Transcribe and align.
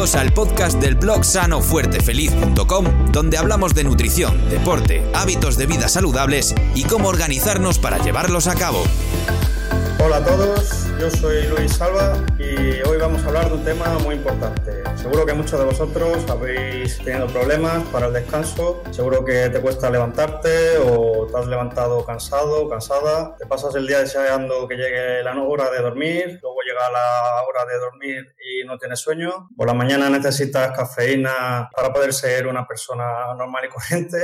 Al 0.00 0.32
podcast 0.32 0.80
del 0.80 0.94
blog 0.94 1.26
sanofuertefeliz.com, 1.26 3.12
donde 3.12 3.36
hablamos 3.36 3.74
de 3.74 3.84
nutrición, 3.84 4.48
deporte, 4.48 5.04
hábitos 5.14 5.58
de 5.58 5.66
vida 5.66 5.90
saludables 5.90 6.54
y 6.74 6.84
cómo 6.84 7.08
organizarnos 7.08 7.78
para 7.78 7.98
llevarlos 7.98 8.46
a 8.46 8.54
cabo. 8.54 8.82
Hola 10.02 10.16
a 10.16 10.24
todos, 10.24 10.86
yo 10.98 11.10
soy 11.10 11.46
Luis 11.48 11.74
Salva 11.74 12.16
y 12.38 12.80
hoy 12.88 12.96
vamos 12.98 13.22
a 13.24 13.26
hablar 13.26 13.50
de 13.50 13.56
un 13.56 13.64
tema 13.64 13.98
muy 13.98 14.14
importante. 14.14 14.82
Seguro 15.00 15.24
que 15.24 15.32
muchos 15.32 15.58
de 15.58 15.64
vosotros 15.64 16.28
habéis 16.28 16.98
tenido 16.98 17.26
problemas 17.26 17.82
para 17.88 18.08
el 18.08 18.12
descanso, 18.12 18.82
seguro 18.90 19.24
que 19.24 19.48
te 19.48 19.58
cuesta 19.58 19.88
levantarte 19.88 20.76
o 20.76 21.26
te 21.26 21.38
has 21.38 21.46
levantado 21.46 22.04
cansado, 22.04 22.68
cansada, 22.68 23.34
te 23.36 23.46
pasas 23.46 23.74
el 23.76 23.86
día 23.86 24.00
deseando 24.00 24.68
que 24.68 24.76
llegue 24.76 25.22
la 25.22 25.42
hora 25.42 25.70
de 25.70 25.80
dormir, 25.80 26.38
luego 26.42 26.58
llega 26.66 26.90
la 26.90 27.42
hora 27.48 27.64
de 27.64 27.78
dormir 27.78 28.36
y 28.44 28.66
no 28.66 28.76
tienes 28.76 29.00
sueño, 29.00 29.48
por 29.56 29.66
la 29.66 29.72
mañana 29.72 30.10
necesitas 30.10 30.76
cafeína 30.76 31.70
para 31.74 31.94
poder 31.94 32.12
ser 32.12 32.46
una 32.46 32.66
persona 32.66 33.34
normal 33.34 33.64
y 33.64 33.68
corriente 33.70 34.18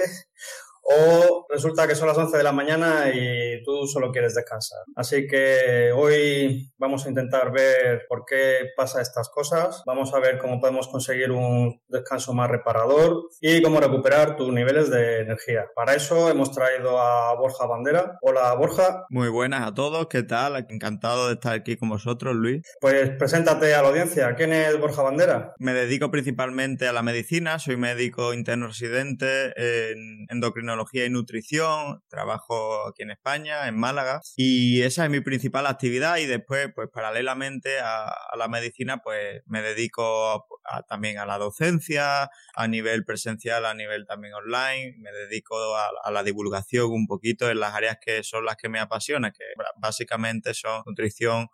o 0.89 1.47
resulta 1.49 1.89
que 1.89 1.95
son 1.95 2.09
las 2.09 2.17
11 2.17 2.37
de 2.37 2.43
la 2.43 2.53
mañana 2.53 3.11
y 3.13 3.63
tú 3.65 3.87
solo 3.87 4.13
quieres 4.13 4.35
descansar. 4.35 4.81
Así 4.95 5.27
que 5.27 5.91
hoy 5.93 6.73
vamos 6.79 7.05
a 7.05 7.09
intentar 7.09 7.53
ver 7.53 8.07
por 8.09 8.25
qué 8.25 8.71
pasa 8.77 9.03
estas 9.03 9.29
cosas, 9.29 9.83
vamos 9.85 10.15
a 10.15 10.21
ver 10.21 10.39
cómo 10.39 10.61
podemos 10.61 10.87
conseguir 10.89 11.33
un 11.33 11.81
descanso 11.89 12.35
más 12.35 12.51
reparador 12.51 13.29
y 13.41 13.63
cómo 13.63 13.81
recuperar 13.81 14.37
tus 14.37 14.53
niveles 14.53 14.91
de 14.91 15.21
energía. 15.21 15.67
Para 15.75 15.95
eso 15.95 16.31
hemos 16.31 16.53
traído 16.53 17.01
a 17.01 17.35
Borja 17.35 17.67
Bandera. 17.67 18.19
Hola 18.23 18.55
Borja. 18.55 19.07
Muy 19.11 19.29
buenas 19.29 19.67
a 19.67 19.75
todos, 19.75 20.07
¿qué 20.07 20.23
tal? 20.23 20.67
Encantado 20.69 21.27
de 21.29 21.35
estar 21.35 21.55
aquí 21.55 21.77
con 21.77 21.89
vosotros, 21.89 22.35
Luis. 22.37 22.63
Pues 22.81 23.11
preséntate 23.19 23.75
a 23.75 23.83
la 23.83 23.89
audiencia. 23.89 24.35
¿Quién 24.37 24.53
es 24.53 24.79
Borja 24.79 25.03
Bandera? 25.03 25.55
Me 25.59 25.73
dedico 25.73 26.11
principalmente 26.11 26.87
a 26.87 26.93
la 26.93 27.03
medicina, 27.03 27.59
soy 27.59 27.77
médico 27.77 28.33
interno 28.33 28.69
residente 28.69 29.53
en 29.57 30.27
endocrinología 30.31 30.76
y 30.93 31.11
nutrición, 31.11 32.03
trabajo 32.09 32.87
aquí 32.89 33.03
en 33.03 33.11
España, 33.11 33.69
en 33.69 33.79
Málaga, 33.79 34.21
y 34.37 34.83
esa 34.83 35.05
es 35.05 35.11
mi 35.11 35.21
principal 35.21 35.67
actividad 35.67 36.17
y 36.19 36.27
después, 36.27 36.71
pues 36.75 36.89
paralelamente 36.93 37.79
a, 37.81 38.13
la 38.37 38.49
medicina, 38.49 38.99
pues 38.99 39.43
me 39.47 39.63
dedico 39.63 40.47
también 40.89 41.19
a 41.19 41.27
la 41.27 41.39
docencia, 41.39 42.31
a 42.55 42.69
nivel 42.69 43.05
presencial, 43.05 43.65
a 43.65 43.75
nivel 43.75 44.07
también 44.07 44.35
online, 44.35 44.95
me 44.99 45.13
dedico 45.13 45.77
a, 45.77 45.91
a 46.03 46.11
la 46.11 46.23
divulgación 46.23 46.91
un 46.91 47.07
poquito 47.07 47.51
en 47.51 47.61
las 47.61 47.75
áreas 47.75 47.99
que 48.05 48.23
son 48.23 48.45
las 48.45 48.57
que 48.57 48.69
me 48.69 48.79
apasionan, 48.79 49.33
que 49.33 49.45
básicamente 49.79 50.55
son 50.55 50.83
nutrición, 50.87 51.49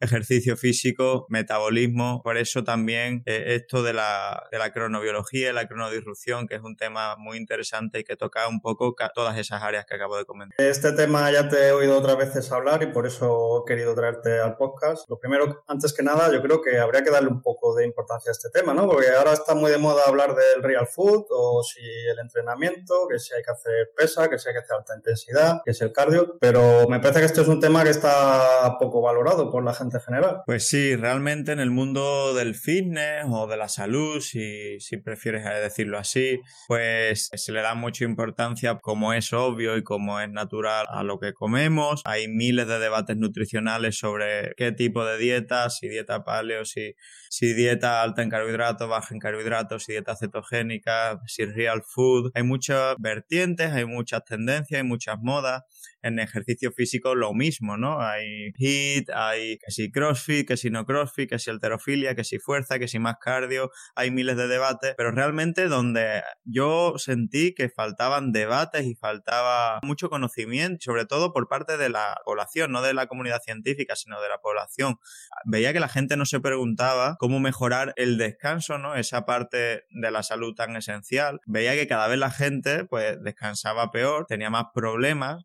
ejercicio 0.00 0.56
físico, 0.56 1.26
metabolismo. 1.28 2.20
Por 2.22 2.36
eso 2.36 2.64
también 2.64 3.22
eh, 3.26 3.56
esto 3.56 3.82
de 3.82 3.92
la, 3.92 4.46
de 4.50 4.58
la 4.58 4.72
cronobiología 4.72 5.50
y 5.50 5.52
la 5.52 5.66
cronodisrupción, 5.66 6.46
que 6.46 6.56
es 6.56 6.62
un 6.62 6.76
tema 6.76 7.16
muy 7.16 7.36
interesante 7.36 8.00
y 8.00 8.04
que 8.04 8.16
toca 8.16 8.48
un 8.48 8.60
poco 8.60 8.94
todas 9.14 9.38
esas 9.38 9.62
áreas 9.62 9.86
que 9.86 9.94
acabo 9.94 10.16
de 10.16 10.24
comentar. 10.24 10.54
Este 10.58 10.92
tema 10.92 11.30
ya 11.30 11.48
te 11.48 11.68
he 11.68 11.72
oído 11.72 11.98
otras 11.98 12.16
veces 12.16 12.50
hablar 12.52 12.82
y 12.82 12.86
por 12.86 13.06
eso 13.06 13.62
he 13.62 13.68
querido 13.68 13.94
traerte 13.94 14.40
al 14.40 14.56
podcast. 14.56 15.08
Lo 15.08 15.18
primero, 15.18 15.62
antes 15.66 15.92
que 15.92 16.02
nada, 16.02 16.32
yo 16.32 16.42
creo 16.42 16.60
que 16.60 16.78
habría 16.78 17.02
que 17.02 17.10
darle 17.10 17.28
un 17.28 17.42
poco 17.42 17.74
de 17.74 17.84
importancia 17.84 18.30
a 18.30 18.32
este 18.32 18.50
tema, 18.50 18.74
¿no? 18.74 18.88
Porque 18.88 19.10
ahora 19.10 19.32
está 19.32 19.54
muy 19.54 19.70
de 19.70 19.78
moda 19.78 20.02
hablar 20.06 20.34
del 20.34 20.62
real 20.62 20.86
food 20.86 21.24
o 21.30 21.62
si 21.62 21.80
el 21.80 22.18
entrenamiento, 22.18 23.06
que 23.08 23.18
si 23.18 23.34
hay 23.34 23.42
que 23.42 23.50
hacer 23.50 23.92
pesa, 23.96 24.28
que 24.28 24.38
si 24.38 24.48
hay 24.48 24.54
que 24.54 24.60
hacer 24.60 24.76
alta 24.76 24.96
intensidad, 24.96 25.62
que 25.64 25.74
si 25.74 25.84
el 25.84 25.92
cardio, 25.92 26.36
pero 26.40 26.88
me 26.88 27.00
parece 27.00 27.20
que 27.20 27.26
esto 27.26 27.42
es 27.42 27.48
un 27.48 27.60
tema 27.60 27.84
que 27.84 27.90
está 27.90 28.76
poco 28.78 29.00
valorado 29.00 29.50
por 29.50 29.64
la 29.64 29.74
gente 29.74 29.85
general. 30.00 30.42
Pues 30.46 30.66
sí, 30.66 30.96
realmente 30.96 31.52
en 31.52 31.60
el 31.60 31.70
mundo 31.70 32.34
del 32.34 32.54
fitness 32.54 33.24
o 33.28 33.46
de 33.46 33.56
la 33.56 33.68
salud, 33.68 34.20
si, 34.20 34.78
si 34.80 34.96
prefieres 34.96 35.44
decirlo 35.44 35.98
así, 35.98 36.40
pues 36.68 37.30
se 37.32 37.52
le 37.52 37.62
da 37.62 37.74
mucha 37.74 38.04
importancia 38.04 38.78
como 38.78 39.12
es 39.12 39.32
obvio 39.32 39.76
y 39.76 39.82
como 39.82 40.20
es 40.20 40.30
natural 40.30 40.86
a 40.90 41.02
lo 41.02 41.18
que 41.18 41.32
comemos. 41.32 42.02
Hay 42.04 42.28
miles 42.28 42.66
de 42.66 42.78
debates 42.78 43.16
nutricionales 43.16 43.98
sobre 43.98 44.54
qué 44.56 44.72
tipo 44.72 45.04
de 45.04 45.18
dieta, 45.18 45.70
si 45.70 45.88
dieta 45.88 46.24
paleo, 46.24 46.64
si, 46.64 46.94
si 47.30 47.52
dieta 47.52 48.02
alta 48.02 48.22
en 48.22 48.30
carbohidratos, 48.30 48.88
baja 48.88 49.14
en 49.14 49.20
carbohidratos, 49.20 49.84
si 49.84 49.92
dieta 49.92 50.16
cetogénica, 50.16 51.20
si 51.26 51.44
real 51.44 51.82
food. 51.82 52.30
Hay 52.34 52.42
muchas 52.42 52.96
vertientes, 52.98 53.72
hay 53.72 53.84
muchas 53.84 54.24
tendencias, 54.24 54.78
hay 54.78 54.86
muchas 54.86 55.16
modas. 55.20 55.62
En 56.06 56.18
ejercicio 56.18 56.70
físico 56.72 57.14
lo 57.14 57.34
mismo, 57.34 57.76
¿no? 57.76 58.00
Hay 58.00 58.52
HIIT, 58.56 59.10
hay 59.10 59.58
que 59.58 59.70
si 59.70 59.90
CrossFit, 59.90 60.46
que 60.46 60.56
si 60.56 60.70
no 60.70 60.86
CrossFit, 60.86 61.30
que 61.30 61.38
si 61.38 61.50
alterofilia, 61.50 62.14
que 62.14 62.22
si 62.22 62.38
fuerza, 62.38 62.78
que 62.78 62.86
si 62.86 62.98
más 62.98 63.16
cardio, 63.20 63.70
hay 63.94 64.10
miles 64.10 64.36
de 64.36 64.46
debates, 64.46 64.94
pero 64.96 65.10
realmente 65.10 65.68
donde 65.68 66.22
yo 66.44 66.94
sentí 66.98 67.54
que 67.54 67.68
faltaban 67.68 68.32
debates 68.32 68.84
y 68.84 68.94
faltaba 68.94 69.80
mucho 69.82 70.08
conocimiento, 70.08 70.78
sobre 70.80 71.06
todo 71.06 71.32
por 71.32 71.48
parte 71.48 71.76
de 71.76 71.88
la 71.88 72.20
población, 72.24 72.72
no 72.72 72.82
de 72.82 72.94
la 72.94 73.06
comunidad 73.06 73.42
científica, 73.42 73.96
sino 73.96 74.20
de 74.20 74.28
la 74.28 74.38
población. 74.38 74.98
Veía 75.44 75.72
que 75.72 75.80
la 75.80 75.88
gente 75.88 76.16
no 76.16 76.24
se 76.24 76.40
preguntaba 76.40 77.16
cómo 77.18 77.40
mejorar 77.40 77.92
el 77.96 78.18
descanso, 78.18 78.78
¿no? 78.78 78.94
Esa 78.94 79.26
parte 79.26 79.84
de 79.90 80.10
la 80.10 80.22
salud 80.22 80.54
tan 80.54 80.76
esencial. 80.76 81.40
Veía 81.46 81.74
que 81.74 81.86
cada 81.86 82.08
vez 82.08 82.18
la 82.18 82.30
gente 82.30 82.84
pues 82.84 83.22
descansaba 83.22 83.90
peor, 83.90 84.26
tenía 84.26 84.50
más 84.50 84.66
problemas, 84.74 85.44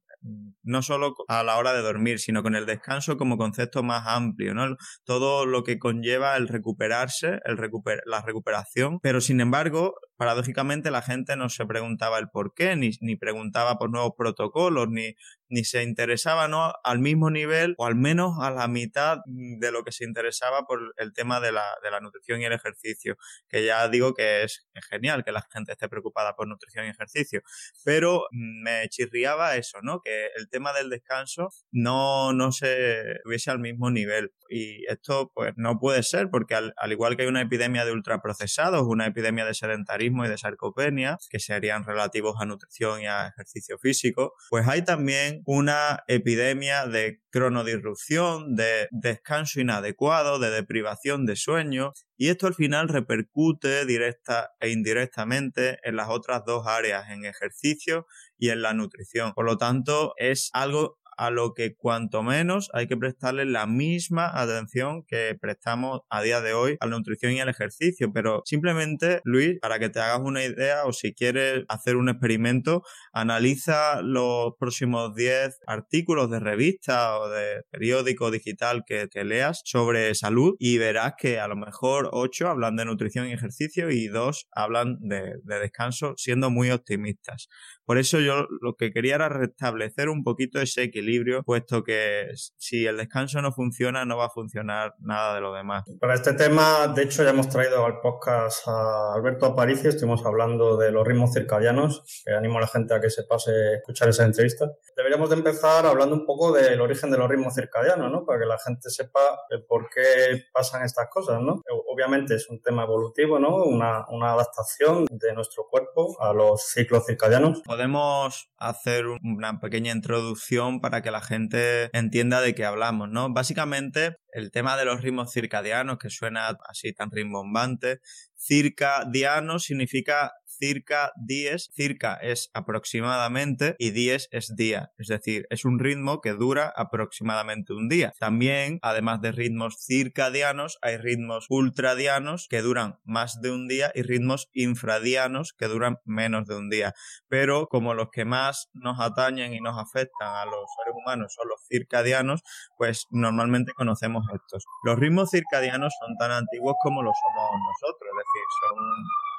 no 0.63 0.81
solo 0.81 1.15
a 1.27 1.43
la 1.43 1.57
hora 1.57 1.73
de 1.73 1.81
dormir, 1.81 2.19
sino 2.19 2.43
con 2.43 2.55
el 2.55 2.65
descanso 2.65 3.17
como 3.17 3.37
concepto 3.37 3.83
más 3.83 4.03
amplio, 4.07 4.53
¿no? 4.53 4.75
Todo 5.03 5.45
lo 5.45 5.63
que 5.63 5.79
conlleva 5.79 6.37
el 6.37 6.47
recuperarse, 6.47 7.39
el 7.45 7.57
la 8.05 8.21
recuperación, 8.21 8.99
pero 8.99 9.21
sin 9.21 9.41
embargo, 9.41 9.95
paradójicamente 10.21 10.91
la 10.91 11.01
gente 11.01 11.35
no 11.35 11.49
se 11.49 11.65
preguntaba 11.65 12.19
el 12.19 12.29
por 12.29 12.53
qué, 12.53 12.75
ni, 12.75 12.91
ni 13.01 13.15
preguntaba 13.15 13.79
por 13.79 13.89
nuevos 13.89 14.11
protocolos, 14.15 14.87
ni, 14.87 15.15
ni 15.49 15.63
se 15.63 15.81
interesaba 15.81 16.47
¿no? 16.47 16.73
al 16.83 16.99
mismo 16.99 17.31
nivel 17.31 17.73
o 17.79 17.87
al 17.87 17.95
menos 17.95 18.37
a 18.39 18.51
la 18.51 18.67
mitad 18.67 19.17
de 19.25 19.71
lo 19.71 19.83
que 19.83 19.91
se 19.91 20.05
interesaba 20.05 20.67
por 20.67 20.93
el 20.97 21.11
tema 21.13 21.39
de 21.39 21.51
la, 21.51 21.65
de 21.83 21.89
la 21.89 22.01
nutrición 22.01 22.39
y 22.39 22.45
el 22.45 22.53
ejercicio, 22.53 23.17
que 23.49 23.65
ya 23.65 23.87
digo 23.89 24.13
que 24.13 24.43
es 24.43 24.67
genial 24.91 25.23
que 25.23 25.31
la 25.31 25.41
gente 25.51 25.71
esté 25.71 25.89
preocupada 25.89 26.35
por 26.35 26.47
nutrición 26.47 26.85
y 26.85 26.89
ejercicio, 26.89 27.41
pero 27.83 28.27
me 28.31 28.87
chirriaba 28.89 29.55
eso, 29.55 29.79
¿no? 29.81 30.01
Que 30.01 30.27
el 30.37 30.49
tema 30.49 30.71
del 30.71 30.91
descanso 30.91 31.49
no, 31.71 32.31
no 32.31 32.51
se 32.51 33.15
tuviese 33.23 33.49
al 33.49 33.59
mismo 33.59 33.89
nivel. 33.89 34.33
Y 34.49 34.85
esto 34.87 35.31
pues 35.33 35.53
no 35.55 35.79
puede 35.79 36.03
ser 36.03 36.29
porque 36.29 36.55
al, 36.55 36.73
al 36.77 36.91
igual 36.91 37.15
que 37.15 37.23
hay 37.23 37.27
una 37.29 37.41
epidemia 37.41 37.85
de 37.85 37.91
ultraprocesados, 37.91 38.83
una 38.83 39.07
epidemia 39.07 39.45
de 39.45 39.53
sedentarismo, 39.53 40.10
y 40.25 40.29
de 40.29 40.37
sarcopenia, 40.37 41.17
que 41.29 41.39
serían 41.39 41.83
relativos 41.83 42.35
a 42.39 42.45
nutrición 42.45 43.01
y 43.01 43.07
a 43.07 43.27
ejercicio 43.27 43.77
físico, 43.77 44.33
pues 44.49 44.67
hay 44.67 44.83
también 44.83 45.41
una 45.45 46.03
epidemia 46.07 46.85
de 46.85 47.21
cronodisrupción, 47.31 48.55
de 48.55 48.87
descanso 48.91 49.61
inadecuado, 49.61 50.39
de 50.39 50.51
deprivación 50.51 51.25
de 51.25 51.35
sueño, 51.35 51.93
y 52.17 52.29
esto 52.29 52.45
al 52.45 52.53
final 52.53 52.87
repercute 52.87 53.85
directa 53.85 54.51
e 54.59 54.69
indirectamente 54.69 55.79
en 55.83 55.95
las 55.95 56.09
otras 56.09 56.43
dos 56.45 56.67
áreas, 56.67 57.09
en 57.09 57.25
ejercicio 57.25 58.05
y 58.37 58.49
en 58.49 58.61
la 58.61 58.73
nutrición. 58.73 59.33
Por 59.33 59.45
lo 59.45 59.57
tanto, 59.57 60.13
es 60.17 60.51
algo 60.53 60.99
a 61.17 61.29
lo 61.29 61.53
que 61.53 61.75
cuanto 61.75 62.23
menos 62.23 62.69
hay 62.73 62.87
que 62.87 62.97
prestarle 62.97 63.45
la 63.45 63.67
misma 63.67 64.31
atención 64.33 65.03
que 65.03 65.37
prestamos 65.39 66.01
a 66.09 66.21
día 66.21 66.41
de 66.41 66.53
hoy 66.53 66.77
a 66.79 66.85
la 66.85 66.97
nutrición 66.97 67.33
y 67.33 67.39
al 67.39 67.49
ejercicio. 67.49 68.11
Pero 68.13 68.41
simplemente, 68.45 69.21
Luis, 69.23 69.59
para 69.61 69.79
que 69.79 69.89
te 69.89 69.99
hagas 69.99 70.21
una 70.23 70.43
idea 70.43 70.85
o 70.85 70.93
si 70.93 71.13
quieres 71.13 71.63
hacer 71.67 71.95
un 71.95 72.09
experimento, 72.09 72.83
analiza 73.13 74.01
los 74.01 74.53
próximos 74.59 75.15
10 75.15 75.59
artículos 75.67 76.29
de 76.29 76.39
revista 76.39 77.19
o 77.19 77.29
de 77.29 77.63
periódico 77.69 78.31
digital 78.31 78.83
que, 78.85 79.07
que 79.09 79.23
leas 79.23 79.61
sobre 79.65 80.13
salud 80.15 80.55
y 80.59 80.77
verás 80.77 81.13
que 81.17 81.39
a 81.39 81.47
lo 81.47 81.55
mejor 81.55 82.09
8 82.11 82.47
hablan 82.47 82.75
de 82.75 82.85
nutrición 82.85 83.27
y 83.27 83.33
ejercicio 83.33 83.89
y 83.89 84.07
2 84.07 84.47
hablan 84.51 84.97
de, 84.99 85.35
de 85.43 85.59
descanso, 85.59 86.13
siendo 86.17 86.49
muy 86.49 86.71
optimistas. 86.71 87.47
Por 87.85 87.97
eso 87.97 88.19
yo 88.19 88.47
lo 88.61 88.75
que 88.75 88.91
quería 88.91 89.15
era 89.15 89.29
restablecer 89.29 90.09
un 90.09 90.23
poquito 90.23 90.61
ese 90.61 90.83
equilibrio, 90.83 91.00
puesto 91.45 91.83
que 91.83 92.29
si 92.57 92.85
el 92.85 92.97
descanso 92.97 93.41
no 93.41 93.51
funciona, 93.51 94.05
no 94.05 94.17
va 94.17 94.25
a 94.25 94.29
funcionar 94.29 94.95
nada 94.99 95.35
de 95.35 95.41
lo 95.41 95.53
demás. 95.53 95.83
Para 95.99 96.13
este 96.13 96.33
tema, 96.33 96.87
de 96.87 97.03
hecho, 97.03 97.23
ya 97.23 97.31
hemos 97.31 97.49
traído 97.49 97.85
al 97.85 97.99
podcast 98.01 98.67
a 98.67 99.13
Alberto 99.15 99.45
Aparicio, 99.45 99.89
estuvimos 99.89 100.25
hablando 100.25 100.77
de 100.77 100.91
los 100.91 101.05
ritmos 101.05 101.33
circadianos, 101.33 102.03
que 102.25 102.33
animo 102.33 102.57
a 102.57 102.61
la 102.61 102.67
gente 102.67 102.93
a 102.93 103.01
que 103.01 103.09
se 103.09 103.23
pase 103.23 103.51
a 103.51 103.75
escuchar 103.77 104.09
esa 104.09 104.25
entrevista. 104.25 104.71
Deberíamos 104.95 105.29
de 105.29 105.37
empezar 105.37 105.85
hablando 105.85 106.15
un 106.15 106.25
poco 106.25 106.51
del 106.51 106.79
origen 106.81 107.11
de 107.11 107.17
los 107.17 107.29
ritmos 107.29 107.55
circadianos, 107.55 108.11
¿no? 108.11 108.25
Para 108.25 108.39
que 108.39 108.45
la 108.45 108.59
gente 108.59 108.89
sepa 108.89 109.19
el 109.49 109.65
por 109.65 109.89
qué 109.89 110.45
pasan 110.53 110.83
estas 110.83 111.07
cosas, 111.09 111.41
¿no? 111.41 111.61
Obviamente 111.89 112.35
es 112.35 112.49
un 112.49 112.61
tema 112.61 112.83
evolutivo, 112.83 113.39
¿no? 113.39 113.63
Una, 113.63 114.05
una 114.09 114.33
adaptación 114.33 115.05
de 115.09 115.33
nuestro 115.33 115.67
cuerpo 115.69 116.15
a 116.19 116.33
los 116.33 116.61
ciclos 116.63 117.05
circadianos 117.05 117.61
podemos 117.65 118.51
hacer 118.57 119.05
una 119.07 119.59
pequeña 119.61 119.93
introducción 119.93 120.81
para 120.81 120.90
que 120.99 121.11
la 121.11 121.21
gente 121.21 121.89
entienda 121.97 122.41
de 122.41 122.53
qué 122.53 122.65
hablamos, 122.65 123.09
¿no? 123.09 123.31
Básicamente, 123.31 124.17
el 124.33 124.51
tema 124.51 124.75
de 124.75 124.83
los 124.83 125.01
ritmos 125.01 125.31
circadianos, 125.31 125.97
que 125.97 126.09
suena 126.09 126.57
así 126.67 126.91
tan 126.91 127.09
rimbombante, 127.11 128.01
circadiano 128.35 129.59
significa 129.59 130.33
circa 130.61 131.11
dies. 131.17 131.69
Circa 131.73 132.15
es 132.15 132.51
aproximadamente 132.53 133.75
y 133.79 133.91
dies 133.91 134.27
es 134.31 134.55
día. 134.55 134.91
Es 134.97 135.07
decir, 135.07 135.47
es 135.49 135.65
un 135.65 135.79
ritmo 135.79 136.21
que 136.21 136.33
dura 136.33 136.71
aproximadamente 136.75 137.73
un 137.73 137.89
día. 137.89 138.13
También, 138.19 138.79
además 138.83 139.21
de 139.21 139.31
ritmos 139.31 139.77
circadianos, 139.85 140.77
hay 140.81 140.97
ritmos 140.97 141.47
ultradianos 141.49 142.47
que 142.49 142.61
duran 142.61 142.99
más 143.03 143.41
de 143.41 143.51
un 143.51 143.67
día 143.67 143.91
y 143.95 144.03
ritmos 144.03 144.49
infradianos 144.53 145.53
que 145.57 145.67
duran 145.67 145.97
menos 146.05 146.45
de 146.47 146.55
un 146.55 146.69
día. 146.69 146.93
Pero 147.27 147.67
como 147.67 147.93
los 147.93 148.09
que 148.11 148.25
más 148.25 148.69
nos 148.73 148.99
atañen 148.99 149.53
y 149.53 149.61
nos 149.61 149.77
afectan 149.77 150.35
a 150.35 150.45
los 150.45 150.69
seres 150.77 150.95
humanos 150.95 151.33
son 151.33 151.49
los 151.49 151.61
circadianos, 151.67 152.41
pues 152.77 153.07
normalmente 153.09 153.73
conocemos 153.73 154.25
estos. 154.33 154.63
Los 154.83 154.99
ritmos 154.99 155.31
circadianos 155.31 155.93
son 155.99 156.15
tan 156.17 156.31
antiguos 156.31 156.75
como 156.83 157.01
lo 157.01 157.11
somos 157.11 157.51
nosotros, 157.51 158.09
es 158.11 158.17
decir, 158.17 158.45
son 158.61 158.77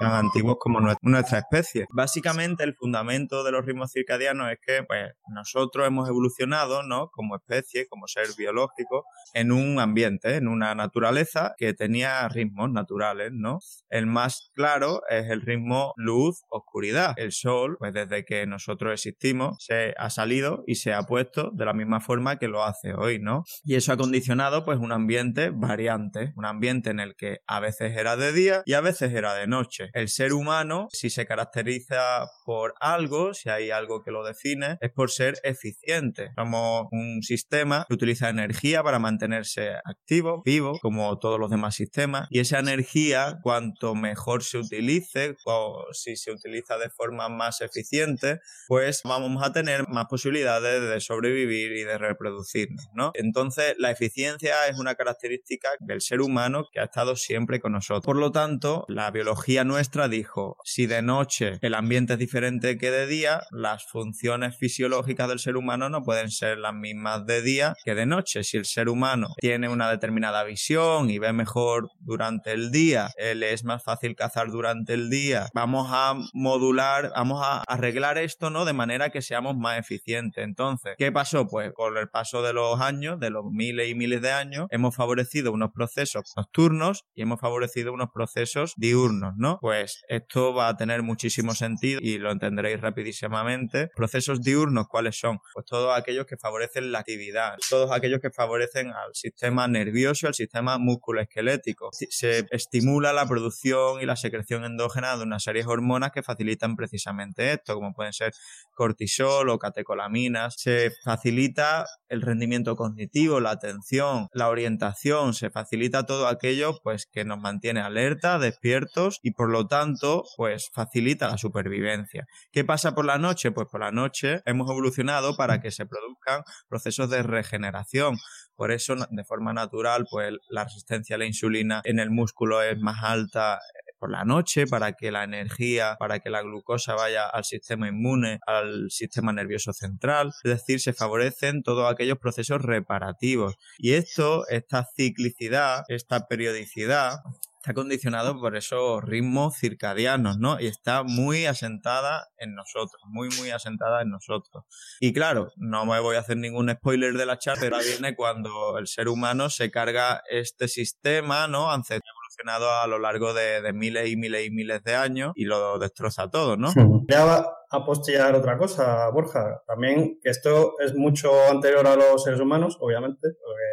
tan 0.03 0.13
antiguos 0.27 0.57
como 0.59 0.81
nuestra 0.81 1.39
especie. 1.39 1.87
Básicamente 1.91 2.65
el 2.65 2.75
fundamento 2.75 3.45
de 3.45 3.53
los 3.53 3.65
ritmos 3.65 3.93
circadianos 3.93 4.51
es 4.51 4.59
que 4.65 4.83
pues, 4.83 5.13
nosotros 5.29 5.87
hemos 5.87 6.09
evolucionado 6.09 6.83
¿no? 6.83 7.09
como 7.11 7.37
especie, 7.37 7.87
como 7.89 8.07
ser 8.07 8.27
biológico, 8.37 9.05
en 9.35 9.53
un 9.53 9.79
ambiente, 9.79 10.37
en 10.37 10.49
una 10.49 10.75
naturaleza 10.75 11.55
que 11.57 11.75
tenía 11.75 12.29
ritmos 12.29 12.71
naturales. 12.71 13.31
¿no? 13.33 13.61
El 13.89 14.07
más 14.07 14.51
claro 14.55 15.03
es 15.09 15.31
el 15.31 15.41
ritmo 15.43 15.93
luz-oscuridad. 15.97 17.15
El 17.17 17.33
sol, 17.33 17.77
pues 17.79 17.93
desde 17.93 18.25
que 18.25 18.47
nosotros 18.47 18.93
existimos, 18.93 19.57
se 19.61 19.95
ha 19.97 20.11
salido 20.11 20.65
y 20.67 20.77
se 20.77 20.93
ha 20.93 21.03
puesto 21.03 21.51
de 21.53 21.65
la 21.65 21.73
misma 21.73 22.01
forma 22.01 22.39
que 22.39 22.49
lo 22.49 22.65
hace 22.65 22.95
hoy. 22.95 23.21
¿no? 23.21 23.45
Y 23.65 23.77
eso 23.77 23.93
ha 23.93 23.97
condicionado 23.97 24.65
pues 24.65 24.79
un 24.79 24.93
ambiente 24.93 25.51
variante, 25.51 26.33
un 26.37 26.45
ambiente 26.45 26.91
en 26.91 27.01
el 27.01 27.15
que 27.15 27.39
a 27.47 27.61
veces 27.61 27.97
era 27.97 28.17
de 28.17 28.33
día 28.33 28.63
y 28.67 28.73
a 28.73 28.81
veces 28.81 29.13
era 29.13 29.35
de 29.35 29.47
noche. 29.47 29.91
El 29.93 30.09
ser 30.09 30.33
humano, 30.33 30.89
si 30.91 31.11
se 31.11 31.27
caracteriza 31.27 32.27
por 32.45 32.75
algo, 32.81 33.35
si 33.35 33.49
hay 33.49 33.71
algo 33.71 34.03
que 34.03 34.11
lo 34.11 34.25
define, 34.25 34.79
es 34.81 34.91
por 34.91 35.11
ser 35.11 35.35
eficiente. 35.43 36.31
Somos 36.37 36.87
un 36.91 37.23
sistema 37.23 37.85
que 37.89 37.95
utiliza 37.95 38.29
energía 38.29 38.83
para 38.83 38.99
mantenerse 38.99 39.73
activo, 39.85 40.43
vivo, 40.45 40.79
como 40.81 41.19
todos 41.19 41.39
los 41.39 41.51
demás 41.51 41.75
sistemas, 41.75 42.29
y 42.31 42.41
esa 42.41 42.59
energía, 42.59 43.39
cuanto 43.43 43.95
mejor 43.95 44.43
se 44.43 44.59
utilice, 44.59 45.37
o 45.45 45.87
si 45.93 46.17
se 46.17 46.31
utiliza 46.31 46.79
de 46.79 46.91
forma 46.91 47.29
más 47.29 47.61
eficiente, 47.61 48.41
pues 48.69 49.03
vamos 49.05 49.43
a 49.43 49.53
tener 49.53 49.89
más 49.89 50.07
posibilidades 50.07 50.83
de 50.83 51.01
sobrevivir 51.01 51.73
y 51.73 51.85
de 51.85 51.99
reproducirnos, 51.99 52.89
¿no? 52.95 53.13
Entonces, 53.15 53.75
la 53.79 53.91
eficiencia 53.91 54.67
es 54.69 54.79
una 54.79 54.95
característica 54.95 55.69
del 55.81 56.01
ser 56.01 56.21
humano 56.21 56.65
que 56.73 56.81
ha 56.81 56.85
estado 56.85 57.17
siempre 57.17 57.61
con 57.61 57.73
nosotros. 57.73 58.05
Por 58.05 58.17
lo 58.17 58.33
tanto, 58.33 58.85
la 58.89 59.11
biología 59.11 59.65
nuestra 59.73 60.07
dijo, 60.07 60.59
si 60.65 60.85
de 60.85 61.01
noche 61.01 61.59
el 61.63 61.73
ambiente 61.73 62.13
es 62.13 62.19
diferente 62.19 62.77
que 62.77 62.91
de 62.91 63.07
día, 63.07 63.41
las 63.51 63.87
funciones 63.87 64.59
fisiológicas 64.59 65.31
del 65.31 65.39
ser 65.39 65.57
humano 65.57 65.89
no 65.89 66.03
pueden 66.03 66.31
ser 66.31 66.59
las 66.59 66.75
mismas 66.75 67.25
de 67.25 67.41
día 67.41 67.75
que 67.83 67.95
de 67.95 68.05
noche. 68.05 68.45
Si 68.45 68.59
el 68.59 68.67
ser 68.67 68.91
humano 68.91 69.29
tiene 69.39 69.71
una 69.71 69.91
determinada 69.91 70.45
visión 70.45 71.09
y 71.09 71.19
ve 71.19 71.33
mejor 71.33 71.89
durante 72.01 72.53
el 72.53 72.71
día, 72.71 73.09
le 73.17 73.55
es 73.55 73.65
más 73.65 73.83
fácil 73.83 74.15
cazar 74.15 74.51
durante 74.51 74.93
el 74.93 75.09
día, 75.09 75.49
vamos 75.55 75.89
a 75.91 76.17
modular, 76.35 77.11
vamos 77.17 77.41
a 77.43 77.63
arreglar 77.67 78.19
esto, 78.19 78.51
¿no? 78.51 78.67
De 78.67 78.75
manera 78.75 79.09
que 79.09 79.23
seamos 79.23 79.57
más 79.57 79.79
eficientes. 79.79 80.45
Entonces, 80.45 80.97
¿qué 80.99 81.11
pasó? 81.13 81.47
Pues 81.47 81.73
con 81.73 81.97
el 81.97 82.11
paso 82.11 82.43
de 82.43 82.53
los 82.53 82.79
años, 82.79 83.19
de 83.21 83.31
los 83.31 83.47
miles 83.51 83.89
y 83.89 83.95
miles 83.95 84.21
de 84.21 84.33
años, 84.33 84.67
hemos 84.69 84.95
favorecido 84.95 85.51
unos 85.51 85.71
procesos 85.73 86.31
nocturnos 86.37 87.07
y 87.15 87.23
hemos 87.23 87.41
favorecido 87.41 87.95
unos 87.95 88.11
procesos 88.13 88.75
diurnos, 88.77 89.33
¿no? 89.39 89.59
Pues 89.63 90.03
esto 90.09 90.53
va 90.53 90.67
a 90.67 90.77
tener 90.77 91.05
muchísimo 91.05 91.55
sentido 91.55 92.01
y 92.03 92.19
lo 92.19 92.33
entenderéis 92.33 92.81
rapidísimamente. 92.81 93.93
Procesos 93.95 94.43
diurnos, 94.43 94.89
¿cuáles 94.89 95.17
son? 95.17 95.39
Pues 95.55 95.65
todos 95.67 95.97
aquellos 95.97 96.27
que 96.27 96.37
favorecen 96.37 96.91
la 96.91 96.99
actividad, 96.99 97.55
todos 97.71 97.93
aquellos 97.93 98.19
que 98.19 98.33
favorecen 98.33 98.89
al 98.89 99.15
sistema 99.15 99.69
nervioso, 99.69 100.27
al 100.27 100.35
sistema 100.35 100.79
musculoesquelético. 100.79 101.91
Se 101.93 102.45
estimula 102.51 103.13
la 103.13 103.29
producción 103.29 104.03
y 104.03 104.05
la 104.05 104.17
secreción 104.17 104.65
endógena 104.65 105.17
de 105.17 105.23
una 105.23 105.39
serie 105.39 105.63
de 105.63 105.69
hormonas 105.69 106.11
que 106.11 106.25
facilitan 106.25 106.75
precisamente 106.75 107.53
esto, 107.53 107.77
como 107.77 107.95
pueden 107.95 108.13
ser 108.13 108.33
cortisol 108.75 109.49
o 109.49 109.61
catecolaminas. 109.61 110.57
Se 110.59 110.91
facilita 111.05 111.87
el 112.09 112.23
rendimiento 112.23 112.75
cognitivo, 112.75 113.39
la 113.39 113.53
atención, 113.53 114.27
la 114.33 114.49
orientación, 114.49 115.35
se 115.35 115.51
facilita 115.51 116.05
todo 116.05 116.27
aquello 116.27 116.81
pues 116.83 117.07
que 117.07 117.25
nos 117.25 117.39
mantiene 117.39 117.81
alerta, 117.81 118.41
despiertos 118.41 119.21
y 119.23 119.31
por 119.31 119.52
lo 119.53 119.67
tanto 119.67 120.25
pues 120.37 120.71
facilita 120.73 121.29
la 121.29 121.39
supervivencia. 121.39 122.27
¿Qué 122.51 122.65
pasa 122.65 122.95
por 122.95 123.05
la 123.05 123.19
noche? 123.19 123.53
Pues 123.53 123.69
por 123.71 123.81
la 123.81 123.93
noche 123.93 124.43
hemos 124.45 124.71
evolucionado 124.71 125.37
para 125.37 125.61
que 125.61 125.71
se 125.71 125.87
produzcan 125.87 126.43
procesos 126.69 127.11
de 127.11 127.23
regeneración. 127.23 128.17
Por 128.55 128.71
eso, 128.71 128.95
de 129.11 129.25
forma 129.25 129.53
natural, 129.53 130.07
pues 130.11 130.35
la 130.49 130.65
resistencia 130.65 131.17
a 131.17 131.19
la 131.19 131.27
insulina 131.27 131.81
en 131.85 131.99
el 131.99 132.11
músculo 132.11 132.63
es 132.63 132.79
más 132.79 133.03
alta 133.03 133.57
eh, 133.57 133.93
por 133.99 134.11
la 134.11 134.25
noche 134.25 134.67
para 134.67 134.93
que 134.93 135.11
la 135.11 135.25
energía, 135.25 135.97
para 135.99 136.19
que 136.21 136.29
la 136.29 136.43
glucosa 136.43 136.95
vaya 136.95 137.29
al 137.29 137.45
sistema 137.45 137.89
inmune, 137.89 138.41
al 138.47 138.91
sistema 138.91 139.33
nervioso 139.33 139.73
central. 139.73 140.33
Es 140.45 140.51
decir, 140.51 140.81
se 140.81 140.93
favorecen 140.93 141.63
todos 141.63 141.91
aquellos 141.91 142.19
procesos 142.19 142.63
reparativos. 142.63 143.57
Y 143.79 143.93
esto, 143.93 144.47
esta 144.49 144.87
ciclicidad, 144.97 145.85
esta 145.89 146.27
periodicidad, 146.27 147.21
está 147.63 147.75
condicionado 147.75 148.41
por 148.41 148.57
esos 148.57 149.05
ritmos 149.05 149.57
circadianos, 149.57 150.37
¿no? 150.37 150.59
Y 150.59 150.67
está 150.67 151.05
muy 151.05 151.47
asentada 151.47 152.29
en 152.37 152.57
nosotros, 152.57 153.01
muy, 153.07 153.29
muy 153.39 153.51
asentada 153.51 154.03
en 154.03 154.11
nosotros. 154.11 154.65
Y 154.99 155.13
claro, 155.13 155.53
no 155.55 155.87
me 155.87 156.01
voy 156.01 156.17
a 156.17 156.19
hacer 156.19 156.39
ningún 156.39 156.71
spoiler 156.71 157.15
de 157.15 157.25
la 157.25 157.39
charla, 157.39 157.61
pero 157.61 157.79
viene 157.79 158.17
cuando 158.17 158.79
el 158.79 158.89
ser 158.89 159.09
humano 159.09 159.49
se 159.49 159.71
carga 159.71 160.23
este 160.29 160.67
sistema, 160.67 161.47
¿no? 161.47 161.71
Ancestral 161.71 162.03
evolucionado 162.03 162.81
a 162.81 162.87
lo 162.89 162.99
largo 162.99 163.33
de, 163.33 163.73
miles 163.73 164.11
y 164.11 164.17
miles 164.17 164.45
y 164.45 164.51
miles 164.51 164.83
de 164.83 164.97
años 164.97 165.33
y 165.37 165.45
lo 165.45 165.79
destroza 165.79 166.29
todo, 166.29 166.57
¿no? 166.57 166.73
Ya 167.09 167.45
a 167.73 167.85
postillar 167.85 168.35
otra 168.35 168.59
cosa, 168.59 169.09
Borja. 169.09 169.63
También 169.67 170.21
que 170.23 170.29
esto 170.29 170.79
es 170.79 170.95
mucho 170.95 171.33
anterior 171.51 171.87
a 171.87 171.97
los 171.97 172.23
seres 172.23 172.39
humanos, 172.39 172.77
obviamente. 172.81 173.29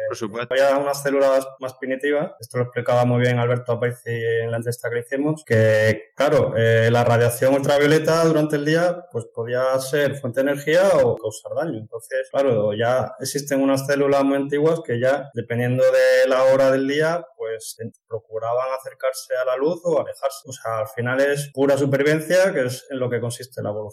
Por 0.08 0.16
supuesto. 0.16 0.54
Había 0.54 0.76
unas 0.78 1.02
células 1.02 1.46
más 1.60 1.74
primitivas. 1.74 2.32
Esto 2.40 2.58
lo 2.58 2.64
explicaba 2.64 3.04
muy 3.04 3.20
bien 3.20 3.38
Alberto 3.38 3.72
Apaizi 3.72 4.10
en 4.10 4.50
la 4.50 4.56
entrevista 4.56 4.88
que 4.90 5.00
hicimos. 5.00 5.44
Que, 5.44 6.10
claro, 6.16 6.54
eh, 6.56 6.88
la 6.90 7.04
radiación 7.04 7.54
ultravioleta 7.54 8.24
durante 8.24 8.56
el 8.56 8.64
día 8.64 9.04
pues 9.12 9.26
podía 9.26 9.78
ser 9.78 10.16
fuente 10.16 10.42
de 10.42 10.50
energía 10.50 10.88
o 11.04 11.16
causar 11.16 11.52
daño. 11.54 11.78
Entonces, 11.78 12.28
claro, 12.30 12.72
ya 12.72 13.12
existen 13.20 13.62
unas 13.62 13.86
células 13.86 14.24
muy 14.24 14.36
antiguas 14.36 14.80
que 14.84 14.98
ya, 14.98 15.30
dependiendo 15.34 15.84
de 15.84 16.28
la 16.28 16.44
hora 16.44 16.70
del 16.70 16.88
día, 16.88 17.24
pues 17.36 17.76
procuraban 18.08 18.72
acercarse 18.78 19.34
a 19.36 19.44
la 19.44 19.56
luz 19.56 19.80
o 19.84 20.00
alejarse. 20.00 20.48
O 20.48 20.52
sea, 20.52 20.78
al 20.78 20.88
final 20.88 21.20
es 21.20 21.50
pura 21.52 21.76
supervivencia, 21.76 22.52
que 22.52 22.66
es 22.66 22.86
en 22.90 22.98
lo 22.98 23.10
que 23.10 23.20
consiste 23.20 23.62
la 23.62 23.70
evolución 23.70 23.89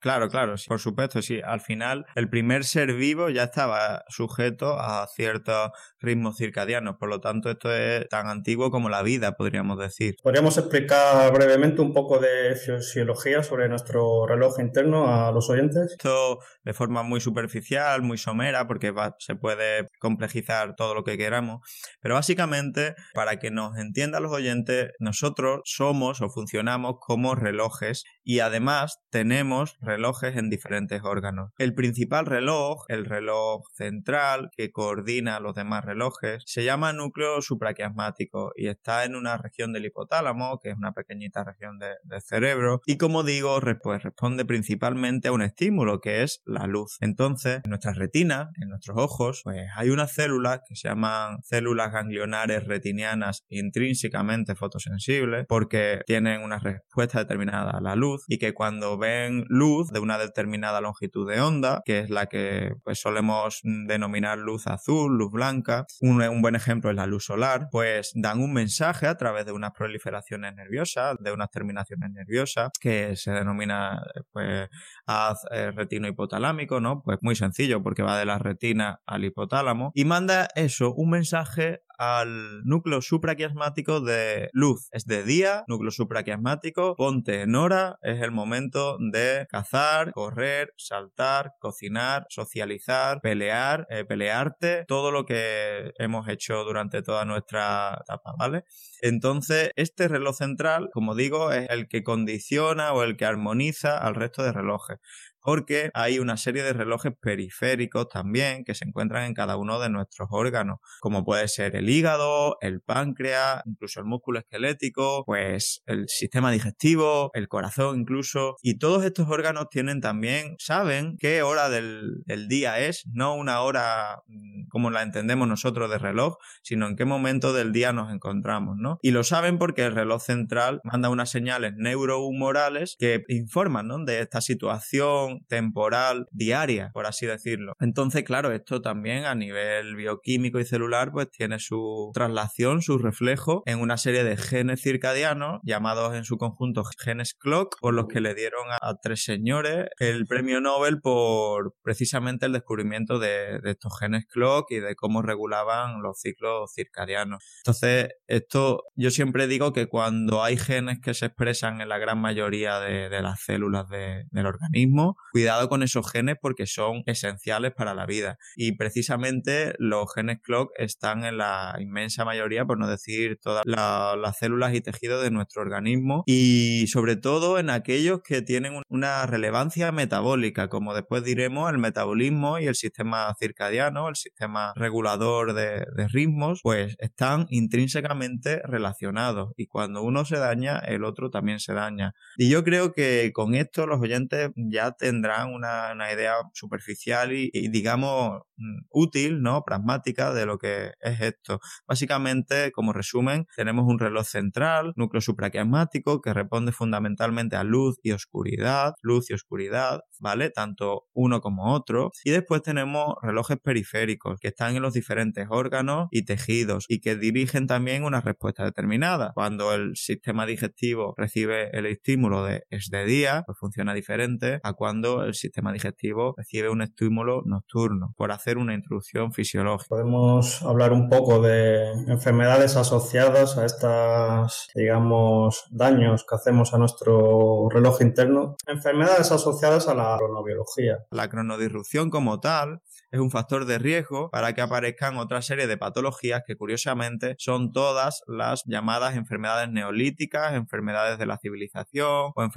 Claro, 0.00 0.28
claro, 0.28 0.54
por 0.66 0.80
supuesto, 0.80 1.22
sí. 1.22 1.40
Al 1.44 1.60
final, 1.60 2.06
el 2.14 2.28
primer 2.28 2.64
ser 2.64 2.94
vivo 2.94 3.30
ya 3.30 3.44
estaba 3.44 4.04
sujeto 4.08 4.78
a 4.78 5.06
ciertos 5.08 5.70
ritmos 6.00 6.36
circadianos, 6.36 6.96
por 6.98 7.08
lo 7.08 7.20
tanto, 7.20 7.50
esto 7.50 7.72
es 7.72 8.08
tan 8.08 8.28
antiguo 8.28 8.70
como 8.70 8.88
la 8.88 9.02
vida, 9.02 9.32
podríamos 9.32 9.78
decir. 9.78 10.16
¿Podríamos 10.22 10.58
explicar 10.58 11.32
brevemente 11.32 11.80
un 11.82 11.92
poco 11.92 12.18
de 12.18 12.54
fisiología 12.56 13.42
sobre 13.42 13.68
nuestro 13.68 14.26
reloj 14.26 14.58
interno 14.60 15.08
a 15.08 15.32
los 15.32 15.50
oyentes? 15.50 15.92
Esto 15.92 16.38
de 16.64 16.72
forma 16.72 17.02
muy 17.02 17.20
superficial, 17.20 18.02
muy 18.02 18.18
somera, 18.18 18.66
porque 18.66 18.92
se 19.18 19.34
puede 19.34 19.86
complejizar 19.98 20.74
todo 20.76 20.94
lo 20.94 21.04
que 21.04 21.16
queramos, 21.16 21.60
pero 22.00 22.14
básicamente, 22.14 22.94
para 23.14 23.38
que 23.38 23.50
nos 23.50 23.78
entiendan 23.78 24.22
los 24.22 24.32
oyentes, 24.32 24.90
nosotros 24.98 25.60
somos 25.64 26.20
o 26.20 26.30
funcionamos 26.30 26.96
como 27.00 27.34
relojes 27.34 28.04
y 28.22 28.40
además 28.40 28.98
tenemos 29.10 29.35
relojes 29.80 30.36
en 30.36 30.50
diferentes 30.50 31.02
órganos. 31.02 31.52
El 31.58 31.74
principal 31.74 32.26
reloj, 32.26 32.84
el 32.88 33.04
reloj 33.04 33.62
central 33.74 34.50
que 34.56 34.70
coordina 34.70 35.40
los 35.40 35.54
demás 35.54 35.84
relojes, 35.84 36.42
se 36.46 36.64
llama 36.64 36.92
núcleo 36.92 37.42
supraquiasmático 37.42 38.52
y 38.56 38.68
está 38.68 39.04
en 39.04 39.16
una 39.16 39.36
región 39.36 39.72
del 39.72 39.86
hipotálamo, 39.86 40.60
que 40.60 40.70
es 40.70 40.76
una 40.76 40.92
pequeñita 40.92 41.44
región 41.44 41.78
del 41.78 42.22
cerebro, 42.22 42.80
y 42.86 42.96
como 42.96 43.22
digo, 43.22 43.60
pues 43.82 44.02
responde 44.02 44.44
principalmente 44.44 45.28
a 45.28 45.32
un 45.32 45.42
estímulo 45.42 46.00
que 46.00 46.22
es 46.22 46.42
la 46.44 46.66
luz. 46.66 46.96
Entonces, 47.00 47.60
en 47.64 47.70
nuestra 47.70 47.92
retina, 47.92 48.50
en 48.60 48.68
nuestros 48.68 48.96
ojos, 48.98 49.40
pues 49.44 49.66
hay 49.76 49.90
unas 49.90 50.12
células 50.12 50.60
que 50.66 50.76
se 50.76 50.88
llaman 50.88 51.42
células 51.42 51.92
ganglionares 51.92 52.64
retinianas 52.64 53.44
intrínsecamente 53.48 54.54
fotosensibles 54.54 55.46
porque 55.48 56.00
tienen 56.06 56.42
una 56.42 56.58
respuesta 56.58 57.18
determinada 57.18 57.72
a 57.72 57.80
la 57.80 57.96
luz 57.96 58.24
y 58.28 58.38
que 58.38 58.54
cuando 58.54 58.98
ven 58.98 59.15
luz 59.48 59.90
de 59.90 60.00
una 60.00 60.18
determinada 60.18 60.80
longitud 60.80 61.28
de 61.28 61.40
onda, 61.40 61.82
que 61.84 62.00
es 62.00 62.10
la 62.10 62.26
que 62.26 62.74
pues 62.84 63.00
solemos 63.00 63.60
denominar 63.62 64.38
luz 64.38 64.66
azul, 64.66 65.16
luz 65.16 65.32
blanca, 65.32 65.86
un, 66.00 66.42
buen 66.42 66.54
ejemplo 66.54 66.90
es 66.90 66.96
la 66.96 67.06
luz 67.06 67.24
solar, 67.24 67.68
pues 67.70 68.12
dan 68.14 68.40
un 68.40 68.52
mensaje 68.52 69.06
a 69.06 69.16
través 69.16 69.46
de 69.46 69.52
unas 69.52 69.72
proliferaciones 69.72 70.54
nerviosas, 70.54 71.16
de 71.20 71.32
unas 71.32 71.50
terminaciones 71.50 72.10
nerviosas 72.10 72.70
que 72.80 73.16
se 73.16 73.32
denomina 73.32 74.02
pues 74.32 74.68
haz 75.06 75.44
eh, 75.50 75.70
retino 75.70 76.08
hipotalámico, 76.08 76.80
¿no? 76.80 77.02
Pues 77.02 77.18
muy 77.22 77.36
sencillo 77.36 77.82
porque 77.82 78.02
va 78.02 78.18
de 78.18 78.24
la 78.24 78.38
retina 78.38 79.00
al 79.06 79.24
hipotálamo. 79.24 79.92
Y 79.94 80.04
manda 80.04 80.48
eso, 80.54 80.92
un 80.94 81.10
mensaje 81.10 81.82
al 81.98 82.62
núcleo 82.64 83.02
supraquiasmático 83.02 84.00
de 84.00 84.50
luz. 84.52 84.88
Es 84.92 85.04
de 85.06 85.22
día, 85.22 85.64
núcleo 85.68 85.90
supraquiasmático, 85.90 86.94
ponte 86.96 87.42
en 87.42 87.54
hora, 87.54 87.98
es 88.02 88.20
el 88.22 88.30
momento 88.30 88.96
de 88.98 89.46
cazar, 89.48 90.12
correr, 90.12 90.72
saltar, 90.76 91.52
cocinar, 91.60 92.26
socializar, 92.28 93.20
pelear, 93.20 93.86
eh, 93.90 94.04
pelearte, 94.04 94.84
todo 94.86 95.10
lo 95.10 95.24
que 95.24 95.92
hemos 95.98 96.28
hecho 96.28 96.64
durante 96.64 97.02
toda 97.02 97.24
nuestra 97.24 97.98
etapa, 98.02 98.34
¿vale? 98.38 98.64
Entonces, 99.02 99.70
este 99.76 100.08
reloj 100.08 100.36
central, 100.36 100.88
como 100.92 101.14
digo, 101.14 101.52
es 101.52 101.68
el 101.70 101.88
que 101.88 102.02
condiciona 102.02 102.92
o 102.92 103.02
el 103.02 103.16
que 103.16 103.24
armoniza 103.24 103.98
al 103.98 104.14
resto 104.14 104.42
de 104.42 104.52
relojes 104.52 104.98
porque 105.46 105.90
hay 105.94 106.18
una 106.18 106.36
serie 106.36 106.64
de 106.64 106.72
relojes 106.72 107.12
periféricos 107.20 108.08
también 108.08 108.64
que 108.64 108.74
se 108.74 108.84
encuentran 108.84 109.26
en 109.26 109.32
cada 109.32 109.56
uno 109.56 109.78
de 109.78 109.88
nuestros 109.88 110.26
órganos, 110.32 110.78
como 110.98 111.24
puede 111.24 111.46
ser 111.46 111.76
el 111.76 111.88
hígado, 111.88 112.56
el 112.60 112.80
páncreas, 112.80 113.62
incluso 113.64 114.00
el 114.00 114.06
músculo 114.06 114.40
esquelético, 114.40 115.22
pues 115.24 115.82
el 115.86 116.08
sistema 116.08 116.50
digestivo, 116.50 117.30
el 117.32 117.46
corazón 117.46 118.00
incluso, 118.00 118.56
y 118.60 118.78
todos 118.78 119.04
estos 119.04 119.28
órganos 119.28 119.68
tienen 119.70 120.00
también, 120.00 120.56
saben 120.58 121.16
qué 121.16 121.42
hora 121.42 121.68
del, 121.68 122.24
día 122.48 122.80
es, 122.80 123.04
no 123.12 123.36
una 123.36 123.60
hora 123.60 124.22
mm, 124.26 124.66
como 124.68 124.90
la 124.90 125.02
entendemos 125.02 125.46
nosotros 125.46 125.88
de 125.88 125.98
reloj, 125.98 126.38
sino 126.64 126.88
en 126.88 126.96
qué 126.96 127.04
momento 127.04 127.52
del 127.52 127.70
día 127.70 127.92
nos 127.92 128.12
encontramos, 128.12 128.78
¿no? 128.78 128.85
Y 129.02 129.10
lo 129.10 129.22
saben 129.24 129.58
porque 129.58 129.84
el 129.84 129.94
reloj 129.94 130.22
central 130.22 130.80
manda 130.84 131.10
unas 131.10 131.30
señales 131.30 131.74
neurohumorales 131.76 132.96
que 132.98 133.22
informan. 133.28 133.76
De 134.06 134.20
esta 134.20 134.40
situación 134.40 135.40
temporal 135.48 136.26
diaria, 136.32 136.90
por 136.92 137.06
así 137.06 137.26
decirlo. 137.26 137.74
Entonces, 137.78 138.24
claro, 138.24 138.52
esto 138.52 138.80
también 138.80 139.24
a 139.24 139.34
nivel 139.34 139.96
bioquímico 139.96 140.58
y 140.58 140.64
celular, 140.64 141.12
pues 141.12 141.30
tiene 141.30 141.58
su 141.58 142.10
traslación, 142.12 142.82
su 142.82 142.98
reflejo 142.98 143.62
en 143.66 143.80
una 143.80 143.96
serie 143.96 144.24
de 144.24 144.36
genes 144.36 144.82
circadianos 144.82 145.60
llamados 145.62 146.14
en 146.14 146.24
su 146.24 146.36
conjunto 146.36 146.82
genes 146.98 147.34
clock, 147.34 147.76
por 147.80 147.94
los 147.94 148.06
que 148.06 148.20
le 148.20 148.34
dieron 148.34 148.64
a, 148.80 148.94
tres 149.02 149.24
señores 149.24 149.86
el 149.98 150.26
premio 150.26 150.60
Nobel 150.60 151.00
por 151.00 151.74
precisamente 151.82 152.46
el 152.46 152.52
descubrimiento 152.52 153.18
de, 153.18 153.60
de 153.62 153.70
estos 153.70 153.98
genes 153.98 154.26
clock 154.26 154.70
y 154.70 154.80
de 154.80 154.94
cómo 154.96 155.22
regulaban 155.22 156.02
los 156.02 156.18
ciclos 156.18 156.72
circadianos. 156.74 157.44
Entonces, 157.64 158.08
esto 158.26 158.75
yo 158.94 159.10
siempre 159.10 159.46
digo 159.46 159.72
que 159.72 159.86
cuando 159.86 160.42
hay 160.42 160.56
genes 160.56 160.98
que 161.00 161.14
se 161.14 161.26
expresan 161.26 161.80
en 161.80 161.88
la 161.88 161.98
gran 161.98 162.20
mayoría 162.20 162.80
de, 162.80 163.08
las 163.22 163.40
células 163.40 163.88
de, 163.88 164.24
del 164.30 164.46
organismo, 164.46 165.16
cuidado 165.32 165.68
con 165.68 165.82
esos 165.82 166.10
genes 166.10 166.36
porque 166.40 166.66
son 166.66 167.02
esenciales 167.06 167.72
para 167.72 167.94
la 167.94 168.06
vida. 168.06 168.38
Y 168.56 168.72
precisamente 168.72 169.74
los 169.78 170.12
genes 170.14 170.38
clock 170.42 170.70
están 170.76 171.24
en 171.24 171.38
la 171.38 171.76
inmensa 171.78 172.24
mayoría, 172.24 172.64
por 172.64 172.78
no 172.78 172.88
decir 172.88 173.38
todas 173.40 173.64
las 173.66 174.38
células 174.38 174.74
y 174.74 174.80
tejidos 174.80 175.22
de 175.22 175.30
nuestro 175.30 175.62
organismo 175.62 176.22
y 176.26 176.86
sobre 176.88 177.16
todo 177.16 177.58
en 177.58 177.70
aquellos 177.70 178.20
que 178.22 178.42
tienen 178.42 178.82
una 178.88 179.26
relevancia 179.26 179.92
metabólica, 179.92 180.68
como 180.68 180.94
después 180.94 181.24
diremos, 181.24 181.70
el 181.70 181.78
metabolismo 181.78 182.58
y 182.58 182.66
el 182.66 182.74
sistema 182.74 183.34
circadiano, 183.38 184.08
el 184.08 184.16
sistema 184.16 184.72
regulador 184.76 185.54
de 185.54 186.08
ritmos, 186.08 186.60
pues 186.62 186.96
están 186.98 187.46
intrínsecamente 187.50 188.60
relacionados 188.66 189.52
y 189.56 189.66
cuando 189.66 190.02
uno 190.02 190.24
se 190.24 190.36
daña, 190.38 190.78
el 190.78 191.04
otro 191.04 191.30
también 191.30 191.60
se 191.60 191.72
daña. 191.72 192.14
Y 192.36 192.48
yo 192.48 192.64
creo 192.64 192.92
que 192.92 193.30
con 193.32 193.54
esto 193.54 193.86
los 193.86 194.00
oyentes 194.00 194.50
ya 194.56 194.92
tendrán 194.92 195.52
una, 195.52 195.94
idea 196.12 196.34
superficial 196.52 197.32
y, 197.32 197.50
digamos, 197.68 198.42
útil, 198.90 199.42
¿no? 199.42 199.62
Pragmática 199.62 200.32
de 200.32 200.46
lo 200.46 200.58
que 200.58 200.92
es 201.00 201.20
esto. 201.20 201.60
Básicamente, 201.86 202.72
como 202.72 202.92
resumen, 202.92 203.46
tenemos 203.56 203.84
un 203.86 203.98
reloj 203.98 204.26
central, 204.26 204.92
núcleo 204.96 205.20
supraquiasmático, 205.20 206.20
que 206.20 206.32
responde 206.32 206.72
fundamentalmente 206.72 207.56
a 207.56 207.64
luz 207.64 207.98
y 208.02 208.12
oscuridad, 208.12 208.94
luz 209.02 209.30
y 209.30 209.34
oscuridad, 209.34 210.00
¿vale? 210.20 210.50
Tanto 210.50 211.04
uno 211.12 211.40
como 211.40 211.74
otro. 211.74 212.10
Y 212.24 212.30
después 212.30 212.62
tenemos 212.62 213.14
relojes 213.22 213.58
periféricos, 213.58 214.38
que 214.40 214.48
están 214.48 214.76
en 214.76 214.82
los 214.82 214.94
diferentes 214.94 215.46
órganos 215.50 216.08
y 216.10 216.24
tejidos 216.24 216.86
y 216.88 217.00
que 217.00 217.16
dirigen 217.16 217.66
también 217.66 218.04
una 218.04 218.20
respuesta 218.20 218.64
determinada. 218.64 219.32
Cuando 219.34 219.74
el 219.74 219.96
sistema 219.96 220.46
digestivo 220.46 221.14
recibe 221.16 221.70
el 221.76 221.86
estímulo 221.86 222.44
de 222.44 222.64
es 222.70 222.88
de 222.90 223.04
día, 223.04 223.42
pues 223.46 223.58
funciona 223.58 223.94
diferente 223.94 224.60
a 224.62 224.72
cuando 224.72 225.24
el 225.24 225.34
sistema 225.34 225.72
digestivo 225.72 226.34
recibe 226.36 226.68
un 226.68 226.82
estímulo 226.82 227.42
nocturno, 227.44 228.14
una 228.56 228.74
introducción 228.74 229.32
fisiológica. 229.32 229.88
Podemos 229.88 230.62
hablar 230.62 230.92
un 230.92 231.08
poco 231.08 231.40
de 231.42 231.90
enfermedades 232.06 232.76
asociadas 232.76 233.58
a 233.58 233.64
estas, 233.64 234.68
digamos, 234.74 235.64
daños 235.70 236.24
que 236.28 236.36
hacemos 236.36 236.72
a 236.72 236.78
nuestro 236.78 237.68
reloj 237.68 238.00
interno. 238.00 238.56
Enfermedades 238.66 239.32
asociadas 239.32 239.88
a 239.88 239.94
la 239.94 240.16
cronobiología. 240.18 240.98
La 241.10 241.28
cronodirrupción 241.28 242.10
como 242.10 242.38
tal 242.38 242.82
es 243.10 243.20
un 243.20 243.30
factor 243.30 243.64
de 243.64 243.78
riesgo 243.78 244.30
para 244.30 244.54
que 244.54 244.60
aparezcan 244.60 245.16
otra 245.16 245.42
serie 245.42 245.66
de 245.66 245.76
patologías 245.76 246.42
que 246.46 246.56
curiosamente 246.56 247.34
son 247.38 247.72
todas 247.72 248.22
las 248.26 248.62
llamadas 248.66 249.16
enfermedades 249.16 249.68
neolíticas, 249.70 250.54
enfermedades 250.54 251.18
de 251.18 251.26
la 251.26 251.38
civilización 251.38 252.32
o 252.34 252.48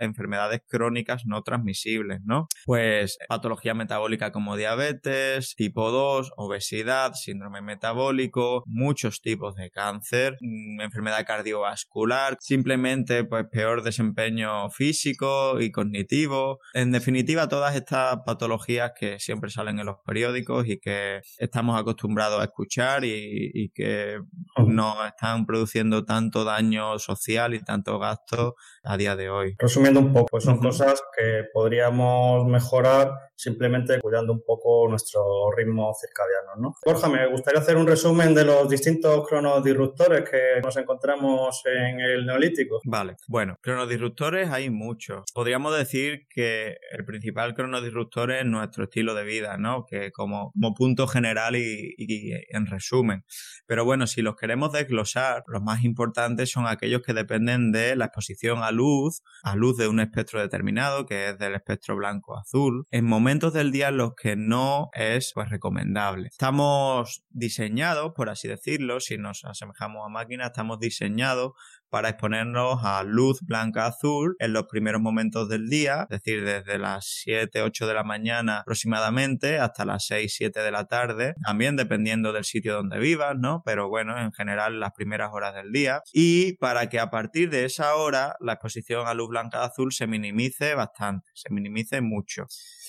enfermedades 0.00 0.60
crónicas 0.68 1.22
no 1.26 1.42
transmisibles, 1.42 2.20
¿no? 2.24 2.48
Pues 2.64 3.18
patología 3.28 3.74
metabólica 3.74 4.32
como 4.32 4.56
diabetes, 4.56 5.54
tipo 5.56 5.90
2, 5.90 6.32
obesidad, 6.36 7.14
síndrome 7.14 7.62
metabólico, 7.62 8.62
muchos 8.66 9.20
tipos 9.20 9.54
de 9.54 9.70
cáncer, 9.70 10.36
mm, 10.40 10.80
enfermedad 10.80 11.24
cardiovascular, 11.26 12.36
simplemente 12.40 13.24
pues 13.24 13.46
peor 13.50 13.82
desempeño 13.82 14.70
físico 14.70 15.60
y 15.60 15.70
cognitivo. 15.70 16.58
En 16.72 16.92
definitiva, 16.92 17.48
todas 17.48 17.74
estas 17.74 18.18
patologías 18.24 18.92
que 18.98 19.18
siempre 19.18 19.50
salen 19.50 19.78
en 19.78 19.86
los 19.86 19.93
periódicos 20.04 20.66
y 20.68 20.78
que 20.78 21.20
estamos 21.38 21.78
acostumbrados 21.80 22.40
a 22.40 22.44
escuchar 22.44 23.04
y, 23.04 23.70
que 23.74 24.20
nos 24.66 25.06
están 25.06 25.46
produciendo 25.46 26.04
tanto 26.04 26.44
daño 26.44 26.98
social 26.98 27.54
y 27.54 27.60
tanto 27.60 27.98
gasto 27.98 28.56
a 28.82 28.96
día 28.96 29.16
de 29.16 29.30
hoy. 29.30 29.56
Resumiendo 29.58 30.00
un 30.00 30.12
poco, 30.12 30.40
son 30.40 30.58
cosas 30.58 31.02
que 31.16 31.44
podríamos 31.52 32.46
mejorar 32.46 33.12
simplemente 33.36 34.00
cuidando 34.00 34.32
un 34.32 34.42
poco 34.44 34.88
nuestro 34.88 35.50
ritmos 35.56 35.98
circadianos. 36.00 36.58
¿no? 36.58 36.74
Borja, 36.84 37.08
me 37.08 37.26
gustaría 37.28 37.60
hacer 37.60 37.76
un 37.76 37.86
resumen 37.86 38.34
de 38.34 38.44
los 38.44 38.68
distintos 38.68 39.26
cronodisruptores 39.26 40.28
que 40.28 40.60
nos 40.62 40.76
encontramos 40.76 41.62
en 41.66 42.00
el 42.00 42.26
neolítico. 42.26 42.80
Vale, 42.84 43.16
bueno, 43.28 43.56
cronodisruptores 43.60 44.50
hay 44.50 44.70
muchos. 44.70 45.24
Podríamos 45.34 45.76
decir 45.76 46.26
que 46.28 46.78
el 46.92 47.04
principal 47.04 47.54
cronodisruptor 47.54 48.32
es 48.32 48.44
nuestro 48.44 48.84
estilo 48.84 49.14
de 49.14 49.24
vida, 49.24 49.56
¿no? 49.56 49.83
Que 49.88 50.10
como, 50.12 50.52
punto 50.76 51.06
general 51.06 51.56
y, 51.56 51.94
y 51.96 52.32
en 52.50 52.66
resumen. 52.66 53.24
Pero 53.66 53.84
bueno, 53.84 54.06
si 54.06 54.22
los 54.22 54.36
queremos 54.36 54.72
desglosar, 54.72 55.44
los 55.46 55.62
más 55.62 55.84
importantes 55.84 56.50
son 56.50 56.66
aquellos 56.66 57.02
que 57.02 57.14
dependen 57.14 57.72
de 57.72 57.96
la 57.96 58.06
exposición 58.06 58.62
a 58.62 58.70
luz, 58.70 59.22
a 59.42 59.54
luz 59.56 59.76
de 59.76 59.88
un 59.88 60.00
espectro 60.00 60.40
determinado, 60.40 61.06
que 61.06 61.28
es 61.30 61.38
del 61.38 61.54
espectro 61.54 61.96
blanco-azul, 61.96 62.86
en 62.90 63.04
momentos 63.04 63.52
del 63.52 63.72
día 63.72 63.88
en 63.88 63.96
los 63.98 64.14
que 64.14 64.36
no 64.36 64.90
es 64.94 65.32
pues, 65.34 65.48
recomendable. 65.50 66.28
Estamos 66.28 67.24
diseñados, 67.30 68.12
por 68.14 68.28
así 68.28 68.48
decirlo, 68.48 69.00
si 69.00 69.18
nos 69.18 69.44
asemejamos 69.44 70.02
a 70.04 70.08
máquinas, 70.08 70.48
estamos 70.48 70.78
diseñados 70.78 71.52
para 71.94 72.08
exponernos 72.08 72.80
a 72.82 73.04
luz 73.04 73.40
blanca 73.42 73.86
azul 73.86 74.34
en 74.40 74.52
los 74.52 74.64
primeros 74.66 75.00
momentos 75.00 75.48
del 75.48 75.68
día, 75.68 76.08
es 76.10 76.20
decir, 76.24 76.44
desde 76.44 76.76
las 76.76 77.06
7, 77.22 77.62
8 77.62 77.86
de 77.86 77.94
la 77.94 78.02
mañana 78.02 78.58
aproximadamente 78.58 79.60
hasta 79.60 79.84
las 79.84 80.04
6, 80.06 80.34
7 80.36 80.58
de 80.58 80.72
la 80.72 80.86
tarde, 80.86 81.34
también 81.46 81.76
dependiendo 81.76 82.32
del 82.32 82.44
sitio 82.44 82.74
donde 82.74 82.98
vivas, 82.98 83.36
¿no? 83.38 83.62
Pero 83.64 83.88
bueno, 83.88 84.20
en 84.20 84.32
general 84.32 84.80
las 84.80 84.90
primeras 84.90 85.30
horas 85.32 85.54
del 85.54 85.70
día. 85.70 86.02
Y 86.12 86.56
para 86.56 86.88
que 86.88 86.98
a 86.98 87.10
partir 87.10 87.48
de 87.48 87.64
esa 87.64 87.94
hora 87.94 88.34
la 88.40 88.54
exposición 88.54 89.06
a 89.06 89.14
luz 89.14 89.28
blanca 89.28 89.62
azul 89.62 89.92
se 89.92 90.08
minimice 90.08 90.74
bastante, 90.74 91.30
se 91.34 91.54
minimice 91.54 92.00
mucho. 92.00 92.46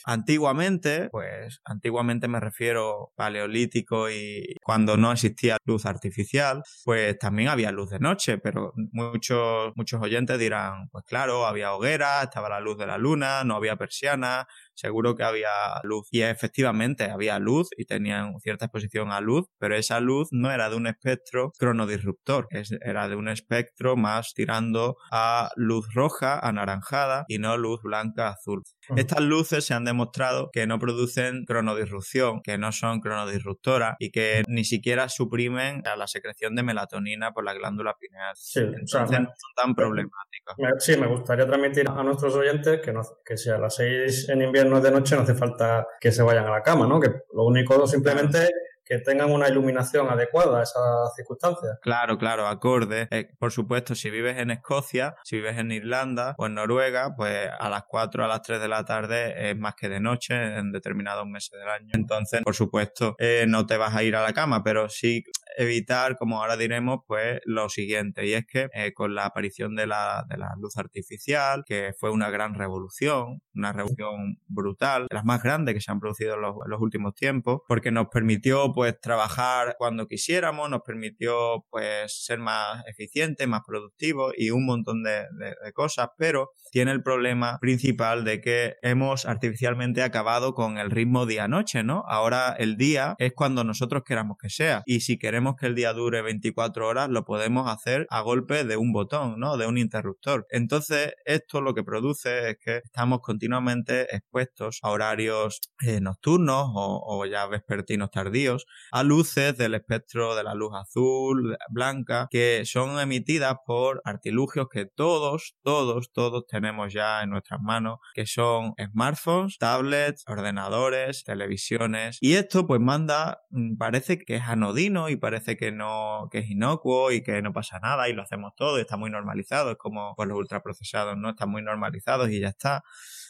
Antiguamente, 0.07 1.09
pues 1.09 1.61
antiguamente 1.65 2.27
me 2.27 2.39
refiero 2.39 3.11
paleolítico 3.15 4.07
y 4.11 4.55
cuando 4.63 4.97
no 4.97 5.11
existía 5.11 5.57
luz 5.65 5.87
artificial, 5.87 6.61
pues 6.83 7.17
también 7.17 7.49
había 7.49 7.71
luz 7.71 7.89
de 7.89 7.99
noche, 7.99 8.37
pero 8.37 8.71
muchos, 8.91 9.73
muchos 9.75 9.99
oyentes 9.99 10.37
dirán, 10.37 10.89
pues 10.91 11.05
claro, 11.05 11.47
había 11.47 11.73
hoguera, 11.73 12.21
estaba 12.21 12.49
la 12.49 12.59
luz 12.59 12.77
de 12.77 12.85
la 12.85 12.99
luna, 12.99 13.43
no 13.43 13.55
había 13.55 13.77
persiana, 13.77 14.47
seguro 14.75 15.15
que 15.15 15.23
había 15.23 15.49
luz. 15.83 16.07
Y 16.11 16.21
efectivamente 16.21 17.05
había 17.05 17.39
luz 17.39 17.69
y 17.77 17.85
tenían 17.85 18.39
cierta 18.39 18.65
exposición 18.65 19.11
a 19.11 19.21
luz, 19.21 19.47
pero 19.57 19.75
esa 19.75 19.99
luz 19.99 20.29
no 20.31 20.51
era 20.51 20.69
de 20.69 20.75
un 20.75 20.87
espectro 20.87 21.51
cronodisruptor, 21.57 22.47
era 22.81 23.07
de 23.07 23.15
un 23.15 23.29
espectro 23.29 23.95
más 23.95 24.33
tirando 24.33 24.97
a 25.11 25.49
luz 25.55 25.87
roja, 25.93 26.39
anaranjada 26.39 27.25
y 27.27 27.39
no 27.39 27.57
luz 27.57 27.81
blanca, 27.81 28.29
azul. 28.29 28.63
Estas 28.95 29.21
luces 29.21 29.65
se 29.65 29.73
han 29.73 29.85
demostrado 29.85 30.49
que 30.51 30.67
no 30.67 30.79
producen 30.79 31.45
cronodisrupción, 31.45 32.41
que 32.41 32.57
no 32.57 32.71
son 32.71 32.99
cronodisruptoras 32.99 33.95
y 33.99 34.11
que 34.11 34.43
ni 34.47 34.63
siquiera 34.63 35.09
suprimen 35.09 35.81
la 35.97 36.07
secreción 36.07 36.55
de 36.55 36.63
melatonina 36.63 37.31
por 37.31 37.43
la 37.43 37.53
glándula 37.53 37.95
pineal. 37.99 38.35
Sí, 38.35 38.59
Entonces 38.59 39.19
no 39.19 39.27
son 39.27 39.55
tan 39.55 39.75
problemáticas. 39.75 40.55
Sí, 40.79 40.97
me 40.97 41.07
gustaría 41.07 41.45
transmitir 41.45 41.87
a 41.89 42.03
nuestros 42.03 42.35
oyentes 42.35 42.81
que, 42.81 42.91
no, 42.91 43.01
que 43.25 43.37
si 43.37 43.49
a 43.49 43.57
las 43.57 43.75
6 43.75 44.29
en 44.29 44.41
invierno 44.41 44.64
no 44.69 44.81
de 44.81 44.91
noche 44.91 45.15
no 45.15 45.21
hace 45.21 45.35
falta 45.35 45.87
que 45.99 46.11
se 46.11 46.23
vayan 46.23 46.45
a 46.45 46.51
la 46.51 46.61
cama, 46.61 46.87
¿no? 46.87 46.99
Que 46.99 47.09
lo 47.33 47.45
único 47.45 47.87
simplemente 47.87 48.49
que 48.85 48.99
tengan 48.99 49.31
una 49.31 49.49
iluminación 49.49 50.07
adecuada 50.09 50.59
a 50.59 50.63
esas 50.63 51.15
circunstancias. 51.15 51.79
Claro, 51.81 52.17
claro, 52.17 52.47
acorde. 52.47 53.07
Eh, 53.11 53.29
por 53.39 53.51
supuesto, 53.51 53.95
si 53.95 54.09
vives 54.09 54.37
en 54.37 54.51
Escocia, 54.51 55.15
si 55.23 55.37
vives 55.37 55.57
en 55.57 55.71
Irlanda 55.71 56.35
o 56.37 56.45
en 56.45 56.53
Noruega, 56.53 57.15
pues 57.15 57.49
a 57.59 57.69
las 57.69 57.83
4, 57.87 58.23
a 58.23 58.27
las 58.27 58.41
3 58.43 58.61
de 58.61 58.67
la 58.67 58.85
tarde 58.85 59.49
es 59.49 59.57
más 59.57 59.75
que 59.75 59.89
de 59.89 59.99
noche 59.99 60.35
en 60.57 60.71
determinados 60.71 61.25
meses 61.25 61.59
del 61.59 61.69
año. 61.69 61.89
Entonces, 61.93 62.41
por 62.43 62.55
supuesto, 62.55 63.15
eh, 63.17 63.45
no 63.47 63.65
te 63.65 63.77
vas 63.77 63.95
a 63.95 64.03
ir 64.03 64.15
a 64.15 64.21
la 64.21 64.33
cama, 64.33 64.63
pero 64.63 64.87
sí 64.89 65.23
evitar, 65.57 66.17
como 66.17 66.41
ahora 66.41 66.57
diremos, 66.57 66.99
pues 67.07 67.39
lo 67.45 67.69
siguiente, 67.69 68.25
y 68.27 68.33
es 68.33 68.45
que 68.45 68.69
eh, 68.73 68.93
con 68.93 69.15
la 69.15 69.25
aparición 69.25 69.75
de 69.75 69.87
la, 69.87 70.25
de 70.29 70.37
la 70.37 70.53
luz 70.59 70.77
artificial, 70.77 71.63
que 71.65 71.93
fue 71.97 72.11
una 72.11 72.29
gran 72.29 72.53
revolución, 72.53 73.41
una 73.55 73.73
revolución 73.73 74.37
brutal, 74.47 75.07
las 75.09 75.25
más 75.25 75.41
grandes 75.41 75.73
que 75.73 75.81
se 75.81 75.91
han 75.91 75.99
producido 75.99 76.35
en 76.35 76.41
los 76.41 76.81
últimos 76.81 77.15
tiempos, 77.15 77.61
porque 77.67 77.91
nos 77.91 78.07
permitió 78.07 78.73
pues 78.75 78.99
trabajar 78.99 79.75
cuando 79.77 80.05
quisiéramos, 80.07 80.69
nos 80.69 80.81
permitió 80.81 81.65
pues 81.69 82.25
ser 82.25 82.39
más 82.39 82.83
eficientes, 82.87 83.47
más 83.47 83.61
productivos 83.65 84.33
y 84.37 84.51
un 84.51 84.65
montón 84.65 85.01
de, 85.01 85.25
cosas, 85.73 86.09
pero 86.17 86.51
tiene 86.71 86.91
el 86.91 87.01
problema 87.01 87.57
principal 87.59 88.25
de 88.25 88.41
que 88.41 88.75
hemos 88.81 89.25
artificialmente 89.25 90.03
acabado 90.03 90.53
con 90.53 90.77
el 90.77 90.91
ritmo 90.91 91.25
día-noche, 91.25 91.83
¿no? 91.83 92.03
Ahora 92.07 92.53
el 92.59 92.75
día 92.75 93.15
es 93.17 93.31
cuando 93.33 93.63
nosotros 93.63 94.03
queramos 94.05 94.37
que 94.39 94.49
sea 94.49 94.83
y 94.85 94.99
si 94.99 95.17
queremos 95.17 95.55
que 95.55 95.67
el 95.67 95.75
día 95.75 95.93
dure 95.93 96.21
24 96.21 96.87
horas 96.87 97.09
lo 97.09 97.23
podemos 97.23 97.69
hacer 97.69 98.05
a 98.09 98.21
golpe 98.21 98.65
de 98.65 98.75
un 98.75 98.91
botón, 98.91 99.39
¿no? 99.39 99.55
De 99.57 99.67
un 99.67 99.77
interruptor. 99.77 100.45
Entonces 100.49 101.13
esto 101.23 101.61
lo 101.61 101.73
que 101.73 101.83
produce 101.83 102.49
es 102.49 102.57
que 102.59 102.77
estamos 102.83 103.21
continuamente 103.21 104.13
expuestos 104.13 104.79
a 104.83 104.89
horarios 104.89 105.61
eh, 105.85 106.01
nocturnos 106.01 106.71
o, 106.73 107.01
o 107.05 107.25
ya 107.25 107.45
vespertinos 107.47 108.11
tardíos 108.11 108.64
a 108.91 109.03
luces 109.03 109.57
del 109.57 109.75
espectro 109.75 110.35
de 110.35 110.43
la 110.43 110.53
luz 110.53 110.71
azul, 110.73 111.57
blanca, 111.69 112.27
que 112.29 112.63
son 112.65 112.99
emitidas 112.99 113.55
por 113.65 114.01
artilugios 114.05 114.67
que 114.71 114.85
todos, 114.85 115.55
todos, 115.63 116.11
todos 116.11 116.45
tenemos 116.47 116.93
ya 116.93 117.21
en 117.21 117.29
nuestras 117.31 117.61
manos, 117.61 117.99
que 118.13 118.25
son 118.25 118.73
smartphones, 118.91 119.57
tablets, 119.57 120.23
ordenadores, 120.27 121.23
televisiones. 121.23 122.17
Y 122.21 122.33
esto 122.33 122.67
pues 122.67 122.79
manda, 122.79 123.41
mm, 123.49 123.77
parece 123.77 124.19
que 124.19 124.37
es 124.37 124.43
anodino 124.43 125.09
y 125.09 125.15
parece 125.15 125.57
que 125.57 125.71
no, 125.71 126.27
que 126.31 126.39
es 126.39 126.49
inocuo 126.49 127.11
y 127.11 127.21
que 127.21 127.41
no 127.41 127.53
pasa 127.53 127.79
nada 127.79 128.09
y 128.09 128.13
lo 128.13 128.21
hacemos 128.21 128.53
todo 128.55 128.77
y 128.77 128.81
está 128.81 128.97
muy 128.97 129.09
normalizado. 129.09 129.71
Es 129.71 129.77
como 129.77 130.13
pues, 130.15 130.29
los 130.29 130.37
ultraprocesados, 130.37 131.17
¿no? 131.17 131.29
Están 131.29 131.49
muy 131.49 131.61
normalizados 131.61 132.29
y 132.29 132.39
ya 132.39 132.49
está 132.49 132.83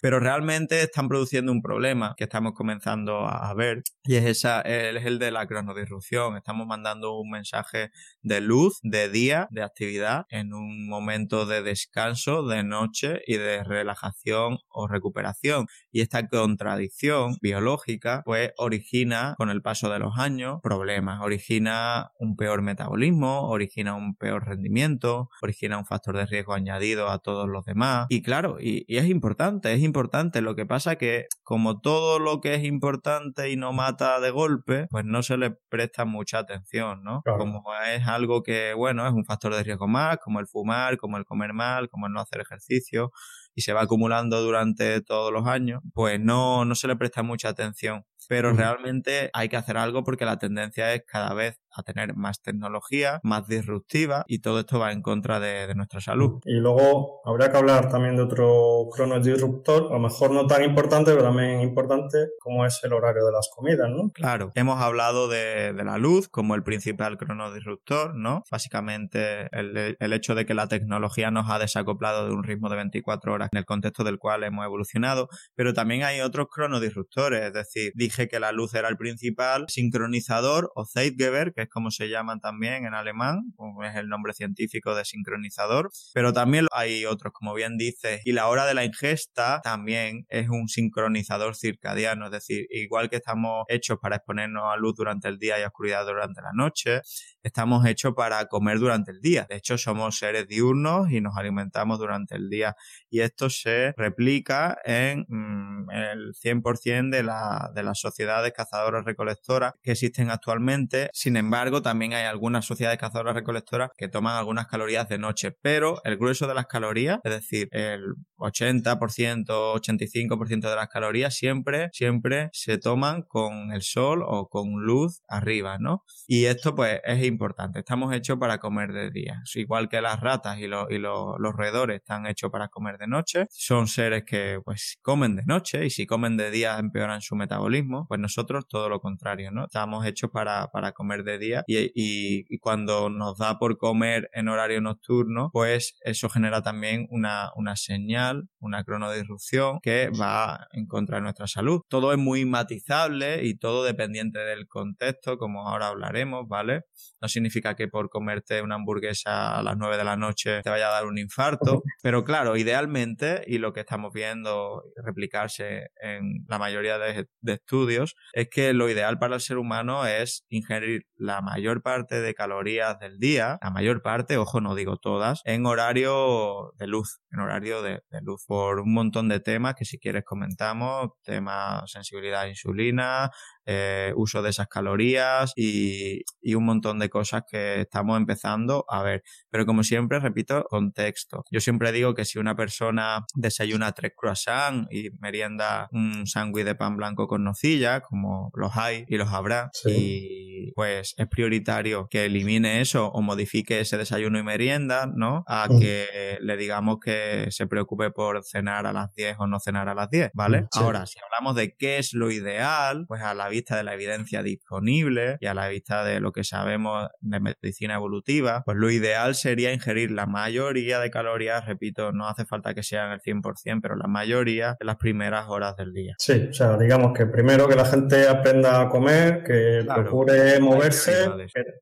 pero 0.06 0.20
realmente 0.20 0.82
están 0.82 1.08
produciendo 1.08 1.52
un 1.52 1.64
problema 1.64 2.14
que 2.16 2.26
estamos 2.26 2.54
comenzando 2.54 3.28
a 3.28 3.52
ver 3.56 3.82
y 4.04 4.18
es, 4.18 4.26
esa, 4.26 4.62
es 4.62 5.04
el 5.04 5.18
de 5.18 5.25
la 5.32 5.48
cronodisrupción. 5.48 6.38
Estamos 6.38 6.68
mandando 6.68 7.18
un 7.18 7.30
mensaje 7.30 7.92
de 8.22 8.42
luz, 8.42 8.80
de 8.82 9.10
día, 9.10 9.48
de 9.52 9.64
actividad 9.64 10.26
en 10.30 10.54
un 10.54 10.88
momento 10.88 11.46
de 11.46 11.62
descanso, 11.62 12.46
de 12.48 12.64
noche 12.64 13.22
y 13.28 13.38
de 13.38 13.64
relajación 13.64 14.58
o 14.70 14.88
recuperación. 14.88 15.68
Y 15.92 16.02
esta 16.02 16.28
contradicción 16.28 17.38
biológica 17.42 18.22
pues 18.26 18.52
origina 18.58 19.36
con 19.38 19.50
el 19.50 19.62
paso 19.62 19.90
de 19.90 20.00
los 20.00 20.18
años 20.18 20.60
problemas, 20.62 21.22
origina 21.22 22.12
un 22.20 22.36
peor 22.36 22.62
metabolismo, 22.62 23.50
origina 23.50 23.96
un 23.96 24.16
peor 24.16 24.46
rendimiento, 24.46 25.30
origina 25.42 25.78
un 25.78 25.86
factor 25.86 26.18
de 26.18 26.26
riesgo 26.26 26.54
añadido 26.54 27.10
a 27.10 27.20
todos 27.20 27.48
los 27.48 27.66
demás. 27.66 28.08
Y 28.10 28.22
claro, 28.22 28.58
y, 28.60 28.86
es 28.88 29.08
importante, 29.08 29.74
es 29.74 29.82
importante. 29.82 30.42
Lo 30.42 30.56
que 30.56 30.66
pasa 30.66 30.96
que, 30.98 31.26
como 31.44 31.80
todo 31.80 32.20
lo 32.20 32.42
que 32.42 32.56
es 32.56 32.64
importante 32.64 33.50
y 33.50 33.56
no 33.56 33.74
mata 33.74 34.20
de 34.20 34.32
golpe, 34.32 34.88
pues 34.90 35.06
no 35.06 35.15
se 35.24 35.38
le 35.38 35.52
presta 35.70 36.06
mucha 36.06 36.40
atención, 36.40 37.04
¿no? 37.04 37.22
Como 37.38 37.64
es 37.94 38.08
algo 38.08 38.44
que, 38.44 38.74
bueno, 38.74 39.06
es 39.08 39.14
un 39.14 39.26
factor 39.26 39.54
de 39.56 39.64
riesgo 39.64 39.88
más, 39.88 40.18
como 40.18 40.40
el 40.40 40.48
fumar, 40.48 40.98
como 40.98 41.18
el 41.18 41.26
comer 41.26 41.54
mal, 41.54 41.90
como 41.90 42.08
el 42.08 42.14
no 42.14 42.22
hacer 42.22 42.42
ejercicio, 42.42 43.12
y 43.56 43.62
se 43.62 43.74
va 43.74 43.82
acumulando 43.82 44.42
durante 44.42 45.02
todos 45.02 45.32
los 45.32 45.48
años, 45.48 45.82
pues 45.94 46.20
no, 46.20 46.66
no 46.66 46.76
se 46.76 46.88
le 46.88 46.96
presta 46.96 47.24
mucha 47.24 47.50
atención. 47.50 48.06
Pero 48.28 48.54
realmente 48.54 49.30
hay 49.34 49.50
que 49.50 49.58
hacer 49.58 49.78
algo 49.78 50.04
porque 50.04 50.26
la 50.26 50.40
tendencia 50.40 50.94
es 50.94 51.04
cada 51.06 51.34
vez 51.34 51.60
a 51.76 51.84
tener 51.84 52.16
más 52.16 52.42
tecnología, 52.42 53.20
más 53.24 53.48
disruptiva 53.48 54.24
y 54.28 54.40
todo 54.40 54.62
esto 54.62 54.80
va 54.80 54.92
en 54.92 55.02
contra 55.02 55.40
de, 55.40 55.74
nuestra 55.76 56.00
salud. 56.00 56.40
Y 56.46 56.56
luego 56.56 57.22
habría 57.26 57.52
que 57.52 57.58
hablar 57.58 57.90
también 57.90 58.16
de 58.16 58.24
otro 58.24 58.88
cronodisruptor, 58.96 59.88
a 59.90 59.96
lo 59.96 60.00
mejor 60.00 60.32
no 60.32 60.48
tan 60.48 60.64
importante, 60.64 61.12
pero 61.12 61.24
también 61.24 61.62
importante, 61.62 62.30
como 62.40 62.66
es 62.66 62.80
el 62.84 62.94
horario 62.94 63.26
de 63.26 63.32
las 63.32 63.50
comidas, 63.54 63.90
¿no? 63.90 64.10
Claro, 64.12 64.52
hemos 64.56 64.82
hablado 64.82 65.28
de, 65.28 65.74
la 65.74 65.98
luz 65.98 66.30
como 66.30 66.56
el 66.56 66.64
principal 66.64 67.18
cronodisruptor, 67.18 68.16
¿no? 68.16 68.44
Básicamente 68.50 69.50
el, 69.52 69.98
el 70.00 70.14
hecho 70.14 70.34
de 70.34 70.46
que 70.46 70.54
la 70.54 70.68
tecnología 70.68 71.30
nos 71.30 71.50
ha 71.50 71.60
desacoplado 71.60 72.26
de 72.26 72.34
un 72.34 72.44
ritmo 72.44 72.70
de 72.70 72.78
24 72.78 73.34
horas 73.34 73.45
en 73.52 73.58
el 73.60 73.66
contexto 73.66 74.04
del 74.04 74.18
cual 74.18 74.44
hemos 74.44 74.66
evolucionado, 74.66 75.30
pero 75.56 75.74
también 75.74 76.04
hay 76.04 76.22
otros 76.22 76.48
cronodisruptores, 76.52 77.42
es 77.44 77.54
decir, 77.54 77.92
dije 77.96 78.28
que 78.28 78.40
la 78.40 78.52
luz 78.52 78.74
era 78.74 78.90
el 78.90 78.98
principal 78.98 79.66
sincronizador 79.68 80.72
o 80.76 80.86
Zeitgeber, 80.86 81.54
que 81.54 81.64
es 81.64 81.70
como 81.70 81.92
se 81.92 82.10
llaman 82.10 82.40
también 82.40 82.86
en 82.86 82.94
alemán, 82.94 83.54
es 83.84 83.96
el 83.96 84.08
nombre 84.08 84.34
científico 84.34 84.96
de 84.96 85.06
sincronizador, 85.06 85.92
pero 86.14 86.34
también 86.34 86.68
hay 86.72 87.06
otros, 87.06 87.34
como 87.34 87.54
bien 87.54 87.78
dices, 87.78 88.22
y 88.26 88.32
la 88.32 88.48
hora 88.48 88.66
de 88.66 88.74
la 88.74 88.86
ingesta 88.86 89.62
también 89.64 90.26
es 90.30 90.50
un 90.50 90.68
sincronizador 90.68 91.56
circadiano, 91.56 92.26
es 92.26 92.32
decir, 92.32 92.68
igual 92.70 93.10
que 93.10 93.18
estamos 93.18 93.66
hechos 93.70 93.98
para 94.02 94.18
exponernos 94.18 94.64
a 94.66 94.78
luz 94.78 94.96
durante 94.96 95.28
el 95.28 95.38
día 95.38 95.60
y 95.60 95.64
a 95.64 95.68
oscuridad 95.68 96.06
durante 96.06 96.42
la 96.42 96.52
noche, 96.54 97.02
estamos 97.44 97.86
hechos 97.86 98.14
para 98.16 98.46
comer 98.48 98.80
durante 98.80 99.12
el 99.12 99.22
día. 99.22 99.46
De 99.50 99.58
hecho, 99.58 99.78
somos 99.78 100.18
seres 100.18 100.48
diurnos 100.48 101.12
y 101.12 101.22
nos 101.22 101.38
alimentamos 101.38 102.00
durante 102.00 102.36
el 102.36 102.50
día 102.50 102.76
y 103.10 103.22
esto 103.36 103.50
se 103.50 103.94
replica 103.98 104.78
en 104.86 105.26
mm, 105.28 105.90
el 105.92 106.34
100% 106.34 107.10
de 107.10 107.24
la, 107.24 107.72
de 107.74 107.84
la 107.84 107.96
las 107.96 108.00
sociedades 108.02 108.52
cazadoras 108.52 109.06
recolectoras 109.06 109.74
que 109.82 109.92
existen 109.92 110.30
actualmente. 110.30 111.10
Sin 111.14 111.38
embargo, 111.38 111.82
también 111.82 112.14
hay 112.14 112.26
algunas 112.26 112.66
sociedades 112.66 113.00
cazadoras 113.00 113.36
recolectoras 113.36 113.92
que 113.98 114.10
toman 114.10 114.36
algunas 114.36 114.68
calorías 114.68 115.08
de 115.08 115.18
noche, 115.18 115.52
pero 115.52 116.02
el 116.04 116.18
grueso 116.18 116.48
de 116.48 116.56
las 116.56 116.66
calorías, 116.66 117.20
es 117.24 117.32
decir, 117.32 117.70
el 117.72 118.16
80%, 118.38 119.46
85% 119.48 120.70
de 120.70 120.76
las 120.76 120.90
calorías 120.90 121.36
siempre, 121.36 121.90
siempre 121.94 122.50
se 122.52 122.78
toman 122.78 123.22
con 123.22 123.72
el 123.72 123.82
sol 123.82 124.24
o 124.26 124.50
con 124.50 124.84
luz 124.84 125.22
arriba, 125.30 125.78
¿no? 125.80 126.04
Y 126.28 126.46
esto 126.46 126.76
pues 126.76 127.00
es 127.06 127.24
importante. 127.24 127.80
Estamos 127.80 128.14
hechos 128.14 128.38
para 128.38 128.58
comer 128.58 128.92
de 128.92 129.10
día. 129.12 129.42
Igual 129.54 129.88
que 129.88 130.02
las 130.02 130.20
ratas 130.20 130.60
y, 130.60 130.68
los, 130.68 130.90
y 130.90 130.98
los, 130.98 131.38
roedores 131.40 131.98
están 131.98 132.26
hechos 132.26 132.52
para 132.52 132.68
comer 132.68 132.98
de 132.98 133.08
noche. 133.08 133.25
Son 133.50 133.88
seres 133.88 134.24
que 134.26 134.60
pues 134.64 134.98
comen 135.02 135.36
de 135.36 135.44
noche 135.46 135.86
y 135.86 135.90
si 135.90 136.06
comen 136.06 136.38
de 136.38 136.52
día 136.52 136.78
empeoran 136.78 137.22
su 137.22 137.36
metabolismo. 137.36 138.06
Pues 138.08 138.20
nosotros 138.20 138.68
todo 138.68 138.90
lo 138.90 139.00
contrario, 139.00 139.52
¿no? 139.52 139.66
Estamos 139.66 140.06
hechos 140.06 140.30
para, 140.32 140.68
para 140.68 140.92
comer 140.92 141.24
de 141.24 141.38
día 141.38 141.64
y, 141.68 141.78
y, 141.96 142.46
y, 142.48 142.60
cuando 142.60 143.10
nos 143.10 143.38
da 143.38 143.58
por 143.60 143.78
comer 143.78 144.30
en 144.34 144.48
horario 144.48 144.82
nocturno, 144.82 145.50
pues 145.54 145.96
eso 146.02 146.30
genera 146.30 146.62
también 146.62 147.08
una, 147.10 147.52
una 147.56 147.76
señal, 147.76 148.50
una 148.60 148.84
cronodisrupción 148.84 149.80
que 149.82 150.10
va 150.10 150.68
en 150.72 150.88
contra 150.88 151.18
de 151.18 151.24
nuestra 151.24 151.48
salud. 151.48 151.82
Todo 151.90 152.12
es 152.12 152.18
muy 152.18 152.46
matizable 152.46 153.44
y 153.44 153.58
todo 153.58 153.84
dependiente 153.84 154.40
del 154.40 154.68
contexto, 154.68 155.38
como 155.38 155.68
ahora 155.68 155.88
hablaremos, 155.88 156.48
¿vale? 156.48 156.84
No 157.22 157.28
significa 157.28 157.76
que 157.76 157.88
por 157.88 158.10
comerte 158.10 158.62
una 158.62 158.76
hamburguesa 158.76 159.58
a 159.58 159.64
las 159.64 159.78
9 159.78 159.98
de 159.98 160.04
la 160.04 160.18
noche 160.18 160.62
te 160.62 160.70
vaya 160.70 160.88
a 160.88 160.92
dar 160.92 161.06
un 161.06 161.18
infarto, 161.18 161.84
pero 162.02 162.24
claro, 162.24 162.58
idealmente, 162.58 163.05
y 163.48 163.58
lo 163.58 163.74
que 163.74 163.82
estamos 163.82 164.14
viendo 164.14 164.84
replicarse 165.04 165.92
en 166.02 166.46
la 166.48 166.58
mayoría 166.58 166.98
de, 166.98 167.28
estudios, 167.46 168.16
es 168.34 168.50
que 168.50 168.74
lo 168.74 168.90
ideal 168.90 169.20
para 169.20 169.36
el 169.36 169.42
ser 169.42 169.58
humano 169.58 170.06
es 170.06 170.46
ingerir 170.50 171.06
la 171.16 171.42
mayor 171.42 171.82
parte 171.82 172.20
de 172.20 172.34
calorías 172.34 173.00
del 173.00 173.18
día, 173.20 173.58
la 173.62 173.70
mayor 173.70 174.02
parte, 174.02 174.38
ojo, 174.38 174.62
no 174.62 174.76
digo 174.76 174.98
todas, 174.98 175.42
en 175.46 175.66
horario 175.66 176.74
de 176.78 176.88
luz, 176.88 177.20
en 177.32 177.40
horario 177.40 177.82
de, 177.82 178.02
de 178.10 178.22
luz, 178.22 178.44
por 178.46 178.80
un 178.80 178.94
montón 178.94 179.30
de 179.30 179.40
temas 179.40 179.76
que 179.76 179.86
si 179.86 180.00
quieres 180.00 180.24
comentamos, 180.26 181.12
tema 181.24 181.84
sensibilidad 181.86 182.42
a 182.42 182.50
insulina, 182.50 183.32
eh, 183.66 184.14
uso 184.16 184.42
de 184.42 184.50
esas 184.50 184.68
calorías 184.68 185.52
y, 185.56 186.22
y, 186.42 186.56
un 186.56 186.66
montón 186.66 187.00
de 187.00 187.10
cosas 187.10 187.44
que 187.50 187.82
estamos 187.82 188.18
empezando 188.18 188.86
a 188.90 189.04
ver. 189.04 189.24
Pero 189.50 189.66
como 189.66 189.84
siempre, 189.84 190.20
repito, 190.20 190.64
contexto. 190.70 191.44
Yo 191.52 191.60
siempre 191.60 191.92
digo 191.92 192.14
que 192.14 192.26
si 192.26 192.40
una 192.40 192.56
persona 192.56 193.26
desayuna 193.36 193.92
tres 193.92 194.14
croissants 194.16 194.88
y 194.92 195.10
merienda 195.20 195.88
un 195.92 196.28
sándwich 196.28 196.66
de 196.66 196.76
pan 196.76 196.98
blanco 196.98 197.28
con 197.28 197.44
nocilla, 197.44 198.02
como 198.02 198.52
los 198.54 198.76
hay 198.78 199.06
y 199.08 199.18
los 199.18 199.30
habrá, 199.30 199.72
y 199.86 200.72
pues 200.74 201.14
es 201.18 201.28
prioritario 201.28 202.08
que 202.10 202.26
elimine 202.26 202.82
eso 202.82 203.08
o 203.08 203.22
modifique 203.22 203.80
ese 203.80 203.98
desayuno 203.98 204.40
y 204.40 204.44
merienda, 204.44 205.08
¿no? 205.14 205.44
A 205.48 205.68
mm. 205.70 205.80
que 205.80 206.38
le 206.42 206.58
digamos 206.58 206.98
que 207.04 207.48
se 207.50 207.68
preocupe 207.68 208.12
por 208.12 208.44
cenar 208.44 208.86
a 208.86 208.94
las 208.94 209.14
10 209.14 209.38
o 209.40 209.48
no 209.48 209.60
cenar 209.60 209.90
a 209.90 209.96
las 209.96 210.10
10, 210.10 210.32
¿vale? 210.34 210.62
Mm, 210.62 210.68
Ahora, 210.74 211.06
si 211.06 211.20
hablamos 211.20 211.56
de 211.56 211.76
qué 211.76 211.98
es 211.98 212.14
lo 212.14 212.32
ideal, 212.32 213.06
pues 213.08 213.22
a 213.22 213.34
la 213.34 213.50
vista 213.56 213.78
de 213.78 213.84
la 213.84 213.94
evidencia 213.94 214.44
disponible 214.44 215.38
y 215.40 215.48
a 215.48 215.54
la 215.54 215.70
vista 215.70 216.04
de 216.04 216.20
lo 216.20 216.32
que 216.32 216.44
sabemos 216.44 217.08
de 217.22 217.40
medicina 217.40 217.96
evolutiva, 217.96 218.64
pues 218.66 218.78
lo 218.78 218.90
ideal 218.90 219.36
sería 219.36 219.74
ingerir 219.74 220.12
la 220.12 220.26
mayoría 220.26 221.00
de 221.00 221.10
calorías, 221.10 221.66
repito, 221.66 222.12
no 222.12 222.28
hace 222.28 222.46
falta 222.46 222.74
que 222.74 222.84
sean 222.84 223.12
el 223.12 223.22
100%, 223.22 223.80
pero 223.82 223.96
la 223.96 224.08
mayoría 224.08 224.76
en 224.80 224.88
las 224.88 224.98
primeras 224.98 225.48
horas 225.48 225.76
del 225.78 225.94
día. 225.94 226.16
Sí, 226.18 226.48
o 226.50 226.54
sea, 226.54 226.78
digamos 226.78 227.14
que 227.18 227.26
primero 227.26 227.68
que 227.68 227.76
la 227.76 227.86
gente 227.86 228.28
aprenda 228.28 228.82
a 228.82 228.90
comer, 228.90 229.44
que 229.44 229.86
procure 229.88 230.60
moverse, 230.60 231.14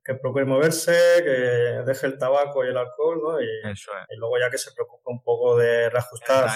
que, 0.03 0.15
procure 0.15 0.45
moverse, 0.45 0.95
que 1.23 1.83
deje 1.85 2.07
el 2.07 2.17
tabaco 2.17 2.63
y 2.63 2.69
el 2.69 2.77
alcohol, 2.77 3.19
¿no? 3.23 3.41
Y, 3.41 3.45
y 3.45 4.17
luego 4.17 4.37
ya 4.39 4.49
que 4.49 4.57
se 4.57 4.71
preocupe 4.73 5.03
un 5.05 5.23
poco 5.23 5.57
de 5.57 5.89
reajustar 5.89 6.49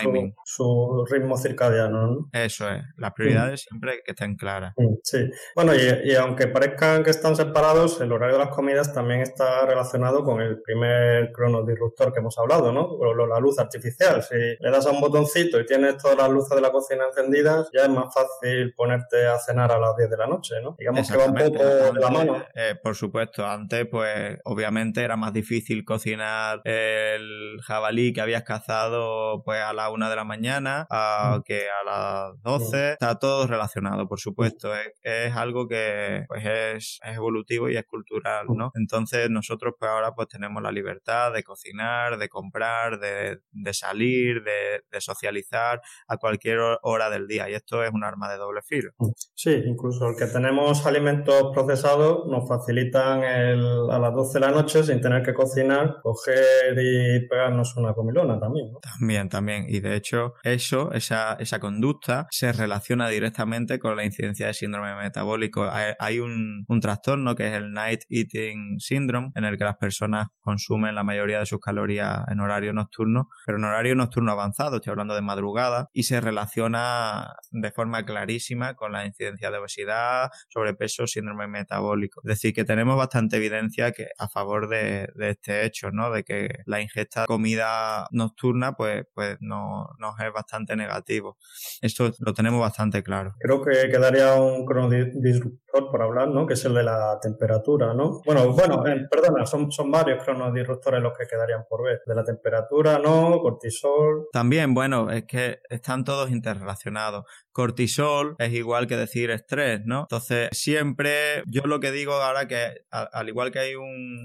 su, 0.43 1.05
ritmo 1.09 1.37
circadiano, 1.37 2.07
¿no? 2.07 2.29
Eso 2.33 2.69
es, 2.69 2.83
las 2.97 3.13
prioridades 3.13 3.61
siempre 3.61 4.01
que 4.03 4.11
estén 4.11 4.35
claras. 4.35 4.73
Sí, 5.03 5.06
bueno, 5.55 5.73
y, 5.75 6.15
aunque 6.15 6.47
parezcan 6.47 7.03
que 7.03 7.11
están 7.11 7.35
separados, 7.35 7.99
el 8.01 8.11
horario 8.11 8.37
de 8.37 8.45
las 8.45 8.53
comidas 8.53 8.93
también 8.93 9.21
está 9.21 9.65
relacionado 9.65 10.23
con 10.23 10.41
el 10.41 10.61
primer 10.61 11.31
cronodisruptor 11.31 12.13
que 12.13 12.19
hemos 12.19 12.37
hablado, 12.37 12.71
¿no? 12.71 12.97
La 13.27 13.39
luz 13.39 13.59
artificial. 13.59 14.23
Si 14.23 14.35
le 14.35 14.71
das 14.71 14.85
a 14.85 14.91
un 14.91 15.01
botoncito 15.01 15.59
y 15.59 15.65
tienes 15.65 15.97
todas 15.97 16.17
las 16.17 16.29
luces 16.29 16.55
de 16.55 16.61
la 16.61 16.71
cocina 16.71 17.05
encendidas, 17.07 17.69
ya 17.73 17.83
es 17.83 17.89
más 17.89 18.13
fácil 18.13 18.73
ponerte 18.75 19.27
a 19.27 19.37
cenar 19.39 19.71
a 19.71 19.79
las 19.79 19.95
10 19.95 20.09
de 20.09 20.17
la 20.17 20.27
noche, 20.27 20.55
¿no? 20.61 20.75
Digamos 20.77 21.09
que 21.09 21.17
va 21.17 21.25
un 21.25 21.35
poco 21.35 21.63
de 21.63 21.99
la 21.99 22.09
mano. 22.09 22.45
Eh, 22.53 22.75
por 22.81 22.95
supuesto, 22.95 23.45
antes, 23.45 23.87
pues, 23.89 24.37
obviamente 24.43 25.03
era 25.03 25.15
más 25.15 25.33
difícil 25.33 25.85
cocinar 25.85 26.61
el 26.63 27.59
jabalí 27.63 28.13
que 28.13 28.21
habías 28.21 28.43
cazado, 28.43 29.43
pues, 29.43 29.61
a 29.61 29.73
la 29.73 29.89
una 29.89 30.09
de 30.09 30.15
la 30.15 30.23
mañana 30.23 30.87
a, 30.89 31.37
mm. 31.37 31.43
que 31.43 31.65
a 31.69 31.85
las 31.85 32.41
12. 32.41 32.77
Mm. 32.77 32.91
Está 32.93 33.19
todo 33.19 33.47
relacionado, 33.47 34.07
por 34.07 34.19
supuesto. 34.19 34.75
Es 34.75 34.93
es 35.01 35.35
algo 35.35 35.67
que 35.67 36.25
pues 36.27 36.45
es, 36.45 36.99
evolutivo 37.03 37.69
y 37.69 37.77
es 37.77 37.85
cultural, 37.85 38.47
¿no? 38.49 38.71
Entonces 38.75 39.29
nosotros 39.29 39.75
pues 39.79 39.89
ahora 39.89 40.13
pues 40.13 40.27
tenemos 40.27 40.61
la 40.61 40.71
libertad 40.71 41.31
de 41.33 41.43
cocinar, 41.43 42.17
de 42.17 42.29
comprar, 42.29 42.99
de, 42.99 43.39
salir, 43.73 44.43
de, 44.43 44.81
socializar 44.99 45.81
a 46.07 46.17
cualquier 46.17 46.59
hora 46.81 47.09
del 47.09 47.27
día 47.27 47.49
y 47.49 47.53
esto 47.53 47.83
es 47.83 47.91
un 47.91 48.03
arma 48.03 48.31
de 48.31 48.37
doble 48.37 48.61
filo. 48.63 48.91
Sí, 49.33 49.61
incluso 49.65 50.09
el 50.09 50.15
que 50.15 50.25
tenemos 50.25 50.85
alimentos 50.85 51.51
procesados 51.53 52.25
nos 52.27 52.47
facilitan 52.47 53.23
el, 53.23 53.89
a 53.91 53.99
las 53.99 54.13
12 54.13 54.39
de 54.39 54.45
la 54.45 54.51
noche 54.51 54.83
sin 54.83 54.99
tener 55.01 55.23
que 55.23 55.33
cocinar, 55.33 55.97
coger 56.01 56.75
y 56.77 57.27
pegarnos 57.27 57.75
una 57.77 57.93
comilona 57.93 58.39
también, 58.39 58.71
¿no? 58.71 58.79
También, 58.79 59.29
también. 59.29 59.65
Y 59.69 59.79
de 59.79 59.95
hecho 59.95 60.33
eso, 60.43 60.91
esa, 60.93 61.33
esa 61.33 61.59
conducta 61.59 62.27
se 62.31 62.51
relaciona 62.51 63.07
directamente 63.09 63.79
con 63.79 63.95
la 63.95 64.03
incidencia 64.03 64.47
de 64.47 64.53
síndrome 64.53 64.86
metabólico. 64.95 65.69
Hay, 65.99 66.19
un, 66.19 66.65
trastorno 66.81 67.35
que 67.35 67.47
es 67.47 67.53
el 67.53 67.71
Night 67.71 68.01
Eating 68.09 68.79
Syndrome, 68.79 69.31
en 69.35 69.43
el 69.43 69.57
que 69.57 69.63
las 69.63 69.77
personas 69.77 70.27
consumen 70.41 70.95
la 70.95 71.03
mayoría 71.03 71.39
de 71.39 71.45
sus 71.45 71.59
calorías 71.59 72.21
en 72.29 72.39
horario 72.39 72.73
nocturno, 72.73 73.29
pero 73.45 73.57
en 73.57 73.63
horario 73.63 73.95
nocturno 73.95 74.31
avanzado, 74.31 74.77
estoy 74.77 74.91
hablando 74.91 75.15
de 75.15 75.21
madrugada, 75.21 75.89
y 75.93 76.03
se 76.03 76.21
relaciona 76.21 77.35
de 77.51 77.71
forma 77.71 78.05
clarísima 78.05 78.75
con 78.75 78.91
la 78.91 79.05
incidencia 79.05 79.51
de 79.51 79.57
obesidad, 79.57 80.29
sobrepeso, 80.49 81.07
síndrome 81.07 81.47
metabólico. 81.47 82.21
Es 82.23 82.29
decir, 82.29 82.53
que 82.53 82.63
tenemos 82.63 82.97
bastante 82.97 83.37
evidencia 83.37 83.91
que 83.91 84.07
a 84.17 84.27
favor 84.27 84.69
de, 84.69 85.09
este 85.19 85.65
hecho, 85.65 85.91
¿no? 85.91 86.11
De 86.11 86.23
que 86.23 86.59
la 86.65 86.81
ingesta 86.81 87.21
de 87.21 87.27
comida 87.27 88.07
nocturna, 88.11 88.73
pues, 88.73 89.05
pues 89.13 89.37
no, 89.39 89.89
nos 89.99 90.19
es 90.19 90.31
bastante 90.33 90.75
negativo. 90.75 91.37
Esto 91.81 92.11
lo 92.19 92.33
tenemos 92.33 92.59
bastante 92.59 93.03
claro. 93.03 93.35
Creo 93.39 93.63
que 93.63 93.89
quedaría 93.89 94.35
un 94.35 94.65
cronodisruptor 94.77 95.91
por 95.91 96.01
hablar, 96.01 96.29
¿no? 96.29 96.45
Que 96.45 96.53
es 96.53 96.65
el 96.65 96.73
de 96.73 96.83
la 96.83 97.19
temperatura, 97.21 97.93
¿no? 97.93 98.21
Bueno, 98.25 98.51
bueno, 98.53 98.85
eh, 98.87 99.07
perdona, 99.09 99.45
son, 99.45 99.71
son 99.71 99.91
varios 99.91 100.23
cronodisruptores 100.23 101.01
los 101.01 101.17
que 101.17 101.25
quedarían 101.27 101.65
por 101.69 101.83
ver. 101.83 102.01
De 102.05 102.15
la 102.15 102.23
temperatura, 102.23 102.99
¿no? 102.99 103.39
Cortisol. 103.39 104.27
También, 104.31 104.73
bueno, 104.73 105.11
es 105.11 105.25
que 105.25 105.59
están 105.69 106.03
todos 106.03 106.29
interrelacionados 106.29 107.25
cortisol 107.57 108.35
es 108.37 108.53
igual 108.53 108.85
que 108.85 108.95
decir 108.95 109.31
estrés, 109.31 109.81
¿no? 109.83 110.01
Entonces, 110.01 110.49
siempre 110.51 111.41
yo 111.47 111.63
lo 111.63 111.79
que 111.79 111.91
digo 111.91 112.13
ahora 112.13 112.47
que 112.47 112.85
al, 112.91 113.29
igual 113.29 113.51
que 113.51 113.57
hay 113.57 113.73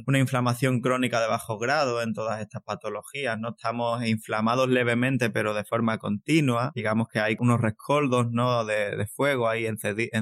una 0.06 0.18
inflamación 0.18 0.82
crónica 0.82 1.18
de 1.18 1.28
bajo 1.28 1.58
grado 1.58 2.02
en 2.02 2.12
todas 2.12 2.42
estas 2.42 2.62
patologías, 2.62 3.38
¿no? 3.40 3.54
Estamos 3.56 4.04
inflamados 4.04 4.68
levemente 4.68 5.30
pero 5.30 5.54
de 5.54 5.64
forma 5.64 5.96
continua, 5.96 6.72
digamos 6.74 7.08
que 7.08 7.20
hay 7.20 7.34
unos 7.40 7.62
rescoldos, 7.62 8.30
¿no? 8.30 8.66
De, 8.66 9.02
fuego 9.16 9.48
ahí 9.48 9.64
encendidos 9.64 10.12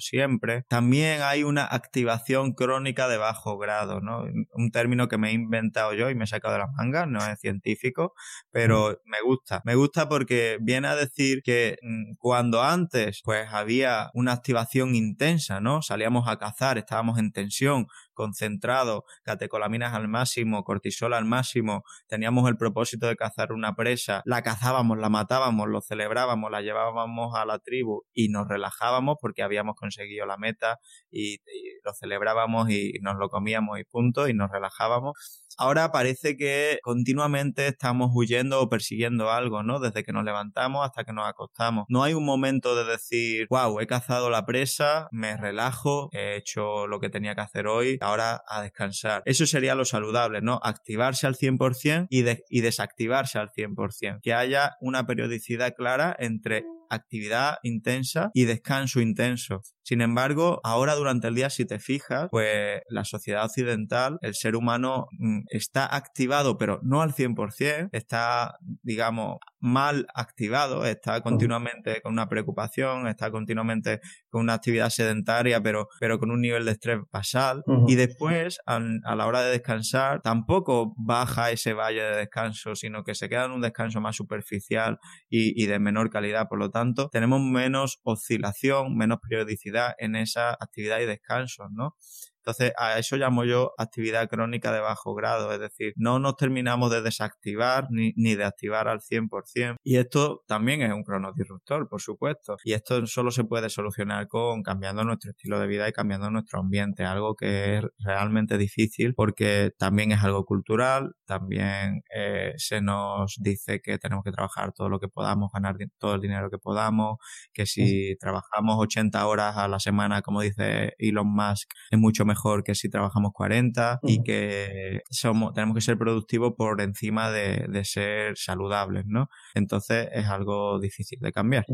siempre. 0.00 0.64
También 0.68 1.22
hay 1.22 1.44
una 1.44 1.64
activación 1.64 2.52
crónica 2.52 3.08
de 3.08 3.16
bajo 3.16 3.58
grado, 3.58 4.00
¿no? 4.00 4.24
Un 4.52 4.70
término 4.70 5.08
que 5.08 5.18
me 5.18 5.30
he 5.30 5.32
inventado 5.32 5.94
yo 5.94 6.10
y 6.10 6.14
me 6.14 6.24
he 6.24 6.26
sacado 6.26 6.54
de 6.54 6.60
la 6.60 6.68
manga, 6.76 7.06
no 7.06 7.24
es 7.24 7.38
científico, 7.40 8.14
pero 8.50 8.98
me 9.04 9.18
gusta. 9.24 9.62
Me 9.64 9.74
gusta 9.74 10.08
porque 10.08 10.58
viene 10.60 10.88
a 10.88 10.96
decir 10.96 11.42
que 11.42 11.78
mm, 11.82 12.14
cuando 12.18 12.50
cuando 12.50 12.62
antes 12.62 13.20
pues 13.22 13.48
había 13.52 14.10
una 14.12 14.32
activación 14.32 14.94
intensa, 14.96 15.60
¿no? 15.60 15.82
Salíamos 15.82 16.26
a 16.26 16.38
cazar, 16.38 16.78
estábamos 16.78 17.18
en 17.18 17.32
tensión, 17.32 17.86
concentrado, 18.20 19.04
catecolaminas 19.22 19.94
al 19.94 20.08
máximo, 20.08 20.62
cortisol 20.62 21.14
al 21.14 21.24
máximo, 21.24 21.84
teníamos 22.06 22.46
el 22.50 22.58
propósito 22.58 23.06
de 23.06 23.16
cazar 23.16 23.50
una 23.52 23.74
presa, 23.74 24.20
la 24.26 24.42
cazábamos, 24.42 24.98
la 24.98 25.08
matábamos, 25.08 25.68
lo 25.68 25.80
celebrábamos, 25.80 26.50
la 26.50 26.60
llevábamos 26.60 27.34
a 27.34 27.46
la 27.46 27.60
tribu 27.60 28.02
y 28.12 28.28
nos 28.28 28.46
relajábamos 28.46 29.16
porque 29.22 29.42
habíamos 29.42 29.74
conseguido 29.74 30.26
la 30.26 30.36
meta 30.36 30.80
y, 31.10 31.38
lo 31.82 31.94
celebrábamos 31.94 32.68
y 32.68 32.98
nos 33.00 33.16
lo 33.16 33.30
comíamos 33.30 33.78
y 33.78 33.84
punto 33.84 34.28
y 34.28 34.34
nos 34.34 34.50
relajábamos. 34.50 35.46
Ahora 35.58 35.92
parece 35.92 36.36
que 36.36 36.78
continuamente 36.82 37.66
estamos 37.66 38.10
huyendo 38.14 38.60
o 38.60 38.68
persiguiendo 38.68 39.30
algo, 39.30 39.62
¿no? 39.62 39.80
Desde 39.80 40.04
que 40.04 40.12
nos 40.12 40.24
levantamos 40.24 40.84
hasta 40.84 41.04
que 41.04 41.12
nos 41.12 41.28
acostamos. 41.28 41.84
No 41.88 42.02
hay 42.02 42.14
un 42.14 42.24
momento 42.24 42.74
de 42.76 42.90
decir, 42.90 43.46
wow, 43.50 43.80
he 43.80 43.86
cazado 43.86 44.30
la 44.30 44.46
presa, 44.46 45.08
me 45.10 45.36
relajo, 45.36 46.08
he 46.12 46.36
hecho 46.36 46.86
lo 46.86 47.00
que 47.00 47.10
tenía 47.10 47.34
que 47.34 47.40
hacer 47.42 47.66
hoy, 47.66 47.98
ahora 48.00 48.42
a 48.46 48.62
descansar. 48.62 49.22
Eso 49.26 49.46
sería 49.46 49.74
lo 49.74 49.84
saludable, 49.84 50.40
¿no? 50.40 50.60
Activarse 50.62 51.26
al 51.26 51.36
100% 51.36 52.06
y, 52.10 52.24
y 52.48 52.60
desactivarse 52.60 53.38
al 53.38 53.50
100%. 53.50 54.20
Que 54.22 54.34
haya 54.34 54.76
una 54.80 55.06
periodicidad 55.06 55.74
clara 55.74 56.16
entre 56.18 56.64
actividad 56.90 57.56
intensa 57.62 58.30
y 58.34 58.44
descanso 58.44 59.00
intenso. 59.00 59.62
Sin 59.82 60.02
embargo, 60.02 60.60
ahora 60.62 60.94
durante 60.94 61.28
el 61.28 61.34
día, 61.34 61.50
si 61.50 61.64
te 61.64 61.80
fijas, 61.80 62.28
pues 62.30 62.80
la 62.88 63.04
sociedad 63.04 63.44
occidental, 63.44 64.18
el 64.22 64.34
ser 64.34 64.54
humano 64.54 65.06
mm, 65.18 65.40
está 65.48 65.84
activado, 65.96 66.58
pero 66.58 66.78
no 66.82 67.02
al 67.02 67.12
100%, 67.12 67.88
está, 67.92 68.54
digamos, 68.82 69.38
mal 69.58 70.06
activado, 70.14 70.84
está 70.84 71.20
continuamente 71.22 72.00
con 72.02 72.12
una 72.12 72.28
preocupación, 72.28 73.08
está 73.08 73.30
continuamente 73.30 74.00
con 74.28 74.42
una 74.42 74.54
actividad 74.54 74.90
sedentaria, 74.90 75.60
pero, 75.62 75.88
pero 75.98 76.18
con 76.18 76.30
un 76.30 76.40
nivel 76.40 76.64
de 76.64 76.72
estrés 76.72 77.00
basal. 77.12 77.62
Y 77.86 77.94
después, 77.94 78.58
a, 78.66 78.78
la 78.78 79.26
hora 79.26 79.42
de 79.42 79.50
descansar, 79.50 80.22
tampoco 80.22 80.94
baja 80.96 81.50
ese 81.50 81.72
valle 81.72 82.02
de 82.02 82.16
descanso, 82.16 82.74
sino 82.74 83.02
que 83.02 83.14
se 83.14 83.28
queda 83.28 83.46
en 83.46 83.52
un 83.52 83.60
descanso 83.60 84.00
más 84.00 84.16
superficial 84.16 84.98
y, 85.28 85.60
y 85.62 85.66
de 85.66 85.78
menor 85.78 86.10
calidad. 86.10 86.48
Por 86.48 86.58
lo 86.58 86.70
tanto, 86.70 86.79
tenemos 87.10 87.40
menos 87.40 88.00
oscilación, 88.02 88.96
menos 88.96 89.18
periodicidad 89.20 89.94
en 89.98 90.16
esa 90.16 90.52
actividad 90.52 91.00
y 91.00 91.06
descanso, 91.06 91.68
¿no? 91.70 91.96
Entonces, 92.44 92.72
a 92.78 92.98
eso 92.98 93.16
llamo 93.16 93.44
yo 93.44 93.72
actividad 93.78 94.28
crónica 94.28 94.72
de 94.72 94.80
bajo 94.80 95.14
grado, 95.14 95.52
es 95.52 95.60
decir, 95.60 95.92
no 95.96 96.18
nos 96.18 96.36
terminamos 96.36 96.90
de 96.90 97.02
desactivar 97.02 97.88
ni, 97.90 98.34
de 98.34 98.44
activar 98.44 98.88
al 98.88 99.00
100%. 99.00 99.76
Y 99.82 99.96
esto 99.96 100.42
también 100.46 100.82
es 100.82 100.92
un 100.92 101.04
cronodisruptor, 101.04 101.88
por 101.88 102.00
supuesto. 102.00 102.56
Y 102.64 102.72
esto 102.72 103.06
solo 103.06 103.30
se 103.30 103.44
puede 103.44 103.68
solucionar 103.68 104.28
con 104.28 104.62
cambiando 104.62 105.04
nuestro 105.04 105.30
estilo 105.30 105.58
de 105.58 105.66
vida 105.66 105.88
y 105.88 105.92
cambiando 105.92 106.30
nuestro 106.30 106.60
ambiente, 106.60 107.04
algo 107.04 107.34
que 107.34 107.78
es 107.78 107.84
realmente 107.98 108.58
difícil 108.58 109.14
porque 109.14 109.72
también 109.78 110.12
es 110.12 110.22
algo 110.22 110.44
cultural, 110.44 111.14
también 111.26 112.02
eh, 112.14 112.52
se 112.56 112.80
nos 112.80 113.36
dice 113.40 113.80
que 113.80 113.98
tenemos 113.98 114.24
que 114.24 114.32
trabajar 114.32 114.72
todo 114.72 114.88
lo 114.88 114.98
que 114.98 115.08
podamos, 115.08 115.50
ganar 115.52 115.76
todo 115.98 116.14
el 116.14 116.20
dinero 116.20 116.50
que 116.50 116.58
podamos, 116.58 117.18
que 117.52 117.66
si 117.66 118.16
trabajamos 118.18 118.76
80 118.78 119.26
horas 119.26 119.56
a 119.56 119.68
la 119.68 119.78
semana, 119.78 120.22
como 120.22 120.40
dice 120.40 120.94
Elon 120.98 121.28
Musk, 121.32 121.70
es 121.90 121.98
mucho 121.98 122.24
mejor 122.30 122.64
que 122.64 122.74
si 122.74 122.88
trabajamos 122.88 123.32
40 123.34 124.00
y 124.02 124.22
que 124.22 125.02
somos, 125.10 125.52
tenemos 125.52 125.74
que 125.74 125.80
ser 125.80 125.98
productivos 125.98 126.54
por 126.56 126.80
encima 126.80 127.30
de, 127.30 127.84
ser 127.84 128.36
saludables, 128.36 129.04
¿no? 129.06 129.28
Entonces 129.54 130.08
es 130.12 130.26
algo 130.26 130.78
difícil 130.78 131.18
de 131.20 131.32
cambiar. 131.32 131.64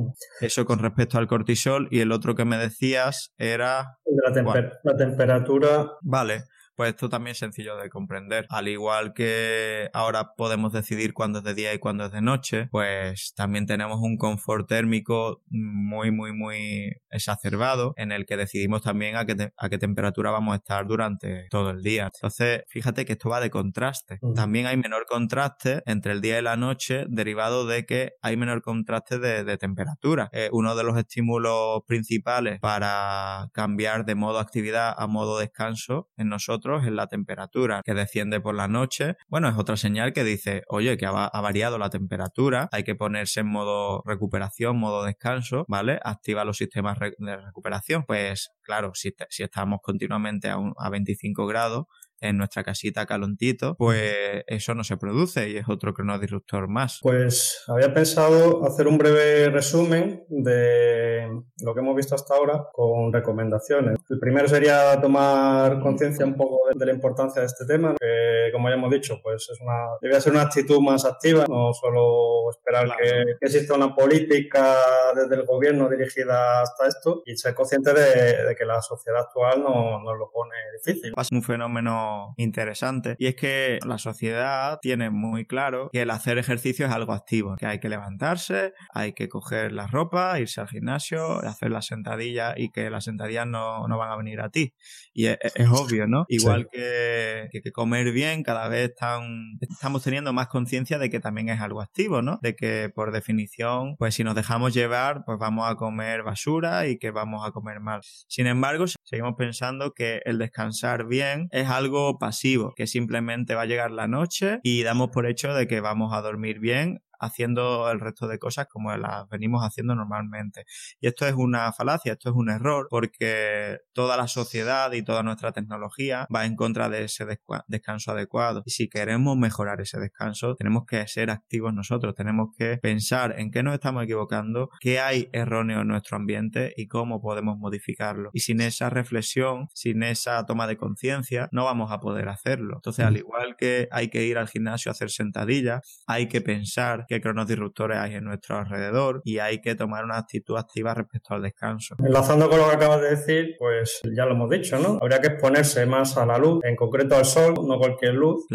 Eso 0.40 0.64
con 0.64 0.78
respecto 0.78 1.18
al 1.18 1.26
cortisol 1.26 1.88
y 1.90 2.00
el 2.00 2.12
otro 2.12 2.34
que 2.34 2.44
me 2.44 2.56
decías 2.56 3.34
era... 3.38 3.98
La, 4.06 4.70
la 4.82 4.96
temperatura. 4.96 5.92
Vale 6.02 6.44
pues 6.76 6.90
esto 6.90 7.08
también 7.08 7.32
es 7.32 7.38
sencillo 7.38 7.76
de 7.76 7.88
comprender. 7.88 8.46
Al 8.50 8.68
igual 8.68 9.14
que 9.14 9.88
ahora 9.92 10.34
podemos 10.36 10.72
decidir 10.72 11.14
cuándo 11.14 11.38
es 11.38 11.44
de 11.44 11.54
día 11.54 11.74
y 11.74 11.78
cuándo 11.78 12.04
es 12.04 12.12
de 12.12 12.20
noche, 12.20 12.68
pues 12.70 13.32
también 13.34 13.66
tenemos 13.66 13.98
un 14.00 14.18
confort 14.18 14.68
térmico 14.68 15.42
muy, 15.48 16.10
muy, 16.10 16.32
muy 16.32 16.92
exacerbado 17.10 17.94
en 17.96 18.12
el 18.12 18.26
que 18.26 18.36
decidimos 18.36 18.82
también 18.82 19.16
a 19.16 19.24
qué, 19.24 19.52
a 19.56 19.68
qué 19.68 19.78
temperatura 19.78 20.30
vamos 20.30 20.52
a 20.52 20.56
estar 20.56 20.86
durante 20.86 21.46
todo 21.50 21.70
el 21.70 21.82
día. 21.82 22.10
Entonces, 22.14 22.62
fíjate 22.68 23.04
que 23.04 23.12
esto 23.12 23.30
va 23.30 23.40
de 23.40 23.50
contraste. 23.50 24.18
También 24.34 24.66
hay 24.66 24.76
menor 24.76 25.06
contraste 25.06 25.82
entre 25.86 26.12
el 26.12 26.20
día 26.20 26.38
y 26.38 26.42
la 26.42 26.56
noche 26.56 27.06
derivado 27.08 27.66
de 27.66 27.86
que 27.86 28.12
hay 28.20 28.36
menor 28.36 28.62
contraste 28.62 29.18
de, 29.18 29.56
temperatura. 29.56 30.30
uno 30.52 30.76
de 30.76 30.84
los 30.84 30.98
estímulos 30.98 31.80
principales 31.86 32.60
para 32.60 33.48
cambiar 33.54 34.04
de 34.04 34.14
modo 34.14 34.38
actividad 34.38 34.94
a 34.96 35.06
modo 35.06 35.38
descanso 35.38 36.10
en 36.18 36.28
nosotros 36.28 36.65
en 36.74 36.96
la 36.96 37.06
temperatura 37.06 37.82
que 37.84 37.94
desciende 37.94 38.40
por 38.40 38.54
la 38.54 38.68
noche. 38.68 39.16
Bueno, 39.28 39.48
es 39.48 39.56
otra 39.56 39.76
señal 39.76 40.12
que 40.12 40.24
dice, 40.24 40.62
oye, 40.68 40.96
que 40.96 41.06
ha, 41.06 41.30
variado 41.40 41.78
la 41.78 41.90
temperatura, 41.90 42.68
hay 42.72 42.82
que 42.82 42.94
ponerse 42.94 43.40
en 43.40 43.48
modo 43.48 44.02
recuperación, 44.04 44.78
modo 44.78 45.04
descanso, 45.04 45.64
¿vale? 45.68 46.00
Activa 46.02 46.44
los 46.44 46.56
sistemas 46.56 46.98
de 46.98 47.36
recuperación. 47.36 48.04
Pues 48.04 48.50
claro, 48.62 48.92
si, 48.94 49.14
si 49.28 49.42
estamos 49.44 49.78
continuamente 49.82 50.48
a, 50.48 50.58
a 50.78 50.90
25 50.90 51.46
grados, 51.46 51.86
en 52.20 52.38
nuestra 52.38 52.64
casita 52.64 53.06
calontito, 53.06 53.74
pues 53.76 54.14
eso 54.46 54.74
no 54.74 54.84
se 54.84 54.96
produce 54.96 55.50
y 55.50 55.56
es 55.56 55.68
otro 55.68 55.94
cronodisruptor 55.94 56.68
más. 56.68 57.00
Pues 57.02 57.64
había 57.68 57.92
pensado 57.92 58.64
hacer 58.64 58.88
un 58.88 58.98
breve 58.98 59.50
resumen 59.50 60.24
de 60.28 61.28
lo 61.62 61.74
que 61.74 61.80
hemos 61.80 61.96
visto 61.96 62.14
hasta 62.14 62.34
ahora 62.34 62.68
con 62.72 63.12
recomendaciones. 63.12 63.98
El 64.08 64.18
primero 64.18 64.48
sería 64.48 65.00
tomar 65.00 65.80
conciencia 65.80 66.24
un 66.24 66.36
poco 66.36 66.60
de, 66.72 66.86
la 66.86 66.92
importancia 66.92 67.40
de 67.40 67.46
este 67.46 67.66
tema, 67.66 67.94
que 67.98 68.50
como 68.52 68.68
ya 68.68 68.76
hemos 68.76 68.90
dicho, 68.90 69.20
pues 69.22 69.48
es 69.50 69.60
una, 69.60 69.96
debe 70.00 70.20
ser 70.20 70.32
una 70.32 70.42
actitud 70.42 70.80
más 70.80 71.04
activa, 71.04 71.44
no 71.48 71.72
solo 71.72 72.50
esperar 72.50 72.96
que, 72.96 73.36
exista 73.40 73.74
una 73.74 73.94
política 73.94 74.76
desde 75.14 75.36
el 75.36 75.44
gobierno 75.44 75.88
dirigida 75.88 76.62
hasta 76.62 76.88
esto 76.88 77.22
y 77.24 77.36
ser 77.36 77.54
consciente 77.54 77.92
de, 77.92 78.54
que 78.56 78.64
la 78.64 78.80
sociedad 78.80 79.20
actual 79.20 79.62
nos 79.62 80.02
no 80.02 80.14
lo 80.14 80.30
pone 80.30 80.54
difícil. 80.78 81.12
Es 81.16 81.32
un 81.32 81.42
fenómeno 81.42 82.05
interesante 82.36 83.16
y 83.18 83.26
es 83.26 83.36
que 83.36 83.78
la 83.86 83.98
sociedad 83.98 84.78
tiene 84.80 85.10
muy 85.10 85.46
claro 85.46 85.90
que 85.92 86.02
el 86.02 86.10
hacer 86.10 86.38
ejercicio 86.38 86.86
es 86.86 86.92
algo 86.92 87.12
activo, 87.12 87.56
que 87.56 87.66
hay 87.66 87.80
que 87.80 87.88
levantarse, 87.88 88.72
hay 88.92 89.12
que 89.12 89.28
coger 89.28 89.72
la 89.72 89.86
ropa, 89.86 90.38
irse 90.40 90.60
al 90.60 90.68
gimnasio, 90.68 91.40
hacer 91.40 91.70
la 91.70 91.82
sentadilla 91.82 92.54
y 92.56 92.70
que 92.70 92.90
las 92.90 93.04
sentadillas 93.04 93.46
no, 93.46 93.86
no 93.88 93.98
van 93.98 94.10
a 94.10 94.16
venir 94.16 94.40
a 94.40 94.50
ti. 94.50 94.74
Y 95.12 95.26
es, 95.26 95.38
obvio, 95.70 96.06
¿no? 96.06 96.24
Igual 96.28 96.68
que, 96.70 97.48
que, 97.50 97.72
comer 97.72 98.12
bien, 98.12 98.42
cada 98.42 98.68
vez 98.68 98.90
están, 98.90 99.58
estamos 99.60 100.02
teniendo 100.02 100.32
más 100.32 100.48
conciencia 100.48 100.98
de 100.98 101.10
que 101.10 101.20
también 101.20 101.48
es 101.48 101.60
algo 101.60 101.80
activo, 101.80 102.22
¿no? 102.22 102.38
De 102.42 102.54
que 102.54 102.90
por 102.94 103.12
definición, 103.12 103.96
pues 103.96 104.14
si 104.14 104.24
nos 104.24 104.34
dejamos 104.34 104.74
llevar, 104.74 105.22
pues 105.24 105.38
vamos 105.38 105.70
a 105.70 105.74
comer 105.76 106.22
basura 106.22 106.86
y 106.86 106.98
que 106.98 107.10
vamos 107.10 107.46
a 107.46 107.52
comer 107.52 107.80
mal. 107.80 108.00
Sin 108.28 108.46
embargo, 108.46 108.86
seguimos 108.86 109.34
pensando 109.36 109.92
que 109.92 110.20
el 110.24 110.38
descansar 110.38 111.06
bien 111.06 111.48
es 111.50 111.68
algo 111.68 111.95
pasivo, 112.18 112.74
que 112.76 112.86
simplemente 112.86 113.54
va 113.54 113.62
a 113.62 113.66
llegar 113.66 113.90
la 113.90 114.06
noche 114.06 114.60
y 114.62 114.82
damos 114.82 115.10
por 115.10 115.26
hecho 115.26 115.54
de 115.54 115.66
que 115.66 115.80
vamos 115.80 116.12
a 116.14 116.22
dormir 116.22 116.60
bien 116.60 117.02
haciendo 117.20 117.90
el 117.90 118.00
resto 118.00 118.26
de 118.28 118.38
cosas 118.38 118.66
como 118.68 118.96
las 118.96 119.28
venimos 119.28 119.62
haciendo 119.62 119.94
normalmente. 119.94 120.64
Y 121.00 121.08
esto 121.08 121.26
es 121.26 121.34
una 121.34 121.72
falacia, 121.72 122.12
esto 122.12 122.30
es 122.30 122.36
un 122.36 122.50
error, 122.50 122.86
porque 122.90 123.78
toda 123.92 124.16
la 124.16 124.28
sociedad 124.28 124.92
y 124.92 125.02
toda 125.02 125.22
nuestra 125.22 125.52
tecnología 125.52 126.26
va 126.34 126.46
en 126.46 126.56
contra 126.56 126.88
de 126.88 127.04
ese 127.04 127.26
descanso 127.66 128.12
adecuado. 128.12 128.62
Y 128.64 128.70
si 128.70 128.88
queremos 128.88 129.36
mejorar 129.36 129.80
ese 129.80 129.98
descanso, 129.98 130.54
tenemos 130.56 130.84
que 130.86 131.06
ser 131.08 131.30
activos 131.30 131.72
nosotros, 131.74 132.14
tenemos 132.14 132.48
que 132.56 132.78
pensar 132.78 133.34
en 133.38 133.50
qué 133.50 133.62
nos 133.62 133.74
estamos 133.74 134.04
equivocando, 134.04 134.70
qué 134.80 135.00
hay 135.00 135.28
erróneo 135.32 135.82
en 135.82 135.88
nuestro 135.88 136.16
ambiente 136.16 136.72
y 136.76 136.86
cómo 136.88 137.20
podemos 137.20 137.58
modificarlo. 137.58 138.30
Y 138.32 138.40
sin 138.40 138.60
esa 138.60 138.90
reflexión, 138.90 139.68
sin 139.74 140.02
esa 140.02 140.44
toma 140.46 140.66
de 140.66 140.76
conciencia, 140.76 141.48
no 141.52 141.64
vamos 141.64 141.92
a 141.92 142.00
poder 142.00 142.28
hacerlo. 142.28 142.76
Entonces, 142.76 143.04
al 143.04 143.16
igual 143.16 143.56
que 143.56 143.88
hay 143.90 144.08
que 144.08 144.24
ir 144.24 144.38
al 144.38 144.48
gimnasio 144.48 144.90
a 144.90 144.92
hacer 144.92 145.10
sentadillas, 145.10 146.02
hay 146.06 146.28
que 146.28 146.40
pensar 146.40 147.05
qué 147.06 147.20
cronos 147.20 147.46
disruptores 147.46 147.98
hay 147.98 148.14
en 148.14 148.24
nuestro 148.24 148.58
alrededor 148.58 149.20
y 149.24 149.38
hay 149.38 149.60
que 149.60 149.74
tomar 149.74 150.04
una 150.04 150.18
actitud 150.18 150.56
activa 150.56 150.94
respecto 150.94 151.34
al 151.34 151.42
descanso. 151.42 151.96
Enlazando 151.98 152.48
con 152.48 152.58
lo 152.58 152.68
que 152.68 152.76
acabas 152.76 153.00
de 153.00 153.10
decir, 153.10 153.54
pues 153.58 154.00
ya 154.14 154.24
lo 154.24 154.32
hemos 154.32 154.50
dicho, 154.50 154.78
¿no? 154.78 154.98
Habría 155.00 155.20
que 155.20 155.28
exponerse 155.28 155.86
más 155.86 156.16
a 156.16 156.26
la 156.26 156.38
luz, 156.38 156.64
en 156.64 156.76
concreto 156.76 157.16
al 157.16 157.24
sol, 157.24 157.54
no 157.66 157.78
cualquier 157.78 158.14
luz. 158.14 158.46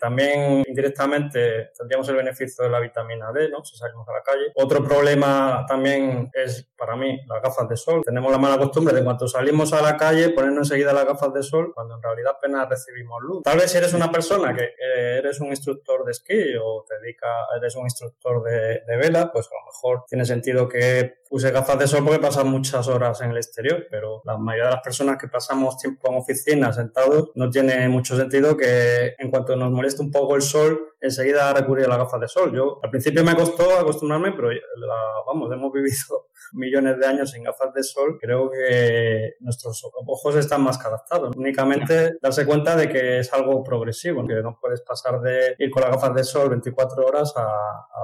también 0.00 0.62
indirectamente 0.66 1.70
tendríamos 1.76 2.08
el 2.08 2.16
beneficio 2.16 2.64
de 2.64 2.70
la 2.70 2.80
vitamina 2.80 3.32
D, 3.32 3.48
¿no? 3.50 3.64
Si 3.64 3.76
salimos 3.76 4.08
a 4.08 4.12
la 4.12 4.22
calle. 4.22 4.52
Otro 4.54 4.82
problema 4.82 5.64
también 5.68 6.30
es, 6.32 6.68
para 6.76 6.96
mí, 6.96 7.18
las 7.26 7.42
gafas 7.42 7.68
de 7.68 7.76
sol. 7.76 8.02
Tenemos 8.04 8.30
la 8.30 8.38
mala 8.38 8.58
costumbre 8.58 8.94
de 8.94 9.04
cuando 9.04 9.28
salimos 9.28 9.72
a 9.72 9.82
la 9.82 9.96
calle 9.96 10.30
ponernos 10.30 10.70
enseguida 10.70 10.92
las 10.92 11.06
gafas 11.06 11.32
de 11.32 11.42
sol 11.42 11.72
cuando 11.74 11.96
en 11.96 12.02
realidad 12.02 12.34
apenas 12.36 12.68
recibimos 12.68 13.20
luz. 13.22 13.42
Tal 13.42 13.58
vez 13.58 13.70
si 13.70 13.78
eres 13.78 13.92
una 13.94 14.10
persona 14.10 14.54
que 14.54 14.70
eres 15.18 15.40
un 15.40 15.48
instructor 15.48 16.04
de 16.04 16.12
esquí 16.12 16.54
o 16.62 16.84
te 16.86 16.98
dedicas, 17.00 17.30
eres 17.56 17.76
un 17.76 17.84
instructor 17.90 18.42
de, 18.42 18.96
vela, 18.96 19.30
pues 19.32 19.46
a 19.46 19.54
lo 19.54 19.66
mejor 19.66 20.04
tiene 20.08 20.24
sentido 20.24 20.68
que 20.68 21.14
use 21.30 21.50
gafas 21.50 21.78
de 21.78 21.86
sol 21.86 22.04
porque 22.04 22.18
pasan 22.20 22.48
muchas 22.48 22.88
horas 22.88 23.20
en 23.20 23.30
el 23.30 23.36
exterior, 23.36 23.86
pero 23.90 24.22
la 24.24 24.36
mayoría 24.36 24.66
de 24.66 24.74
las 24.76 24.82
personas 24.82 25.16
que 25.18 25.28
pasamos 25.28 25.76
tiempo 25.76 26.08
en 26.10 26.18
oficina 26.18 26.72
sentados 26.72 27.30
no 27.34 27.50
tiene 27.50 27.88
mucho 27.88 28.16
sentido 28.16 28.56
que 28.56 29.14
en 29.18 29.30
cuanto 29.30 29.54
nos 29.56 29.70
moleste 29.70 30.02
un 30.02 30.10
poco 30.10 30.36
el 30.36 30.42
sol, 30.42 30.94
enseguida 31.00 31.52
recurrir 31.52 31.86
a 31.86 31.88
las 31.88 31.98
gafas 31.98 32.20
de 32.20 32.28
sol. 32.28 32.52
Yo 32.54 32.80
al 32.82 32.90
principio 32.90 33.24
me 33.24 33.34
costó 33.34 33.78
acostumbrarme, 33.78 34.32
pero 34.32 34.50
la, 34.50 34.96
vamos, 35.26 35.50
hemos 35.52 35.72
vivido 35.72 36.28
millones 36.52 36.98
de 36.98 37.06
años 37.06 37.30
sin 37.30 37.44
gafas 37.44 37.72
de 37.74 37.82
sol. 37.82 38.18
Creo 38.20 38.50
que 38.50 39.34
nuestros 39.40 39.82
ojos 40.06 40.36
están 40.36 40.62
más 40.62 40.78
que 40.78 40.88
adaptados. 40.88 41.36
Únicamente 41.36 42.18
darse 42.20 42.46
cuenta 42.46 42.76
de 42.76 42.88
que 42.88 43.18
es 43.18 43.32
algo 43.32 43.62
progresivo, 43.62 44.26
que 44.26 44.42
no 44.42 44.58
puedes 44.60 44.82
pasar 44.82 45.20
de 45.20 45.54
ir 45.58 45.70
con 45.70 45.82
las 45.82 45.92
gafas 45.92 46.14
de 46.14 46.24
sol 46.24 46.50
24 46.50 47.06
horas 47.06 47.32
a, 47.36 47.48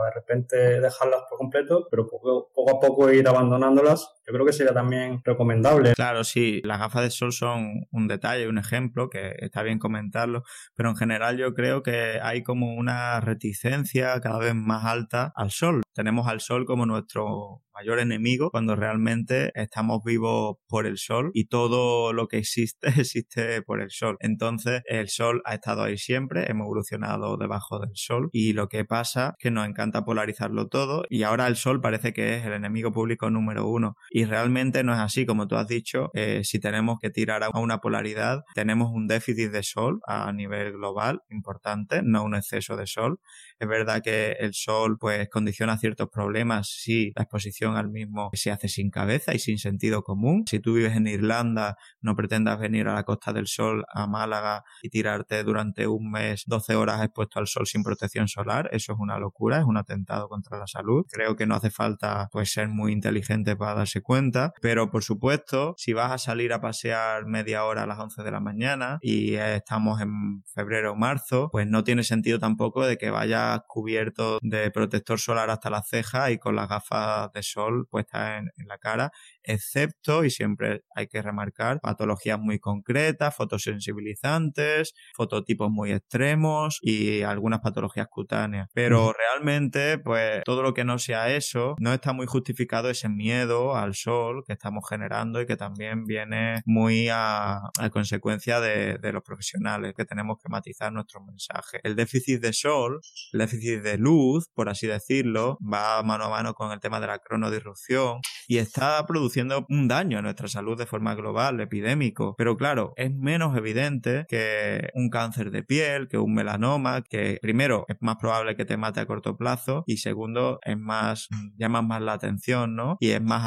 de 0.05 0.11
repente 0.15 0.81
dejarlas 0.81 1.23
por 1.29 1.39
completo, 1.39 1.87
pero 1.91 2.07
poco, 2.07 2.51
poco 2.55 2.77
a 2.77 2.81
poco 2.81 3.11
ir 3.11 3.27
abandonándolas. 3.27 4.16
Yo 4.27 4.35
creo 4.35 4.45
que 4.47 4.53
sería 4.53 4.75
también 4.75 5.21
recomendable. 5.25 5.93
Claro, 5.95 6.25
sí, 6.25 6.61
las 6.65 6.81
gafas 6.81 7.03
de 7.03 7.11
sol 7.11 7.33
son 7.33 7.87
un 7.91 8.09
detalle, 8.09 8.49
un 8.49 8.59
ejemplo 8.59 9.09
que 9.09 9.35
está 9.39 9.63
bien 9.63 9.79
comentarlo, 9.79 10.43
pero 10.75 10.91
en 10.91 10.97
general 10.97 11.39
yo 11.39 11.55
creo 11.55 11.83
que 11.83 12.19
hay 12.21 12.43
como 12.43 12.75
una 12.75 13.21
reticencia 13.21 14.21
cada 14.21 14.39
vez 14.39 14.55
más 14.55 14.85
alta 14.85 15.33
al 15.37 15.51
sol. 15.53 15.83
Tenemos 15.95 16.27
al 16.27 16.41
sol 16.41 16.67
como 16.67 16.87
nuestro 16.87 17.63
mayor 17.77 17.99
enemigo 17.99 18.51
cuando 18.51 18.75
realmente 18.75 19.53
estamos 19.55 20.03
vivos 20.03 20.57
por 20.67 20.87
el 20.87 20.97
sol 20.97 21.31
y 21.35 21.47
todo 21.47 22.15
lo 22.15 22.27
que 22.27 22.39
existe 22.39 22.89
existe 23.01 23.63
por 23.63 23.81
el 23.81 23.91
sol. 23.91 24.17
Entonces 24.21 24.83
el 24.87 25.09
sol 25.09 25.43
ha 25.45 25.55
estado 25.55 25.83
ahí 25.83 25.99
siempre, 25.99 26.51
hemos 26.51 26.65
evolucionado 26.65 27.37
debajo 27.37 27.79
del 27.79 27.95
sol 27.95 28.31
y 28.33 28.55
lo 28.55 28.69
que 28.69 28.85
pasa 28.85 29.35
es 29.39 29.43
que 29.43 29.51
nos 29.51 29.69
encanta 29.69 30.05
polarizarlo 30.05 30.69
todo 30.69 31.05
y 31.11 31.23
ahora 31.23 31.47
el 31.47 31.57
sol 31.57 31.81
parece 31.81 32.13
que 32.15 32.37
es 32.37 32.47
el 32.47 32.55
enemigo 32.55 32.93
público 32.93 33.31
número 33.31 33.67
uno 33.69 33.97
y 34.17 34.25
realmente 34.25 34.83
no 34.83 34.95
es 34.95 34.99
así 34.99 35.27
como 35.27 35.47
tú 35.47 35.57
has 35.57 35.69
dicho 35.69 36.11
eh, 36.15 36.41
si 36.43 36.59
tenemos 36.59 36.99
que 36.99 37.11
tirar 37.11 37.45
a 37.45 37.51
una 37.51 37.83
polaridad 37.83 38.45
tenemos 38.55 38.91
un 38.91 39.07
déficit 39.09 39.51
de 39.51 39.63
sol 39.63 40.01
a 40.07 40.33
nivel 40.33 40.73
global 40.73 41.21
importante 41.29 42.01
no 42.03 42.25
un 42.25 42.35
exceso 42.35 42.79
de 42.79 42.87
sol 42.87 43.21
es 43.59 43.69
verdad 43.69 44.03
que 44.03 44.33
el 44.33 44.53
sol 44.53 44.99
pues 44.99 45.29
condiciona 45.31 45.79
ciertos 45.79 46.09
problemas 46.11 46.69
si 46.69 47.13
la 47.17 47.23
exposición 47.23 47.77
al 47.77 47.89
mismo 47.89 48.29
se 48.35 48.51
hace 48.51 48.69
sin 48.69 48.91
cabeza 48.91 49.35
y 49.35 49.39
sin 49.39 49.59
sentido 49.59 50.03
común. 50.03 50.45
Si 50.47 50.61
tú 50.61 50.75
vives 50.75 50.95
en 50.95 51.07
Irlanda, 51.07 51.77
no 52.03 52.15
pretendas 52.15 52.59
venir 52.59 52.87
a 52.89 52.95
la 52.95 53.05
Costa 53.05 53.33
del 53.33 53.47
Sol, 53.47 53.85
a 53.95 54.07
Málaga 54.07 54.63
y 54.83 54.91
tirarte 54.91 55.43
durante 55.43 55.87
un 55.87 56.11
mes 56.11 56.43
12 56.47 56.75
horas 56.75 57.03
expuesto 57.03 57.39
al 57.39 57.47
sol 57.47 57.67
sin 57.67 57.83
protección 57.83 58.29
solar. 58.29 58.69
Eso 58.73 58.93
es 58.93 58.99
una 58.99 59.19
locura, 59.19 59.59
es 59.59 59.65
un 59.65 59.79
atentado 59.79 60.29
contra 60.29 60.59
la 60.59 60.67
salud. 60.67 61.07
Creo 61.11 61.35
que 61.35 61.47
no 61.47 61.55
hace 61.55 61.71
falta 61.71 62.29
pues 62.31 62.53
ser 62.53 62.69
muy 62.69 62.93
inteligente 62.93 63.57
para 63.57 63.75
darse 63.75 64.03
cuenta, 64.07 64.53
pero 64.63 64.89
por 64.91 65.03
supuesto, 65.03 65.75
si 65.77 65.93
vas 65.93 66.13
a 66.13 66.19
salir 66.19 66.53
a 66.53 66.61
pasear 66.61 67.27
media 67.27 67.65
hora 67.65 67.83
a 67.83 67.87
las 67.87 67.99
11 67.99 68.23
de 68.23 68.31
la 68.31 68.39
mañana 68.39 68.99
y 69.03 69.35
estamos 69.35 70.01
en 70.01 70.45
febrero 70.55 70.93
o 70.93 70.97
marzo, 70.97 71.49
pues 71.51 71.67
no 71.67 71.83
tiene 71.83 72.05
sentido 72.05 72.39
tampoco 72.39 72.87
de 72.87 72.99
que 72.99 73.11
vaya 73.11 73.65
cubierto 73.67 74.39
de 74.43 74.71
protector 74.71 75.19
solar 75.19 75.51
hasta 75.51 75.71
la 75.71 75.83
ceja 75.83 76.31
y 76.31 76.39
con 76.39 76.55
las 76.55 76.69
gafas 76.69 77.33
de 77.33 77.43
sol 77.43 77.89
puestas 77.91 78.39
en, 78.39 78.51
en 78.57 78.69
la 78.69 78.79
cara, 78.79 79.11
excepto, 79.43 80.25
y 80.25 80.31
siempre 80.31 80.83
hay 80.95 81.09
que 81.09 81.21
remarcar, 81.21 81.81
patologías 81.81 82.39
muy 82.39 82.61
concretas, 82.61 83.35
fotosensibilizantes, 83.35 84.95
fototipos 85.15 85.69
muy 85.71 85.91
extremos 85.91 86.79
y 86.81 87.23
algunas 87.23 87.59
patologías 87.59 88.07
cutáneas. 88.09 88.69
Pero 88.73 89.13
realmente, 89.13 89.99
pues 89.99 90.45
todo 90.45 90.63
lo 90.63 90.75
que 90.75 90.85
no 90.85 91.01
sea 91.01 91.35
eso, 91.35 91.75
no 91.81 91.93
está 91.93 92.13
muy 92.13 92.27
justificado 92.27 92.89
ese 92.89 93.09
miedo 93.09 93.75
al 93.75 93.96
sol 93.97 94.45
que 94.47 94.53
estamos 94.53 94.89
generando 94.89 95.41
y 95.41 95.47
que 95.47 95.57
también 95.57 96.05
viene 96.05 96.63
muy 96.65 97.09
a, 97.11 97.63
consecuencia 97.93 98.61
de, 98.61 98.99
los 99.13 99.23
profesionales, 99.23 99.95
que 99.97 100.05
tenemos 100.05 100.39
que 100.43 100.49
matizar 100.49 100.93
nuestro 100.93 101.21
mensaje. 101.25 101.81
El 101.83 101.97
déficit 101.97 102.41
de 102.41 102.53
sol 102.53 103.01
el 103.33 103.39
déficit 103.41 103.83
de 103.83 103.99
luz, 103.99 104.49
por 104.55 104.69
así 104.69 104.87
decirlo, 104.87 105.59
va 105.61 106.03
mano 106.03 106.25
a 106.25 106.29
mano 106.29 106.55
con 106.55 106.73
el 106.73 106.81
tema 106.81 107.01
de 107.01 107.07
la 107.07 107.19
cronodisrupción 107.19 108.21
y 108.49 108.59
está 108.59 109.05
produciendo 109.07 109.67
un 109.69 109.89
daño 109.89 110.19
a 110.19 110.23
nuestra 110.23 110.49
salud 110.49 110.79
de 110.79 110.87
forma 110.87 111.15
global, 111.15 111.61
epidémico. 111.61 112.35
Pero 112.37 112.57
claro, 112.57 112.93
es 112.97 113.13
menos 113.13 113.57
evidente 113.57 114.25
que 114.29 114.91
un 114.95 115.11
cáncer 115.11 115.51
de 115.51 115.63
piel, 115.63 116.09
que 116.09 116.19
un 116.19 116.35
melanoma, 116.35 117.03
que 117.03 117.39
primero 117.43 117.85
es 117.89 117.97
más 118.01 118.17
probable 118.17 118.57
que 118.57 118.65
te 118.65 118.77
mate 118.77 119.01
a 119.01 119.07
corto 119.07 119.37
plazo 119.37 119.85
y 119.87 119.99
segundo 119.99 120.59
es 120.63 120.79
más, 120.79 121.29
llama 121.57 121.83
más 121.83 122.03
la 122.03 122.15
atención, 122.15 122.77
¿no? 122.77 122.97
Y 123.01 123.11
es 123.11 123.23
más 123.23 123.47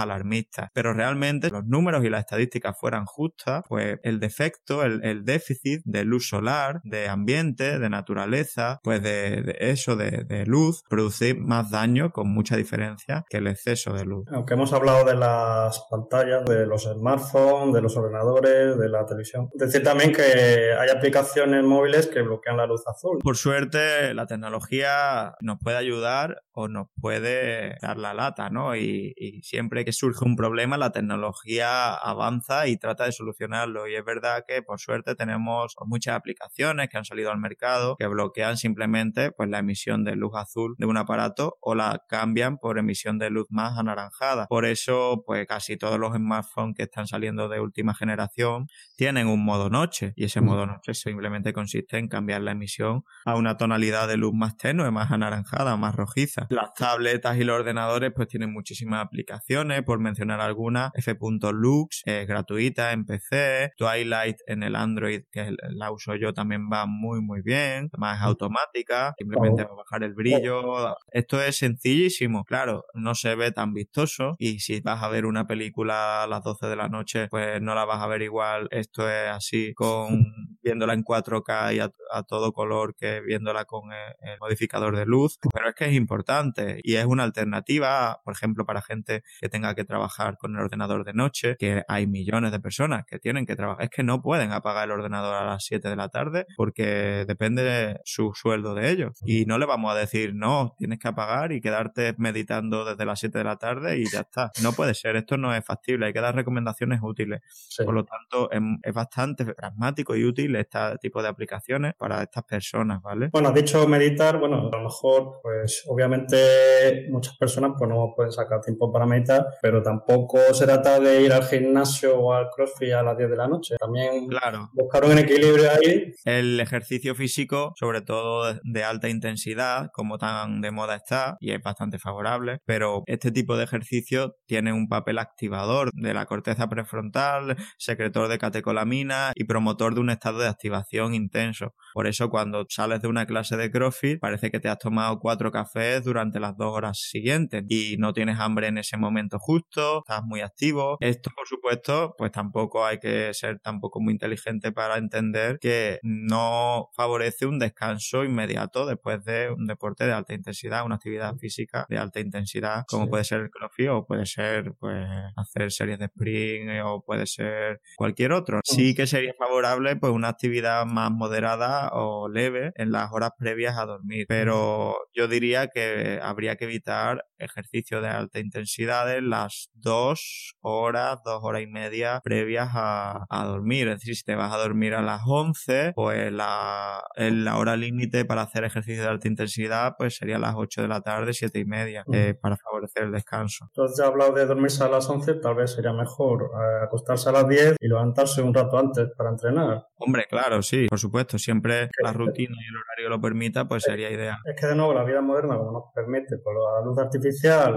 Pero 0.74 0.94
realmente 0.94 1.50
los 1.50 1.66
números 1.66 2.04
y 2.04 2.10
las 2.10 2.22
estadísticas 2.22 2.78
fueran 2.80 3.06
justas, 3.06 3.64
pues 3.68 4.00
el 4.04 4.20
defecto, 4.20 4.84
el, 4.84 5.24
déficit 5.26 5.82
de 5.86 6.06
luz 6.06 6.30
solar, 6.30 6.82
de 6.84 7.10
ambiente, 7.10 7.80
de 7.80 7.90
naturaleza, 7.90 8.80
pues 8.84 9.04
de, 9.04 9.42
de 9.42 9.58
eso 9.60 9.96
de, 9.96 10.46
luz 10.46 10.84
produce 10.90 11.34
más 11.34 11.70
daño 11.70 12.12
con 12.12 12.30
mucha 12.30 12.56
diferencia 12.56 13.26
que 13.30 13.38
el 13.38 13.48
exceso 13.48 13.94
de 13.94 14.06
luz. 14.06 14.26
Aunque 14.32 14.54
hemos 14.54 14.74
hablado 14.74 15.06
de 15.06 15.16
las 15.16 15.86
pantallas, 15.90 16.46
de 16.46 16.66
los 16.66 16.84
smartphones, 16.84 17.74
de 17.74 17.82
los 17.82 17.96
ordenadores, 17.98 18.78
de 18.78 18.90
la 18.90 19.06
televisión, 19.06 19.50
decir 19.54 19.84
también 19.84 20.14
que 20.14 20.74
hay 20.80 20.90
aplicaciones 20.90 21.64
móviles 21.64 22.08
que 22.08 22.22
bloquean 22.22 22.58
la 22.58 22.66
luz 22.66 22.84
azul. 22.88 23.20
Por 23.22 23.38
suerte, 23.38 24.14
la 24.14 24.26
tecnología 24.26 25.36
nos 25.42 25.60
puede 25.60 25.78
ayudar 25.78 26.42
o 26.52 26.68
nos 26.68 26.88
puede 27.00 27.78
dar 27.82 27.98
la 27.98 28.14
lata, 28.14 28.50
¿no? 28.50 28.76
Y, 28.76 29.14
y 29.16 29.42
siempre 29.44 29.86
que 29.86 29.92
surge 29.92 30.19
un 30.28 30.36
problema, 30.36 30.78
la 30.78 30.92
tecnología 30.92 31.94
avanza 31.94 32.68
y 32.68 32.78
trata 32.78 33.06
de 33.06 33.12
solucionarlo. 33.12 33.88
Y 33.88 33.96
es 33.96 34.04
verdad 34.04 34.46
que, 34.48 34.62
por 34.62 34.80
suerte, 34.80 35.16
tenemos 35.16 35.76
muchas 35.86 36.16
aplicaciones 36.16 36.90
que 36.90 36.98
han 36.98 37.06
salido 37.06 37.32
al 37.32 37.40
mercado 37.40 37.96
que 37.98 38.08
bloquean 38.08 38.58
simplemente 38.58 39.32
pues, 39.32 39.50
la 39.50 39.60
emisión 39.60 40.04
de 40.04 40.16
luz 40.16 40.34
azul 40.36 40.76
de 40.78 40.86
un 40.86 40.98
aparato 40.98 41.58
o 41.62 41.76
la 41.76 42.04
cambian 42.08 42.58
por 42.58 42.78
emisión 42.78 43.20
de 43.20 43.30
luz 43.30 43.48
más 43.50 43.78
anaranjada. 43.78 44.48
Por 44.48 44.66
eso, 44.66 45.24
pues 45.26 45.48
casi 45.48 45.78
todos 45.78 46.00
los 46.00 46.16
smartphones 46.16 46.76
que 46.76 46.84
están 46.84 47.08
saliendo 47.08 47.50
de 47.50 47.60
última 47.60 47.94
generación 47.94 48.68
tienen 48.96 49.28
un 49.28 49.44
modo 49.44 49.70
noche 49.70 50.14
y 50.16 50.26
ese 50.26 50.42
modo 50.42 50.66
noche 50.66 50.94
simplemente 50.94 51.54
consiste 51.54 51.98
en 51.98 52.08
cambiar 52.08 52.42
la 52.42 52.52
emisión 52.52 53.04
a 53.26 53.36
una 53.36 53.58
tonalidad 53.58 54.08
de 54.08 54.18
luz 54.18 54.34
más 54.34 54.58
tenue, 54.58 54.92
más 54.92 55.12
anaranjada, 55.12 55.78
más 55.78 55.96
rojiza. 55.96 56.48
Las 56.50 56.74
tabletas 56.74 57.38
y 57.38 57.44
los 57.44 57.60
ordenadores 57.60 58.12
pues 58.16 58.28
tienen 58.28 58.52
muchísimas 58.52 59.04
aplicaciones, 59.04 59.84
por 59.84 60.00
mencionar 60.10 60.42
algunas, 60.42 60.92
f.lux 60.96 62.02
es 62.06 62.28
gratuita 62.28 62.92
en 62.92 63.06
PC, 63.06 63.72
Twilight 63.78 64.38
en 64.48 64.64
el 64.64 64.76
Android 64.76 65.22
que 65.32 65.56
la 65.70 65.92
uso 65.92 66.16
yo 66.16 66.34
también 66.34 66.70
va 66.72 66.86
muy 66.86 67.22
muy 67.22 67.42
bien, 67.42 67.90
más 67.98 68.22
automática, 68.22 69.14
simplemente 69.18 69.64
va 69.64 69.72
a 69.72 69.76
bajar 69.76 70.04
el 70.04 70.14
brillo. 70.14 70.96
Esto 71.12 71.42
es 71.42 71.58
sencillísimo, 71.58 72.44
claro, 72.44 72.86
no 72.94 73.16
se 73.16 73.36
ve 73.36 73.52
tan 73.52 73.74
vistoso 73.74 74.36
y 74.38 74.60
si 74.60 74.82
vas 74.82 75.04
a 75.04 75.10
ver 75.10 75.26
una 75.26 75.46
película 75.46 76.24
a 76.24 76.28
las 76.28 76.44
12 76.44 76.68
de 76.68 76.76
la 76.76 76.90
noche, 76.90 77.28
pues 77.30 77.62
no 77.62 77.76
la 77.76 77.86
vas 77.86 78.02
a 78.02 78.08
ver 78.08 78.22
igual. 78.22 78.68
Esto 78.72 79.10
es 79.10 79.30
así 79.30 79.74
con 79.74 80.10
viéndola 80.64 80.94
en 80.94 81.04
4K 81.04 81.76
y 81.76 81.80
a, 81.80 81.92
todo 82.28 82.52
color 82.52 82.96
que 82.96 83.22
viéndola 83.22 83.66
con 83.66 83.92
el, 83.92 84.40
modificador 84.40 84.96
de 84.96 85.06
luz, 85.06 85.38
pero 85.54 85.70
es 85.70 85.76
que 85.76 85.86
es 85.86 85.94
importante 85.94 86.80
y 86.84 86.96
es 86.96 87.06
una 87.06 87.24
alternativa, 87.24 88.22
por 88.24 88.34
ejemplo, 88.34 88.66
para 88.66 88.82
gente 88.82 89.24
que 89.40 89.50
tenga 89.50 89.76
que 89.76 89.84
trabajar 89.84 89.99
con 90.38 90.56
el 90.56 90.62
ordenador 90.62 91.06
de 91.06 91.14
noche, 91.14 91.56
que 91.58 91.84
hay 91.88 92.08
millones 92.08 92.52
de 92.52 92.60
personas 92.60 93.06
que 93.06 93.20
tienen 93.20 93.46
que 93.46 93.56
trabajar, 93.56 93.84
es 93.86 93.90
que 93.90 94.04
no 94.04 94.22
pueden 94.22 94.52
apagar 94.52 94.86
el 94.86 94.92
ordenador 94.92 95.36
a 95.36 95.46
las 95.46 95.64
7 95.66 95.90
de 95.90 95.96
la 95.96 96.10
tarde 96.10 96.46
porque 96.58 97.26
depende 97.28 97.64
de 97.64 98.00
su 98.04 98.32
sueldo 98.34 98.74
de 98.74 98.90
ellos 98.90 99.20
y 99.26 99.46
no 99.46 99.58
le 99.58 99.66
vamos 99.66 99.94
a 99.94 99.98
decir, 99.98 100.34
no, 100.36 100.76
tienes 100.78 101.00
que 101.00 101.08
apagar 101.08 101.52
y 101.52 101.62
quedarte 101.62 102.16
meditando 102.18 102.86
desde 102.86 103.06
las 103.06 103.20
7 103.20 103.38
de 103.38 103.44
la 103.44 103.58
tarde 103.58 103.98
y 103.98 104.06
ya 104.06 104.22
está. 104.22 104.52
No 104.64 104.74
puede 104.74 104.94
ser, 104.94 105.16
esto 105.16 105.38
no 105.38 105.54
es 105.54 105.64
factible, 105.66 106.08
hay 106.08 106.14
que 106.14 106.22
dar 106.22 106.36
recomendaciones 106.36 107.00
útiles. 107.02 107.42
Por 107.84 107.94
lo 107.94 108.06
tanto, 108.06 108.52
es, 108.52 108.62
es 108.84 108.94
bastante 108.94 109.46
pragmático 109.46 110.16
y 110.16 110.26
útil 110.26 110.56
este 110.56 110.80
tipo 111.02 111.22
de 111.22 111.30
aplicaciones 111.30 111.94
para 111.98 112.24
estas 112.24 112.44
personas, 112.44 113.02
¿vale? 113.02 113.30
Bueno, 113.32 113.50
has 113.50 113.56
dicho 113.56 113.88
meditar, 113.88 114.40
bueno, 114.40 114.70
a 114.72 114.78
lo 114.78 114.84
mejor, 114.84 115.40
pues 115.42 115.84
obviamente 115.88 117.08
muchas 117.10 117.38
personas 117.38 117.72
pues 117.78 117.90
no 117.90 118.14
pueden 118.16 118.32
sacar 118.32 118.62
tiempo 118.62 118.92
para 118.92 119.06
meditar, 119.06 119.46
pero 119.62 119.82
tampoco 119.90 120.38
se 120.54 120.66
trata 120.66 121.00
de 121.00 121.24
ir 121.24 121.34
al 121.34 121.44
gimnasio 121.44 122.20
o 122.20 122.34
al 122.34 122.50
crossfit 122.56 122.94
a 122.94 123.02
las 123.02 123.18
10 123.18 123.30
de 123.32 123.36
la 123.36 123.48
noche. 123.48 123.76
También 123.80 124.28
claro. 124.28 124.70
buscar 124.74 125.04
un 125.06 125.18
equilibrio 125.18 125.70
ahí. 125.72 126.12
El 126.26 126.60
ejercicio 126.60 127.16
físico, 127.16 127.74
sobre 127.76 128.02
todo 128.02 128.54
de 128.64 128.84
alta 128.84 129.10
intensidad, 129.10 129.90
como 129.92 130.20
tan 130.20 130.62
de 130.62 130.70
moda 130.70 130.96
está, 130.96 131.38
y 131.40 131.52
es 131.52 131.62
bastante 131.64 131.98
favorable, 131.98 132.60
pero 132.66 133.02
este 133.08 133.32
tipo 133.32 133.58
de 133.58 133.64
ejercicio 133.64 134.36
tiene 134.46 134.74
un 134.74 134.88
papel 134.88 135.18
activador 135.18 135.90
de 135.94 136.14
la 136.14 136.28
corteza 136.28 136.68
prefrontal, 136.70 137.58
secretor 137.80 138.28
de 138.28 138.38
catecolamina 138.38 139.32
y 139.34 139.46
promotor 139.46 139.96
de 139.96 140.02
un 140.02 140.12
estado 140.12 140.40
de 140.40 140.48
activación 140.48 141.16
intenso. 141.16 141.74
Por 141.96 142.06
eso 142.06 142.30
cuando 142.30 142.66
sales 142.70 143.02
de 143.02 143.08
una 143.08 143.26
clase 143.26 143.58
de 143.58 143.72
CrossFit 143.72 144.20
parece 144.20 144.52
que 144.52 144.60
te 144.60 144.70
has 144.70 144.78
tomado 144.78 145.18
cuatro 145.20 145.52
cafés 145.52 146.04
durante 146.04 146.40
las 146.40 146.56
dos 146.56 146.76
horas 146.76 147.00
siguientes 147.00 147.64
y 147.68 147.98
no 147.98 148.14
tienes 148.14 148.40
hambre 148.40 148.68
en 148.68 148.78
ese 148.78 148.98
momento 148.98 149.40
justo, 149.40 149.79
estás 150.00 150.24
muy 150.24 150.42
activo. 150.42 150.98
Esto, 151.00 151.32
por 151.36 151.48
supuesto, 151.48 152.16
pues 152.18 152.32
tampoco 152.32 152.86
hay 152.86 153.00
que 153.00 153.34
ser 153.34 153.60
tampoco 153.60 154.00
muy 154.00 154.14
inteligente 154.14 154.72
para 154.72 154.98
entender 154.98 155.60
que 155.60 156.00
no 156.04 156.90
favorece 156.96 157.46
un 157.46 157.60
descanso 157.60 158.24
inmediato 158.24 158.86
después 158.86 159.24
de 159.26 159.52
un 159.52 159.68
deporte 159.68 160.06
de 160.06 160.14
alta 160.14 160.34
intensidad, 160.34 160.86
una 160.86 160.96
actividad 160.96 161.36
física 161.36 161.86
de 161.90 161.98
alta 161.98 162.20
intensidad, 162.20 162.84
como 162.88 163.10
puede 163.10 163.24
ser 163.24 163.42
el 163.42 163.50
crossfit 163.50 163.90
o 163.90 164.06
puede 164.06 164.26
ser 164.26 164.74
pues 164.80 165.08
hacer 165.36 165.72
series 165.72 166.00
de 166.00 166.06
sprint 166.06 166.70
eh, 166.70 166.82
o 166.82 167.02
puede 167.02 167.26
ser 167.26 167.82
cualquier 167.96 168.32
otro. 168.34 168.60
Sí 168.64 168.96
que 168.96 169.08
sería 169.08 169.34
favorable 169.38 169.96
pues 169.96 170.12
una 170.14 170.30
actividad 170.30 170.86
más 170.86 171.12
moderada 171.12 171.90
o 171.94 172.30
leve 172.30 172.72
en 172.76 172.92
las 172.92 173.12
horas 173.12 173.32
previas 173.38 173.78
a 173.78 173.86
dormir, 173.86 174.26
pero 174.28 174.96
yo 175.14 175.28
diría 175.28 175.68
que 175.68 176.20
habría 176.22 176.56
que 176.56 176.66
evitar 176.66 177.26
ejercicio 177.40 178.02
de 178.02 178.10
alta 178.10 178.40
intensidad 178.40 179.16
en 179.16 179.30
las 179.30 179.70
dos 179.74 180.56
horas, 180.62 181.20
dos 181.24 181.42
horas 181.44 181.62
y 181.62 181.68
media 181.68 182.22
previas 182.24 182.70
a, 182.74 183.26
dormir. 183.46 183.88
Es 183.88 184.00
decir, 184.00 184.16
si 184.16 184.24
te 184.24 184.36
vas 184.36 184.54
a 184.54 184.58
dormir 184.58 184.94
a 184.94 185.02
las 185.02 185.22
11, 185.26 185.94
pues 185.96 186.32
la, 186.32 187.04
la 187.16 187.58
hora 187.58 187.76
límite 187.76 188.26
para 188.26 188.44
hacer 188.44 188.64
ejercicio 188.64 189.04
de 189.04 189.10
alta 189.10 189.28
intensidad 189.28 189.96
pues 189.98 190.16
sería 190.16 190.38
las 190.38 190.56
8 190.56 190.82
de 190.82 190.88
la 190.88 191.02
tarde, 191.02 191.34
siete 191.34 191.60
y 191.60 191.66
media, 191.66 192.04
eh, 192.12 192.36
para 192.40 192.58
favorecer 192.58 193.04
el 193.04 193.12
descanso. 193.12 193.66
Entonces 193.70 193.98
ya 193.98 194.08
hablado 194.08 194.34
de 194.34 194.46
dormirse 194.46 194.84
a 194.84 194.90
las 194.90 195.10
11, 195.10 195.36
tal 195.36 195.56
vez 195.56 195.72
sería 195.74 195.94
mejor 195.94 196.52
eh, 196.54 196.84
acostarse 196.84 197.30
a 197.30 197.32
las 197.32 197.48
10 197.48 197.76
y 197.80 197.88
levantarse 197.88 198.42
un 198.42 198.54
rato 198.54 198.78
antes 198.78 199.10
para 199.18 199.30
entrenar. 199.30 199.88
Hombre, 199.98 200.26
claro, 200.30 200.62
sí, 200.62 200.88
por 200.88 201.00
supuesto, 201.00 201.38
siempre 201.38 201.90
la 202.02 202.14
rutina 202.14 202.56
y 202.60 202.68
el 202.68 202.78
horario 202.78 203.10
lo 203.10 203.22
permita, 203.22 203.68
pues 203.68 203.84
sería 203.84 204.10
ideal. 204.10 204.38
Es 204.46 204.60
que 204.60 204.68
de 204.68 204.76
nuevo 204.76 204.94
la 204.94 205.04
vida 205.04 205.22
moderna, 205.22 205.58
como 205.58 205.72
nos 205.72 205.84
permite, 205.94 206.38
por 206.38 206.56
la 206.56 206.86
luz 206.86 206.98
artificial, 206.98 207.29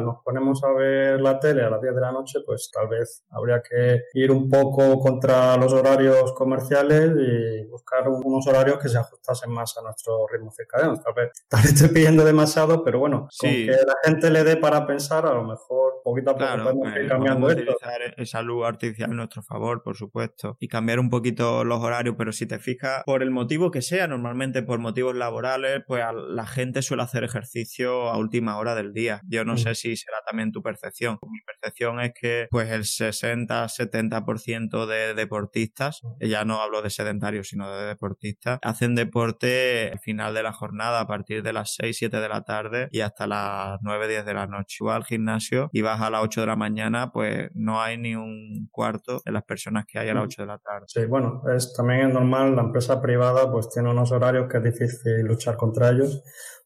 nos 0.03 0.17
ponemos 0.25 0.63
a 0.65 0.73
ver 0.73 1.21
la 1.21 1.39
tele 1.39 1.63
a 1.63 1.71
las 1.71 1.81
10 1.81 1.95
de 1.95 2.01
la 2.01 2.13
noche, 2.13 2.41
pues 2.45 2.71
tal 2.73 2.89
vez 2.89 3.25
habría 3.31 3.63
que 3.63 4.03
ir 4.15 4.31
un 4.31 4.49
poco 4.49 4.99
contra 5.01 5.57
los 5.57 5.73
horarios 5.73 6.33
comerciales 6.33 7.13
y 7.17 7.65
buscar 7.67 8.09
unos 8.09 8.47
horarios 8.47 8.79
que 8.79 8.89
se 8.89 8.99
ajustasen 8.99 9.51
más 9.51 9.77
a 9.79 9.83
nuestro 9.83 10.27
ritmo 10.27 10.51
circadiano. 10.51 10.99
Tal 11.01 11.15
vez, 11.15 11.31
tal 11.49 11.63
vez 11.63 11.73
estoy 11.73 11.89
pidiendo 11.89 12.25
demasiado, 12.25 12.85
pero 12.85 12.99
bueno, 12.99 13.29
con 13.39 13.51
que 13.51 13.67
la 13.67 13.95
gente 14.05 14.31
le 14.31 14.45
dé 14.45 14.57
para 14.57 14.87
pensar, 14.87 15.27
a 15.27 15.35
lo 15.35 15.45
mejor 15.45 16.03
poquito 16.05 16.31
a 16.31 16.35
poco 16.35 16.63
podemos 16.63 16.89
ir 16.89 16.95
pues, 16.95 17.09
cambiando 17.09 17.51
esto. 17.51 17.63
utilizar 17.63 18.15
esa 18.17 18.43
luz 18.43 18.65
artificial 18.67 19.11
a 19.11 19.15
nuestro 19.15 19.43
favor, 19.43 19.83
por 19.83 19.97
supuesto, 19.97 20.57
y 20.61 20.69
cambiar 20.69 20.99
un 20.99 21.11
poquito 21.11 21.65
los 21.65 21.81
horarios 21.81 22.03
pero 22.17 22.33
si 22.33 22.47
te 22.47 22.59
fijas, 22.59 23.03
por 23.05 23.23
el 23.23 23.31
motivo 23.31 23.71
que 23.71 23.83
sea, 23.83 24.07
normalmente 24.07 24.63
por 24.63 24.79
motivos 24.79 25.15
laborales, 25.15 25.83
pues 25.87 26.03
la 26.29 26.47
gente 26.47 26.83
suele 26.83 27.03
hacer 27.03 27.25
ejercicio 27.25 28.11
a 28.11 28.19
última 28.19 28.57
hora 28.59 28.75
del 28.75 28.93
día. 28.93 29.21
Yo 29.27 29.42
no 29.45 29.55
mm. 29.55 29.59
sé 29.59 29.75
si 29.75 29.97
será 29.97 30.19
también 30.27 30.53
tu 30.53 30.63
percepción. 30.63 31.19
Mi 31.23 31.41
percepción 31.41 32.01
es 32.01 32.13
que 32.19 32.49
pues 32.51 32.71
el 32.71 32.83
60-70% 32.83 34.87
de 34.87 35.15
deportistas, 35.15 36.01
mm. 36.03 36.25
ya 36.25 36.45
no 36.45 36.61
hablo 36.61 36.83
de 36.83 36.91
sedentarios, 36.91 37.49
sino 37.49 37.71
de 37.71 37.87
deportistas, 37.87 38.59
hacen 38.63 38.95
deporte 38.95 39.91
al 39.93 40.01
final 40.01 40.35
de 40.35 40.43
la 40.43 40.53
jornada, 40.53 41.01
a 41.01 41.07
partir 41.07 41.43
de 41.43 41.53
las 41.53 41.75
6, 41.75 41.97
7 41.97 42.21
de 42.21 42.29
la 42.29 42.43
tarde 42.43 42.89
y 42.91 43.01
hasta 43.01 43.27
las 43.27 43.79
9, 43.83 44.09
10 44.09 44.25
de 44.25 44.35
la 44.35 44.47
noche. 44.47 44.77
Tú 44.79 44.87
vas 44.87 44.97
al 44.97 45.05
gimnasio 45.05 45.71
y 45.73 45.83
vas 45.83 46.01
a 46.01 46.11
las 46.11 46.23
8 46.23 46.43
de 46.43 46.47
la 46.47 46.57
mañana, 46.57 47.13
pues 47.13 47.51
no 47.55 47.81
hay 47.81 47.99
ni 47.99 48.15
un 48.15 48.69
cuarto 48.71 49.21
de 49.25 49.33
las 49.33 49.45
personas 49.45 49.85
que 49.87 49.99
hay 49.99 50.09
a 50.09 50.15
las 50.15 50.25
8 50.25 50.37
mm. 50.39 50.43
de 50.43 50.47
la 50.47 50.59
tarde. 50.59 50.85
Sí, 50.89 51.05
bueno, 51.07 51.43
es 51.55 51.75
también 51.75 52.09
es 52.09 52.15
normal, 52.15 52.57
la 52.57 52.63
empresa 52.63 53.01
privada 53.01 53.51
pues 53.51 53.69
tiene 53.71 53.91
unos 53.91 54.13
horarios 54.13 54.49
que 54.51 54.59
es 54.59 54.65
difícil 54.65 55.23
luchar 55.25 55.57
contra 55.57 55.91
ellos. 55.91 56.23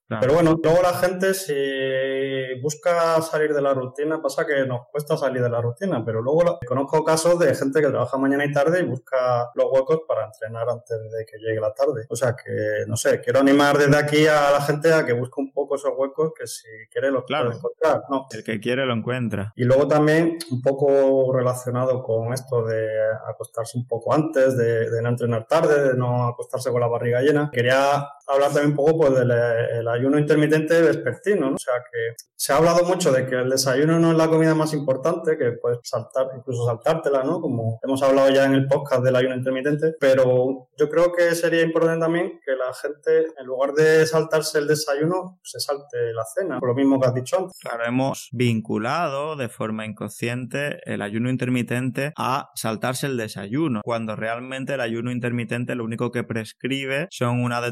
Pero 0.08 0.34
bueno, 0.34 0.58
luego 0.62 0.82
la 0.82 0.92
gente 0.94 1.34
si 1.34 2.60
busca 2.62 3.20
salir 3.22 3.52
de 3.52 3.60
la 3.60 3.74
rutina, 3.74 4.22
pasa 4.22 4.46
que 4.46 4.64
nos 4.64 4.86
cuesta 4.90 5.16
salir 5.16 5.42
de 5.42 5.50
la 5.50 5.60
rutina, 5.60 6.04
pero 6.04 6.22
luego 6.22 6.58
conozco 6.66 7.02
casos 7.02 7.38
de 7.38 7.54
gente 7.54 7.80
que 7.80 7.88
trabaja 7.88 8.16
mañana 8.16 8.44
y 8.44 8.52
tarde 8.52 8.80
y 8.80 8.84
busca 8.84 9.50
los 9.54 9.66
huecos 9.70 10.02
para 10.06 10.26
entrenar 10.26 10.68
antes 10.68 10.96
de 11.10 11.26
que 11.26 11.38
llegue 11.38 11.60
la 11.60 11.74
tarde. 11.74 12.06
O 12.08 12.14
sea 12.14 12.36
que, 12.36 12.84
no 12.86 12.96
sé, 12.96 13.20
quiero 13.20 13.40
animar 13.40 13.78
desde 13.78 13.96
aquí 13.96 14.26
a 14.26 14.52
la 14.52 14.60
gente 14.60 14.92
a 14.92 15.04
que 15.04 15.12
busque 15.12 15.40
un 15.40 15.52
poco 15.52 15.74
esos 15.74 15.92
huecos 15.96 16.32
que 16.38 16.46
si 16.46 16.68
quiere 16.90 17.10
los 17.10 17.24
claro. 17.24 17.52
encontrar. 17.52 18.04
No. 18.08 18.26
El 18.30 18.44
que 18.44 18.60
quiere 18.60 18.86
lo 18.86 18.94
encuentra. 18.94 19.52
Y 19.56 19.64
luego 19.64 19.88
también 19.88 20.38
un 20.50 20.62
poco 20.62 21.32
relacionado 21.32 22.02
con 22.02 22.32
esto 22.32 22.64
de 22.64 22.88
acostarse 23.28 23.76
un 23.76 23.86
poco 23.86 24.14
antes, 24.14 24.56
de, 24.56 25.02
no 25.02 25.08
entrenar 25.08 25.46
tarde, 25.46 25.90
de 25.90 25.94
no 25.96 26.28
acostarse 26.28 26.70
con 26.70 26.80
la 26.80 26.86
barriga 26.86 27.20
llena, 27.20 27.50
quería 27.52 28.08
hablar 28.26 28.52
también 28.52 28.70
un 28.70 28.76
poco 28.76 28.98
pues 28.98 29.14
del 29.14 29.88
ayuno 29.88 30.18
intermitente 30.18 30.80
vespertino, 30.82 31.50
¿no? 31.50 31.56
O 31.56 31.58
sea 31.58 31.74
que 31.90 32.14
se 32.38 32.52
ha 32.52 32.56
hablado 32.56 32.84
mucho 32.84 33.12
de 33.12 33.26
que 33.26 33.34
el 33.34 33.48
desayuno 33.48 33.98
no 33.98 34.10
es 34.10 34.16
la 34.18 34.28
comida 34.28 34.54
más 34.54 34.74
importante, 34.74 35.38
que 35.38 35.52
puedes 35.52 35.78
saltar, 35.82 36.28
incluso 36.36 36.66
saltártela, 36.66 37.24
¿no? 37.24 37.40
Como 37.40 37.78
hemos 37.82 38.02
hablado 38.02 38.28
ya 38.30 38.44
en 38.44 38.54
el 38.54 38.66
podcast 38.66 39.02
del 39.02 39.16
ayuno 39.16 39.34
intermitente, 39.34 39.94
pero 39.98 40.68
yo 40.76 40.90
creo 40.90 41.12
que 41.12 41.34
sería 41.34 41.62
importante 41.62 42.00
también 42.00 42.40
que 42.44 42.52
la 42.52 42.74
gente, 42.74 43.32
en 43.38 43.46
lugar 43.46 43.72
de 43.72 44.06
saltarse 44.06 44.58
el 44.58 44.66
desayuno, 44.66 45.38
se 45.42 45.60
salte 45.60 46.12
la 46.12 46.24
cena, 46.24 46.60
por 46.60 46.70
lo 46.70 46.74
mismo 46.74 47.00
que 47.00 47.06
has 47.06 47.14
dicho 47.14 47.38
antes. 47.38 47.58
Claro, 47.60 47.84
hemos 47.86 48.28
vinculado 48.32 49.36
de 49.36 49.48
forma 49.48 49.86
inconsciente 49.86 50.80
el 50.84 51.00
ayuno 51.02 51.30
intermitente 51.30 52.12
a 52.16 52.50
saltarse 52.54 53.06
el 53.06 53.16
desayuno, 53.16 53.80
cuando 53.82 54.14
realmente 54.14 54.74
el 54.74 54.80
ayuno 54.80 55.10
intermitente 55.10 55.74
lo 55.74 55.84
único 55.84 56.10
que 56.10 56.24
prescribe 56.24 57.08
son 57.10 57.42
unas 57.42 57.62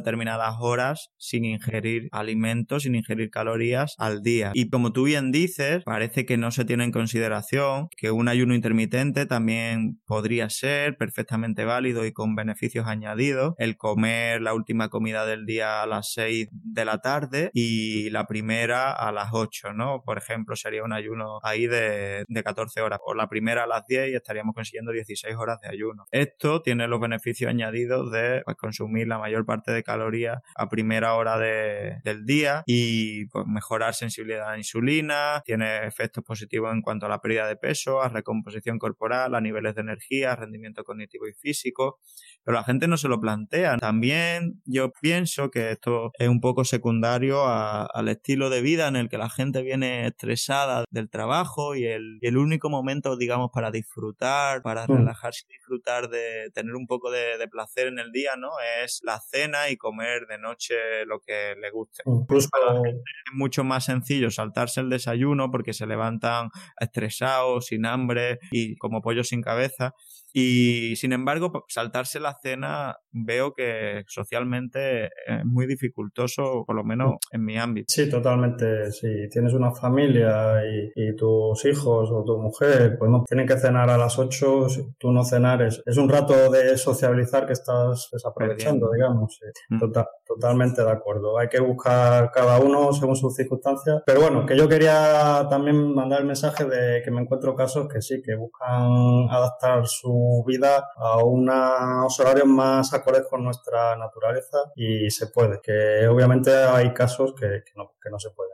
horas 0.52 1.10
sin 1.16 1.44
ingerir 1.44 2.08
alimentos, 2.12 2.84
sin 2.84 2.94
ingerir 2.94 3.30
calorías 3.30 3.94
al 3.98 4.22
día. 4.22 4.52
Y 4.54 4.68
como 4.70 4.92
tú 4.92 5.04
bien 5.04 5.32
dices, 5.32 5.82
parece 5.84 6.26
que 6.26 6.36
no 6.36 6.50
se 6.50 6.64
tiene 6.64 6.84
en 6.84 6.92
consideración 6.92 7.88
que 7.96 8.10
un 8.10 8.28
ayuno 8.28 8.54
intermitente 8.54 9.26
también 9.26 10.00
podría 10.06 10.50
ser 10.50 10.96
perfectamente 10.96 11.64
válido 11.64 12.04
y 12.06 12.12
con 12.12 12.34
beneficios 12.34 12.86
añadidos. 12.86 13.54
El 13.58 13.76
comer 13.76 14.42
la 14.42 14.54
última 14.54 14.88
comida 14.88 15.26
del 15.26 15.46
día 15.46 15.82
a 15.82 15.86
las 15.86 16.12
6 16.12 16.48
de 16.50 16.84
la 16.84 16.98
tarde 16.98 17.50
y 17.52 18.10
la 18.10 18.26
primera 18.26 18.92
a 18.92 19.12
las 19.12 19.30
8, 19.32 19.72
¿no? 19.72 20.02
Por 20.04 20.18
ejemplo, 20.18 20.56
sería 20.56 20.84
un 20.84 20.92
ayuno 20.92 21.38
ahí 21.42 21.66
de, 21.66 22.24
de 22.28 22.42
14 22.42 22.80
horas. 22.80 23.00
O 23.04 23.14
la 23.14 23.28
primera 23.28 23.64
a 23.64 23.66
las 23.66 23.86
10 23.86 24.10
y 24.10 24.14
estaríamos 24.14 24.54
consiguiendo 24.54 24.92
16 24.92 25.34
horas 25.36 25.60
de 25.60 25.68
ayuno. 25.68 26.06
Esto 26.10 26.62
tiene 26.62 26.88
los 26.88 27.00
beneficios 27.00 27.50
añadidos 27.50 28.10
de 28.10 28.42
pues, 28.44 28.56
consumir 28.56 29.08
la 29.08 29.18
mayor 29.18 29.44
parte 29.44 29.72
de 29.72 29.82
calorías 29.82 30.33
a 30.56 30.68
primera 30.68 31.14
hora 31.14 31.38
del 31.38 32.24
día 32.24 32.62
y 32.66 33.26
pues, 33.26 33.46
mejorar 33.46 33.94
sensibilidad 33.94 34.50
la 34.50 34.58
insulina, 34.58 35.42
tiene 35.44 35.86
efectos 35.86 36.24
positivos 36.24 36.72
en 36.72 36.82
cuanto 36.82 37.06
a 37.06 37.08
la 37.08 37.20
pérdida 37.20 37.46
de 37.46 37.56
peso, 37.56 38.02
a 38.02 38.08
recomposición 38.08 38.78
corporal, 38.78 39.34
a 39.34 39.40
niveles 39.40 39.74
de 39.74 39.82
energía, 39.82 40.36
rendimiento 40.36 40.84
cognitivo 40.84 41.26
y 41.26 41.32
físico, 41.32 42.00
pero 42.44 42.56
la 42.56 42.64
gente 42.64 42.88
no 42.88 42.96
se 42.96 43.08
lo 43.08 43.20
plantea. 43.20 43.76
También 43.78 44.62
yo 44.64 44.92
pienso 44.92 45.50
que 45.50 45.72
esto 45.72 46.12
es 46.18 46.28
un 46.28 46.40
poco 46.40 46.64
secundario 46.64 47.44
al 47.46 48.08
estilo 48.08 48.50
de 48.50 48.62
vida 48.62 48.88
en 48.88 48.96
el 48.96 49.08
que 49.08 49.18
la 49.18 49.30
gente 49.30 49.62
viene 49.62 50.06
estresada 50.06 50.84
del 50.90 51.08
trabajo 51.08 51.74
y 51.74 51.86
el, 51.86 52.36
único 52.36 52.68
momento, 52.68 53.16
digamos, 53.16 53.50
para 53.52 53.70
disfrutar, 53.70 54.62
para 54.62 54.86
mm. 54.86 54.96
relajarse 54.96 55.44
y 55.48 55.52
disfrutar 55.52 56.08
de 56.08 56.50
tener 56.52 56.74
un 56.74 56.86
poco 56.86 57.10
de, 57.10 57.44
placer 57.50 57.86
en 57.86 57.98
el 57.98 58.10
día, 58.10 58.36
¿no? 58.36 58.50
Es 58.84 59.00
la 59.04 59.20
cena 59.20 59.68
y 59.68 59.76
comer 59.76 60.23
de 60.26 60.38
noche 60.38 61.04
lo 61.06 61.20
que 61.20 61.54
le 61.60 61.70
guste. 61.70 62.02
Incluso 62.06 62.48
es 62.84 62.94
mucho 63.32 63.64
más 63.64 63.84
sencillo 63.84 64.30
saltarse 64.30 64.80
el 64.80 64.90
desayuno 64.90 65.50
porque 65.50 65.72
se 65.72 65.86
levantan 65.86 66.50
estresados, 66.78 67.66
sin 67.66 67.86
hambre 67.86 68.38
y 68.50 68.76
como 68.76 69.00
pollo 69.00 69.24
sin 69.24 69.42
cabeza. 69.42 69.94
Y 70.36 70.96
sin 70.96 71.12
embargo, 71.12 71.64
saltarse 71.68 72.18
la 72.18 72.36
cena 72.42 72.96
veo 73.12 73.54
que 73.54 74.02
socialmente 74.08 75.04
es 75.04 75.44
muy 75.44 75.64
dificultoso, 75.68 76.64
por 76.66 76.74
lo 76.74 76.82
menos 76.82 77.18
en 77.30 77.44
mi 77.44 77.56
ámbito. 77.56 77.86
Sí, 77.88 78.10
totalmente. 78.10 78.90
Si 78.90 79.28
tienes 79.30 79.52
una 79.54 79.70
familia 79.70 80.60
y, 80.66 81.14
tus 81.14 81.64
hijos 81.66 82.10
o 82.10 82.24
tu 82.24 82.36
mujer, 82.38 82.96
pues 82.98 83.08
no 83.08 83.22
tienen 83.22 83.46
que 83.46 83.56
cenar 83.56 83.88
a 83.88 83.96
las 83.96 84.18
8, 84.18 84.68
si 84.68 84.82
tú 84.98 85.12
no 85.12 85.22
cenar 85.22 85.62
es, 85.62 85.80
un 85.96 86.08
rato 86.08 86.50
de 86.50 86.76
sociabilizar 86.76 87.46
que 87.46 87.52
estás 87.52 88.08
desaprovechando, 88.10 88.90
digamos. 88.90 89.38
Mm. 89.68 89.78
totalmente 90.26 90.82
de 90.82 90.90
acuerdo. 90.90 91.38
Hay 91.38 91.46
que 91.46 91.60
buscar 91.60 92.32
cada 92.32 92.58
uno 92.58 92.92
según 92.92 93.14
sus 93.14 93.36
circunstancias. 93.36 94.02
Pero 94.04 94.22
bueno, 94.22 94.44
que 94.44 94.56
yo 94.56 94.68
quería 94.68 95.46
también 95.48 95.94
mandar 95.94 96.22
el 96.22 96.26
mensaje 96.26 96.64
de 96.64 97.02
que 97.04 97.12
me 97.12 97.20
encuentro 97.20 97.54
casos 97.54 97.86
que 97.86 98.02
sí, 98.02 98.20
que 98.20 98.34
buscan 98.34 99.28
adaptar 99.30 99.86
su 99.86 100.23
vida 100.46 100.90
a 100.96 101.22
unos 101.24 102.20
horarios 102.20 102.46
más 102.46 102.92
acordes 102.92 103.26
con 103.28 103.44
nuestra 103.44 103.96
naturaleza 103.96 104.58
y 104.76 105.10
se 105.10 105.28
puede, 105.28 105.60
que 105.60 106.06
obviamente 106.08 106.54
hay 106.54 106.92
casos 106.92 107.34
que, 107.34 107.62
no, 107.76 108.18
se 108.18 108.30
puede, 108.30 108.50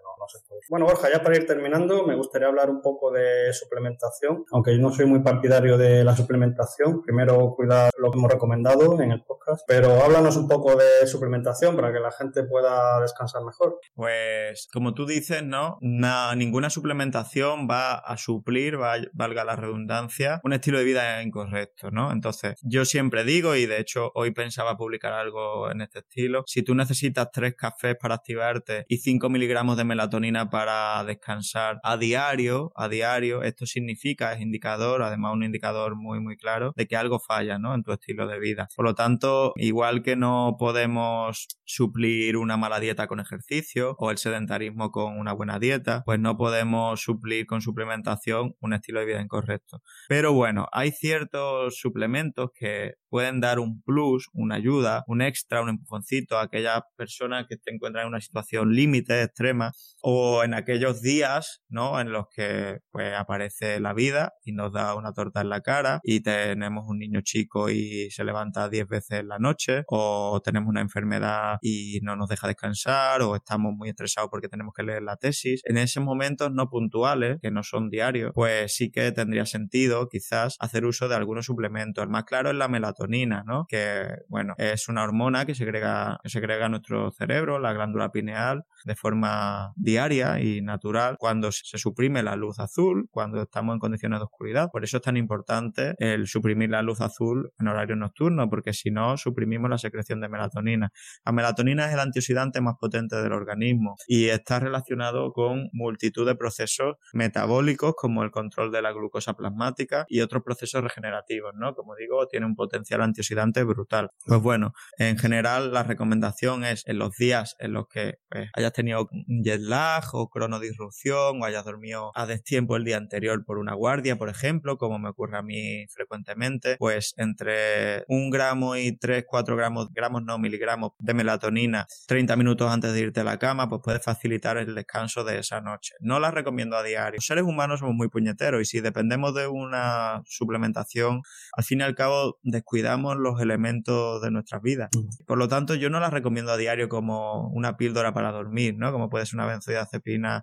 Bueno, 0.68 0.87
Borja, 0.87 1.09
ya 1.11 1.22
para 1.22 1.37
ir 1.37 1.47
terminando, 1.47 2.07
me 2.07 2.16
gustaría 2.16 2.49
hablar 2.49 2.70
un 2.70 2.83
poco 2.83 3.11
de 3.11 3.53
suplementación, 3.53 4.45
aunque 4.53 4.74
yo 4.74 4.81
no 4.81 4.93
soy 4.93 5.07
muy 5.07 5.20
partidario 5.20 5.76
de 5.76 6.05
la 6.05 6.14
suplementación, 6.16 7.03
primero 7.03 7.55
cuidar 7.57 7.91
lo 7.99 8.11
que 8.11 8.18
hemos 8.18 8.31
recomendado 8.31 9.01
en 9.01 9.12
el 9.12 9.24
podcast 9.24 9.41
podcast, 9.41 9.62
pero 9.66 10.03
háblanos 10.03 10.37
un 10.37 10.49
poco 10.49 10.76
de 10.76 11.07
suplementación 11.07 11.76
para 11.76 11.93
que 11.93 12.01
la 12.01 12.11
gente 12.11 12.45
pueda 12.45 13.01
descansar 13.01 13.43
mejor. 13.45 13.78
Pues 13.95 14.68
como 14.72 14.95
tú 14.95 15.07
dices, 15.07 15.43
¿no? 15.43 15.78
ninguna 15.81 16.70
suplementación 16.70 17.68
va 17.68 17.95
a 17.95 18.16
suplir, 18.16 18.76
valga 18.76 19.45
la 19.45 19.57
redundancia, 19.57 20.41
un 20.45 20.53
estilo 20.53 20.78
de 20.78 20.85
vida 20.85 21.22
incorrecto, 21.22 21.91
¿no? 21.91 22.12
Entonces, 22.12 22.55
yo 22.62 22.85
siempre 22.85 23.24
digo, 23.24 23.55
y 23.57 23.66
de 23.66 23.81
hecho 23.81 24.11
hoy 24.14 24.33
pensaba 24.33 24.76
publicar 24.76 25.12
algo 25.12 25.70
en 25.70 25.81
este 25.81 26.01
estilo, 26.01 26.43
si 26.47 26.62
tú 26.62 26.74
necesitas 26.74 27.31
tres 27.33 27.55
cafés 27.57 27.97
para 28.01 28.16
activarte 28.16 28.85
y 28.89 28.99
5 28.99 29.28
miligramos 29.28 29.76
de 29.76 29.85
melatonina 29.85 30.19
para 30.50 31.02
descansar 31.04 31.80
a 31.82 31.96
diario, 31.96 32.72
a 32.74 32.88
diario, 32.88 33.42
esto 33.42 33.66
significa, 33.66 34.32
es 34.32 34.40
indicador, 34.40 35.02
además 35.02 35.32
un 35.34 35.44
indicador 35.44 35.96
muy, 35.96 36.20
muy 36.20 36.36
claro, 36.36 36.72
de 36.76 36.86
que 36.86 36.96
algo 36.96 37.18
falla, 37.18 37.58
¿no? 37.58 37.74
En 37.74 37.82
tu 37.82 37.92
estilo 37.92 38.26
de 38.26 38.38
vida. 38.38 38.68
Por 38.76 38.84
lo 38.84 38.94
tanto, 38.94 39.52
igual 39.56 40.02
que 40.02 40.16
no 40.16 40.56
podemos 40.58 41.48
suplir 41.64 42.36
una 42.36 42.56
mala 42.56 42.80
dieta 42.80 43.06
con 43.06 43.20
ejercicio 43.20 43.94
o 43.98 44.10
el 44.10 44.18
sedentarismo 44.18 44.90
con 44.90 45.18
una 45.18 45.32
buena 45.32 45.58
dieta, 45.58 46.02
pues 46.04 46.18
no 46.18 46.36
podemos 46.36 47.00
suplir 47.00 47.46
con 47.46 47.60
suplementación 47.60 48.54
un 48.60 48.72
estilo 48.72 49.00
de 49.00 49.06
vida 49.06 49.20
incorrecto. 49.20 49.82
Pero 50.08 50.32
bueno, 50.32 50.66
hay 50.72 50.90
ciertos 50.90 51.78
suplementos 51.78 52.50
que 52.54 52.94
pueden 53.08 53.40
dar 53.40 53.58
un 53.58 53.82
plus, 53.82 54.28
una 54.32 54.56
ayuda, 54.56 55.04
un 55.06 55.22
extra, 55.22 55.62
un 55.62 55.68
empujoncito 55.68 56.38
a 56.38 56.42
aquellas 56.42 56.82
personas 56.96 57.46
que 57.48 57.56
se 57.56 57.70
encuentran 57.74 58.04
en 58.04 58.08
una 58.08 58.20
situación 58.20 58.72
límite, 58.72 59.22
extrema, 59.22 59.72
o 60.12 60.42
en 60.42 60.54
aquellos 60.54 61.02
días, 61.02 61.62
¿no? 61.68 62.00
En 62.00 62.11
los 62.11 62.26
que 62.34 62.80
pues 62.90 63.14
aparece 63.16 63.78
la 63.78 63.92
vida 63.94 64.32
y 64.44 64.52
nos 64.52 64.72
da 64.72 64.94
una 64.96 65.12
torta 65.12 65.40
en 65.40 65.50
la 65.50 65.61
cara 65.61 66.00
y 66.02 66.20
tenemos 66.20 66.86
un 66.88 66.98
niño 66.98 67.20
chico 67.22 67.70
y 67.70 68.11
se 68.11 68.24
levanta 68.24 68.68
10 68.68 68.88
veces 68.88 69.20
en 69.20 69.28
la 69.28 69.38
noche, 69.38 69.84
o 69.86 70.40
tenemos 70.44 70.68
una 70.68 70.80
enfermedad 70.80 71.58
y 71.62 72.00
no 72.02 72.16
nos 72.16 72.28
deja 72.28 72.48
descansar, 72.48 73.22
o 73.22 73.36
estamos 73.36 73.72
muy 73.76 73.88
estresados 73.90 74.30
porque 74.30 74.48
tenemos 74.48 74.74
que 74.74 74.82
leer 74.82 75.02
la 75.02 75.16
tesis. 75.16 75.62
En 75.64 75.78
esos 75.78 76.02
momentos 76.02 76.50
no 76.52 76.68
puntuales, 76.68 77.38
que 77.40 77.50
no 77.52 77.62
son 77.62 77.88
diarios, 77.88 78.32
pues 78.34 78.74
sí 78.74 78.90
que 78.90 79.12
tendría 79.12 79.46
sentido 79.46 80.08
quizás 80.08 80.56
hacer 80.58 80.84
uso 80.84 81.08
de 81.08 81.14
algunos 81.14 81.46
suplementos. 81.46 82.02
El 82.02 82.11
más 82.11 82.24
claro 82.24 82.50
es 82.50 82.56
la 82.56 82.68
melatonina 82.68 83.44
¿no? 83.46 83.66
Que, 83.68 84.08
bueno, 84.28 84.54
es 84.58 84.88
una 84.88 85.04
hormona 85.04 85.46
que 85.46 85.54
se 85.54 85.64
agrega, 85.64 86.18
que 86.22 86.68
nuestro 86.68 87.11
cerebro, 87.12 87.58
la 87.58 87.72
glándula 87.72 88.11
pineal, 88.11 88.64
de 88.84 88.96
forma 88.96 89.72
diaria 89.91 90.41
y 90.41 90.62
natural 90.62 91.16
cuando 91.18 91.51
se 91.53 91.78
suprime 91.78 92.22
la 92.22 92.36
luz 92.36 92.59
azul, 92.59 93.09
cuando 93.11 93.43
estamos 93.43 93.74
en 93.74 93.80
condiciones 93.80 94.20
de 94.20 94.24
oscuridad. 94.24 94.70
Por 94.72 94.84
eso 94.84 94.99
es 94.99 95.03
tan 95.03 95.16
importante 95.16 95.95
el 95.99 96.26
suprimir 96.26 96.70
la 96.70 96.82
luz 96.82 97.01
azul 97.01 97.53
en 97.59 97.68
horario 97.68 97.97
nocturno, 97.97 98.49
porque 98.49 98.72
si 98.72 98.91
no, 98.91 99.16
suprimimos 99.16 99.70
la 99.70 99.78
secreción 99.78 100.20
de 100.20 100.28
melatonina. 100.28 100.91
La 101.24 101.32
melatonina 101.32 101.86
es 101.86 101.95
el 101.95 102.01
antioxidante 102.01 102.61
más 102.61 102.74
potente 102.78 103.16
del 103.16 103.32
organismo 103.32 103.97
y 104.07 104.26
está 104.26 104.61
relacionado 104.61 105.32
con 105.32 105.68
multitud 105.72 106.26
de 106.26 106.34
procesos 106.36 106.97
metabólicos 107.12 107.95
como 107.97 108.22
el 108.22 108.30
control 108.30 108.70
de 108.70 108.82
la 108.82 108.93
glucosa 108.93 109.34
plasmática 109.34 110.05
y 110.09 110.20
otros 110.20 110.43
procesos 110.43 110.82
regenerativos, 110.82 111.53
¿no? 111.55 111.74
Como 111.74 111.95
digo, 111.97 112.26
tiene 112.28 112.47
un 112.47 112.55
potencial 112.55 113.03
antioxidante 113.03 113.64
brutal. 113.64 114.11
Pues 114.24 114.41
bueno, 114.41 114.72
en 114.99 115.18
general 115.18 115.72
la 115.72 115.82
recomendación 115.82 116.64
es 116.64 116.86
en 116.86 116.99
los 116.99 117.16
días 117.16 117.57
en 117.59 117.72
los 117.72 117.88
que 117.88 118.18
pues, 118.28 118.49
haya 118.55 118.70
tenido 118.70 119.09
jet 119.43 119.61
lag 119.61 119.80
o 120.12 120.28
cronodisrupción 120.28 121.41
o 121.41 121.45
hayas 121.45 121.64
dormido 121.64 122.12
a 122.14 122.26
destiempo 122.26 122.76
el 122.76 122.85
día 122.85 122.97
anterior 122.97 123.45
por 123.45 123.59
una 123.59 123.74
guardia, 123.74 124.16
por 124.16 124.28
ejemplo, 124.28 124.78
como 124.78 124.99
me 124.99 125.09
ocurre 125.09 125.39
a 125.39 125.43
mí 125.43 125.87
frecuentemente, 125.89 126.76
pues 126.78 127.14
entre 127.16 128.05
un 128.09 128.31
gramo 128.31 128.76
y 128.76 128.97
3, 128.97 129.24
4 129.26 129.57
gramos, 129.57 129.93
gramos 129.93 130.22
no, 130.22 130.39
miligramos 130.39 130.93
de 130.99 131.14
melatonina 131.14 131.87
30 132.07 132.37
minutos 132.37 132.70
antes 132.70 132.93
de 132.93 133.01
irte 133.01 133.20
a 133.20 133.24
la 133.24 133.39
cama, 133.39 133.68
pues 133.68 133.81
puede 133.83 134.01
facilitar 134.01 134.59
el 134.59 134.74
descanso 134.74 135.24
de 135.24 135.39
esa 135.39 135.61
noche. 135.61 135.95
No 136.01 136.20
la 136.20 136.31
recomiendo 136.31 136.76
a 136.76 136.83
diario. 136.83 137.16
Los 137.16 137.26
seres 137.26 137.45
humanos 137.45 137.81
somos 137.81 137.95
muy 137.95 138.09
puñeteros 138.09 138.61
y 138.62 138.64
si 138.64 138.81
dependemos 138.81 139.35
de 139.35 139.47
una 139.47 140.22
suplementación, 140.26 141.22
al 141.57 141.64
fin 141.64 141.81
y 141.81 141.83
al 141.83 141.95
cabo 141.95 142.39
descuidamos 142.43 143.16
los 143.16 143.41
elementos 143.41 144.20
de 144.22 144.31
nuestras 144.31 144.62
vidas. 144.62 144.91
Por 145.26 145.39
lo 145.39 145.49
tanto, 145.49 145.74
yo 145.74 145.91
no 145.91 146.01
la 146.01 146.11
recomiendo 146.11 146.53
a 146.53 146.57
diario 146.57 146.89
como 146.89 147.49
una 147.49 147.76
píldora 147.76 148.12
para 148.12 148.33
dormir 148.33 148.51
¿no? 148.76 148.93
Como 148.93 149.09
puede 149.11 149.26
ser 149.26 149.37
una 149.37 149.47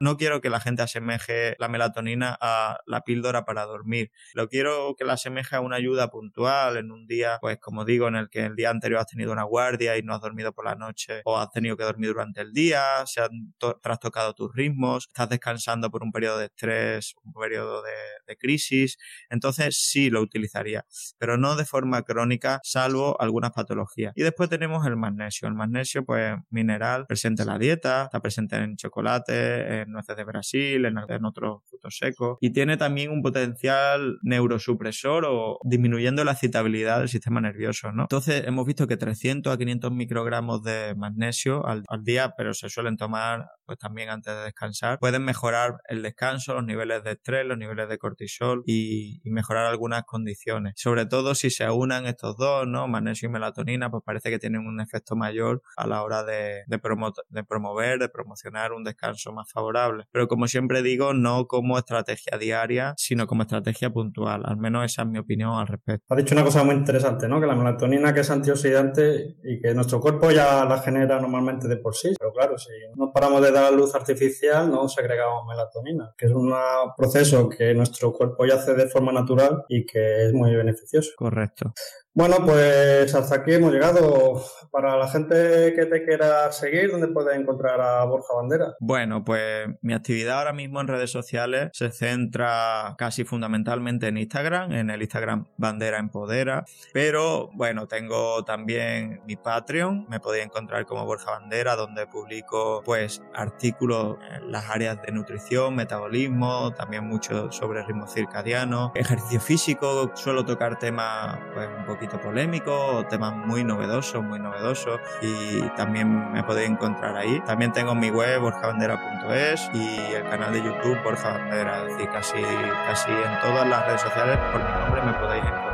No 0.02 0.18
quiero 0.18 0.42
que 0.42 0.50
la 0.50 0.60
gente 0.60 0.82
asemeje 0.82 1.56
la 1.60 1.68
melatonina 1.68 2.38
a 2.40 2.80
la 2.86 3.02
píldora 3.02 3.46
para 3.46 3.66
dormir. 3.66 4.12
Lo 4.34 4.48
quiero 4.50 4.96
que 4.98 5.06
la 5.06 5.14
asemeje 5.14 5.56
a 5.56 5.62
una 5.62 5.78
ayuda 5.78 6.10
puntual 6.10 6.78
en 6.78 6.92
un 6.92 7.08
día, 7.08 7.38
pues 7.42 7.58
como 7.60 7.86
digo, 7.86 8.08
en 8.08 8.16
el 8.16 8.30
que 8.30 8.46
el 8.46 8.56
día 8.56 8.70
anterior 8.70 9.02
has 9.02 9.08
tenido 9.08 9.32
una 9.32 9.44
guardia 9.44 9.98
y 9.98 10.04
no 10.04 10.14
has 10.14 10.22
dormido 10.22 10.54
por 10.54 10.66
la 10.66 10.76
noche 10.76 11.22
o 11.26 11.38
has 11.38 11.52
tenido 11.52 11.78
que 11.78 11.84
dormir 11.84 12.10
durante 12.10 12.42
el 12.42 12.54
día, 12.54 13.06
se 13.06 13.22
han 13.22 13.54
trastocado 13.82 14.34
tus 14.34 14.54
ritmos, 14.54 15.08
estás 15.08 15.30
descansando 15.30 15.90
por 15.92 16.04
un 16.04 16.12
periodo 16.12 16.40
de 16.40 16.46
estrés, 16.46 17.14
un 17.24 17.34
periodo 17.34 17.82
de, 17.82 17.92
de 18.28 18.38
crisis. 18.38 18.98
Entonces 19.30 19.78
sí 19.78 20.10
lo 20.10 20.22
utilizaría, 20.22 20.86
pero 21.18 21.38
no 21.38 21.56
de 21.56 21.66
forma 21.66 22.04
crónica, 22.04 22.60
salvo 22.64 23.20
algunas 23.20 23.52
patologías. 23.52 24.14
Y 24.16 24.24
después 24.24 24.50
tenemos 24.50 24.86
el 24.86 24.96
magnesio. 24.96 25.48
El 25.48 25.54
magnesio, 25.54 26.06
pues 26.06 26.36
mineral 26.50 27.06
presente 27.08 27.44
en 27.44 27.48
la 27.48 27.58
dieta, 27.58 28.04
está 28.04 28.20
presente 28.22 28.56
en 28.58 28.76
chocolate, 28.76 29.17
en 29.28 29.92
nueces 29.92 30.16
de 30.16 30.24
Brasil, 30.24 30.86
en, 30.86 31.26
otros 31.26 31.64
frutos 31.70 31.98
secos 31.98 32.38
y 32.42 32.52
tiene 32.52 32.78
también 32.78 33.12
un 33.12 33.22
potencial 33.22 34.18
neurosupresor 34.22 35.26
o 35.28 35.60
disminuyendo 35.64 36.24
la 36.24 36.34
excitabilidad 36.34 37.00
del 37.00 37.10
sistema 37.10 37.42
nervioso, 37.42 37.92
¿no? 37.92 38.04
Entonces 38.04 38.44
hemos 38.46 38.66
visto 38.66 38.88
que 38.88 38.98
300 38.98 39.54
a 39.54 39.58
500 39.58 39.92
microgramos 39.92 40.64
de 40.64 40.96
magnesio 40.96 41.66
al, 41.66 41.84
día, 42.04 42.34
pero 42.38 42.54
se 42.54 42.70
suelen 42.70 42.96
tomar 42.96 43.50
pues 43.68 43.78
también 43.78 44.10
antes 44.10 44.34
de 44.34 44.42
descansar, 44.42 44.98
pueden 44.98 45.24
mejorar 45.24 45.76
el 45.88 46.02
descanso, 46.02 46.56
los 46.56 46.66
niveles 46.66 47.04
de 47.04 47.12
estrés, 47.12 47.46
los 47.46 47.58
niveles 47.58 47.90
de 47.90 47.98
cortisol 47.98 48.64
y, 48.66 49.22
mejorar 49.26 49.66
algunas 49.66 50.04
condiciones. 50.04 50.74
Sobre 50.78 51.06
todo 51.06 51.36
si 51.36 51.52
se 51.52 51.70
unan 51.70 52.08
estos 52.08 52.38
dos, 52.38 52.66
¿no? 52.66 52.88
Magnesio 52.88 53.28
y 53.30 53.32
melatonina, 53.32 53.92
pues 53.92 54.02
parece 54.04 54.32
que 54.32 54.40
tienen 54.40 54.66
un 54.66 54.80
efecto 54.80 55.16
mayor 55.16 55.62
a 55.76 55.86
la 55.86 56.02
hora 56.02 56.24
de, 56.24 56.64
de 56.66 56.80
promover 56.80 58.00
de 58.00 58.10
promocionar 58.10 58.72
un 58.72 58.84
descanso 58.84 59.32
más 59.32 59.52
favorable. 59.52 60.06
Pero 60.12 60.28
como 60.28 60.48
siempre 60.48 60.82
digo, 60.82 61.14
no 61.14 61.46
como 61.46 61.78
estrategia 61.78 62.38
diaria, 62.38 62.94
sino 62.98 63.28
como 63.28 63.44
estrategia 63.44 63.90
puntual. 63.90 64.44
Al 64.46 64.58
menos 64.58 64.86
esa 64.86 65.04
es 65.04 65.08
mi 65.10 65.20
opinión 65.20 65.52
al 65.54 65.68
respecto. 65.68 66.06
Ha 66.10 66.16
dicho 66.16 66.34
una 66.34 66.44
cosa 66.44 66.64
muy 66.64 66.76
interesante, 66.76 67.28
¿no? 67.28 67.40
Que 67.40 67.48
la 67.48 67.56
melatonina 67.56 68.14
que 68.14 68.22
es 68.22 68.30
antioxidante 68.30 69.38
y 69.44 69.62
que 69.62 69.74
nuestro 69.74 70.00
cuerpo 70.00 70.32
ya 70.32 70.66
la 70.66 70.80
genera 70.80 71.20
normalmente 71.20 71.68
de 71.68 71.78
por 71.78 71.96
sí. 71.96 72.16
Pero 72.18 72.32
claro, 72.32 72.58
si 72.58 72.70
no 72.96 73.12
paramos 73.12 73.42
de 73.42 73.52
dar 73.62 73.74
luz 73.74 73.94
artificial, 73.96 74.70
no 74.70 74.88
segregamos 74.88 75.46
melatonina, 75.48 76.14
que 76.18 76.26
es 76.28 76.32
un 76.32 76.54
proceso 76.96 77.50
que 77.50 77.74
nuestro 77.74 78.14
cuerpo 78.14 78.46
ya 78.46 78.56
hace 78.56 78.74
de 78.74 78.88
forma 78.88 79.12
natural 79.12 79.66
y 79.70 79.86
que 79.86 80.26
es 80.26 80.34
muy 80.34 80.56
beneficioso. 80.56 81.12
Correcto. 81.16 81.74
Bueno, 82.18 82.38
pues 82.44 83.14
hasta 83.14 83.36
aquí 83.36 83.54
hemos 83.54 83.72
llegado. 83.72 84.44
Para 84.72 84.98
la 84.98 85.08
gente 85.08 85.74
que 85.76 85.86
te 85.86 86.04
quiera 86.04 86.52
seguir, 86.52 86.92
¿dónde 86.92 87.08
puede 87.08 87.36
encontrar 87.36 87.80
a 87.80 88.04
Borja 88.06 88.34
Bandera? 88.36 88.76
Bueno, 88.80 89.24
pues 89.24 89.68
mi 89.82 89.94
actividad 89.94 90.40
ahora 90.40 90.52
mismo 90.52 90.82
en 90.82 90.88
redes 90.88 91.12
sociales 91.12 91.70
se 91.74 91.92
centra 91.92 92.96
casi 92.98 93.24
fundamentalmente 93.24 94.08
en 94.08 94.18
Instagram, 94.18 94.72
en 94.74 94.90
el 94.90 95.02
Instagram 95.02 95.46
Bandera 95.58 96.00
Empodera, 96.00 96.66
pero 96.92 97.50
bueno, 97.54 97.88
tengo 97.88 98.44
también 98.44 99.22
mi 99.26 99.36
Patreon, 99.36 100.08
me 100.10 100.20
podéis 100.20 100.46
encontrar 100.46 100.86
como 100.86 101.06
Borja 101.06 101.32
Bandera, 101.32 101.76
donde 101.76 102.06
publico 102.06 102.82
pues 102.84 103.22
artículos 103.34 104.18
en 104.36 104.52
las 104.52 104.70
áreas 104.70 105.02
de 105.02 105.12
nutrición, 105.12 105.76
metabolismo, 105.76 106.74
también 106.74 107.06
mucho 107.06 107.52
sobre 107.52 107.84
ritmo 107.84 108.08
circadiano, 108.08 108.92
ejercicio 108.96 109.40
físico, 109.40 110.12
suelo 110.16 110.44
tocar 110.46 110.78
temas 110.78 111.40
pues 111.54 111.68
un 111.78 111.86
poquito 111.86 112.07
polémico 112.16 113.06
temas 113.10 113.36
muy 113.36 113.66
novedosos, 113.66 114.24
muy 114.24 114.40
novedosos 114.40 115.02
y 115.22 115.62
también 115.76 116.32
me 116.32 116.44
podéis 116.44 116.70
encontrar 116.70 117.18
ahí. 117.18 117.42
También 117.46 117.74
tengo 117.74 117.94
mi 117.94 118.10
web 118.10 118.40
borjabandera.es 118.40 119.70
y 119.74 120.14
el 120.14 120.24
canal 120.30 120.54
de 120.54 120.64
YouTube 120.64 120.98
Borja 121.04 121.32
Bandera, 121.32 121.84
es 121.84 121.94
decir, 121.94 122.10
casi, 122.12 122.42
casi 122.88 123.12
en 123.12 123.42
todas 123.42 123.68
las 123.68 123.86
redes 123.86 124.02
sociales 124.02 124.38
por 124.52 124.64
mi 124.64 124.72
nombre 124.72 125.02
me 125.02 125.14
podéis 125.14 125.44
encontrar. 125.44 125.68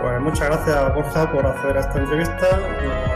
Pues 0.00 0.20
muchas 0.20 0.48
gracias 0.48 0.94
Borja 0.94 1.30
por 1.30 1.46
hacer 1.46 1.76
esta 1.76 1.98
entrevista, 1.98 2.46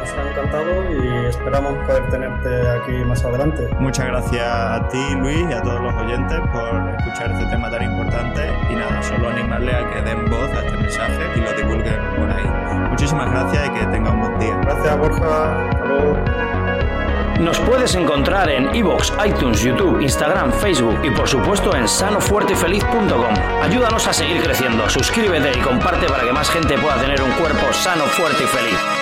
nos 0.01 0.13
ha 0.13 0.31
encantado 0.31 0.93
y 0.93 1.27
esperamos 1.27 1.75
poder 1.87 2.09
tenerte 2.11 2.71
aquí 2.71 2.93
más 3.05 3.25
adelante. 3.25 3.69
Muchas 3.79 4.07
gracias 4.07 4.47
a 4.47 4.89
ti 4.89 5.15
Luis 5.17 5.45
y 5.49 5.53
a 5.53 5.63
todos 5.63 5.81
los 5.81 5.95
oyentes 5.95 6.41
por 6.53 6.91
escuchar 6.99 7.33
este 7.33 7.47
tema 7.47 7.71
tan 7.71 7.83
importante 7.83 8.51
y 8.71 8.75
nada, 8.75 9.03
solo 9.03 9.29
animarle 9.29 9.75
a 9.75 9.91
que 9.91 10.03
den 10.03 10.31
voz 10.31 10.51
a 10.51 10.65
este 10.65 10.77
mensaje 10.77 11.23
y 11.37 11.41
lo 11.41 11.53
divulguen 11.53 12.01
por 12.17 12.31
ahí. 12.31 12.62
Muchísimas 13.03 13.33
gracias 13.33 13.67
y 13.67 13.71
que 13.71 13.87
tengan 13.87 14.15
un 14.15 14.21
buen 14.21 14.39
día. 14.39 14.57
Gracias 14.63 14.97
Borja, 14.97 15.69
Nos 17.41 17.59
puedes 17.59 17.97
encontrar 17.97 18.49
en 18.49 18.73
iVoox, 18.77 19.11
iTunes, 19.27 19.61
YouTube, 19.61 20.01
Instagram, 20.01 20.53
Facebook 20.53 21.01
y 21.03 21.11
por 21.11 21.29
supuesto 21.29 21.75
en 21.75 21.89
sanofuertefeliz.com. 21.89 23.35
Ayúdanos 23.61 24.07
a 24.07 24.13
seguir 24.13 24.41
creciendo, 24.41 24.89
suscríbete 24.89 25.51
y 25.51 25.61
comparte 25.63 26.07
para 26.07 26.23
que 26.23 26.33
más 26.33 26.49
gente 26.49 26.79
pueda 26.79 26.95
tener 26.99 27.21
un 27.21 27.33
cuerpo 27.33 27.73
sano, 27.73 28.05
fuerte 28.05 28.45
y 28.45 28.47
feliz. 28.47 29.02